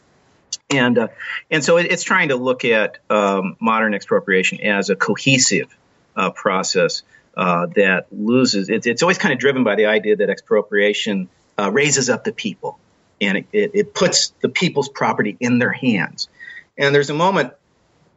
and 0.70 0.98
uh, 0.98 1.08
and 1.50 1.64
so 1.64 1.76
it's 1.78 2.02
trying 2.02 2.28
to 2.28 2.36
look 2.36 2.64
at 2.64 2.98
um, 3.08 3.56
modern 3.60 3.94
expropriation 3.94 4.60
as 4.60 4.90
a 4.90 4.96
cohesive 4.96 5.74
uh, 6.16 6.30
process 6.30 7.02
uh, 7.36 7.66
that 7.76 8.06
loses. 8.10 8.68
It's, 8.68 8.86
it's 8.86 9.02
always 9.02 9.18
kind 9.18 9.32
of 9.32 9.38
driven 9.38 9.64
by 9.64 9.76
the 9.76 9.86
idea 9.86 10.16
that 10.16 10.28
expropriation 10.28 11.28
uh, 11.58 11.70
raises 11.70 12.10
up 12.10 12.24
the 12.24 12.32
people, 12.32 12.78
and 13.20 13.38
it, 13.38 13.46
it, 13.52 13.70
it, 13.74 13.94
puts 13.94 14.30
the 14.40 14.48
people's 14.48 14.88
property 14.88 15.36
in 15.40 15.58
their 15.58 15.72
hands. 15.72 16.28
And 16.76 16.94
there's 16.94 17.10
a 17.10 17.14
moment 17.14 17.54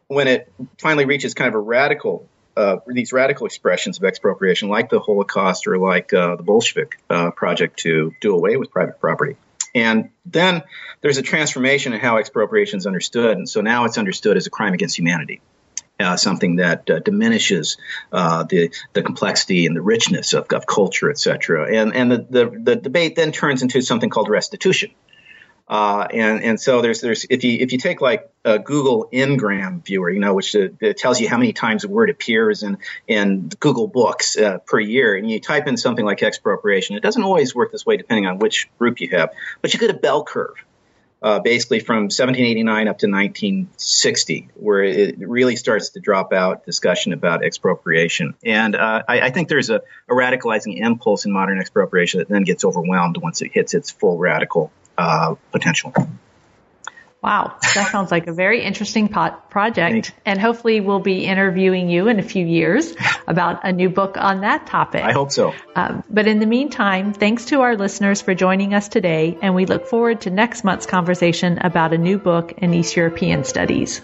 when 0.08 0.28
it 0.28 0.52
finally 0.78 1.06
reaches 1.06 1.34
kind 1.34 1.48
of 1.48 1.56
a 1.56 1.60
radical. 1.60 2.28
Uh, 2.58 2.78
these 2.86 3.14
radical 3.14 3.46
expressions 3.46 3.98
of 3.98 4.04
expropriation, 4.04 4.68
like 4.68 4.90
the 4.90 5.00
Holocaust 5.00 5.68
or 5.68 5.78
like 5.78 6.12
uh, 6.14 6.36
the 6.36 6.44
Bolshevik 6.44 7.00
project 7.08 7.80
to 7.80 8.14
do 8.20 8.36
away 8.36 8.58
with 8.58 8.72
private 8.72 9.00
property. 9.00 9.38
And 9.74 10.10
then 10.26 10.64
there's 11.02 11.18
a 11.18 11.22
transformation 11.22 11.94
in 11.94 12.00
how 12.00 12.18
expropriation 12.18 12.78
is 12.78 12.86
understood. 12.86 13.38
And 13.38 13.48
so 13.48 13.62
now 13.62 13.86
it's 13.86 13.98
understood 13.98 14.38
as 14.38 14.48
a 14.48 14.50
crime 14.50 14.74
against 14.74 14.98
humanity. 14.98 15.42
Uh, 16.00 16.18
something 16.18 16.56
that 16.56 16.90
uh, 16.90 16.98
diminishes 16.98 17.78
uh, 18.12 18.44
the 18.50 18.72
the 18.94 19.04
complexity 19.04 19.68
and 19.68 19.76
the 19.76 19.84
richness 19.84 20.34
of, 20.34 20.48
of 20.52 20.66
culture, 20.66 21.12
et 21.12 21.20
cetera. 21.20 21.72
And 21.72 21.96
and 21.96 22.12
the, 22.12 22.26
the, 22.28 22.60
the 22.64 22.76
debate 22.76 23.16
then 23.16 23.32
turns 23.32 23.62
into 23.62 23.82
something 23.82 24.10
called 24.10 24.28
restitution, 24.28 24.90
uh, 25.72 26.06
and 26.12 26.44
and 26.44 26.60
so 26.60 26.82
there's 26.82 27.00
there's 27.00 27.26
if 27.30 27.46
you 27.46 27.58
if 27.62 27.72
you 27.72 27.78
take 27.78 28.02
like 28.02 28.30
a 28.44 28.60
Google 28.60 29.08
Ngram 29.14 29.86
viewer, 29.86 30.10
you 30.10 30.20
know, 30.20 30.34
which 30.34 30.54
uh, 30.54 30.68
tells 30.98 31.22
you 31.22 31.30
how 31.30 31.38
many 31.38 31.54
times 31.54 31.86
a 31.86 31.88
word 31.88 32.10
appears 32.10 32.62
in 32.62 32.78
in 33.08 33.48
Google 33.58 33.88
Books 33.88 34.38
uh, 34.38 34.58
per 34.58 34.82
year, 34.82 35.16
and 35.16 35.32
you 35.32 35.40
type 35.40 35.68
in 35.68 35.78
something 35.78 36.04
like 36.04 36.24
expropriation, 36.24 36.98
it 36.98 37.04
doesn't 37.04 37.24
always 37.24 37.56
work 37.56 37.72
this 37.72 37.86
way 37.86 37.96
depending 37.96 38.26
on 38.26 38.38
which 38.38 38.70
group 38.80 39.00
you 39.00 39.12
have, 39.12 39.30
but 39.62 39.74
you 39.74 39.80
get 39.80 39.90
a 39.90 39.98
bell 39.98 40.26
curve. 40.26 40.56
Uh, 41.24 41.40
basically 41.40 41.80
from 41.80 42.06
1789 42.06 42.88
up 42.88 42.98
to 42.98 43.08
1960, 43.08 44.50
where 44.56 44.82
it 44.82 45.20
really 45.20 45.56
starts 45.56 45.90
to 45.90 46.00
drop 46.00 46.34
out 46.34 46.66
discussion 46.66 47.14
about 47.14 47.46
expropriation. 47.46 48.34
And 48.44 48.76
uh, 48.76 49.04
I, 49.08 49.22
I, 49.22 49.30
think 49.30 49.48
there's 49.48 49.70
a, 49.70 49.84
a, 50.10 50.14
radicalizing 50.14 50.80
impulse 50.80 51.26
in 51.26 51.32
modern 51.32 51.60
expropriation 51.60 52.22
that 52.22 52.28
then 52.28 52.42
gets 52.42 52.66
overwhelmed 52.66 53.18
once 53.18 53.44
it 53.44 53.52
hits 53.54 53.76
its 53.76 53.92
full 53.92 54.18
radical 54.18 54.72
uh, 55.02 55.36
potential. 55.52 55.94
Wow, 57.22 57.58
that 57.76 57.92
sounds 57.92 58.10
like 58.10 58.26
a 58.26 58.34
very 58.34 58.64
interesting 58.64 59.08
pot 59.08 59.52
project. 59.52 60.12
And 60.26 60.42
hopefully, 60.42 60.82
we'll 60.82 61.00
be 61.00 61.26
interviewing 61.26 61.88
you 61.88 62.08
in 62.08 62.18
a 62.18 62.24
few 62.24 62.44
years 62.44 62.96
about 63.28 63.64
a 63.64 63.72
new 63.72 63.90
book 63.90 64.18
on 64.18 64.42
that 64.42 64.66
topic. 64.66 65.04
I 65.04 65.12
hope 65.12 65.32
so. 65.32 65.54
Um, 65.76 66.04
but 66.10 66.26
in 66.28 66.40
the 66.40 66.48
meantime, 66.48 67.14
thanks 67.14 67.46
to 67.46 67.62
our 67.62 67.76
listeners 67.78 68.22
for 68.22 68.34
joining 68.34 68.74
us 68.74 68.88
today, 68.88 69.38
and 69.40 69.54
we 69.54 69.68
look 69.68 69.86
forward 69.86 70.22
to 70.22 70.32
next 70.32 70.64
month's 70.64 70.88
conversation 70.88 71.60
about 71.60 71.94
a 71.94 71.98
new 71.98 72.18
book 72.18 72.54
in 72.58 72.74
East 72.74 72.96
European 72.96 73.44
studies. 73.44 74.02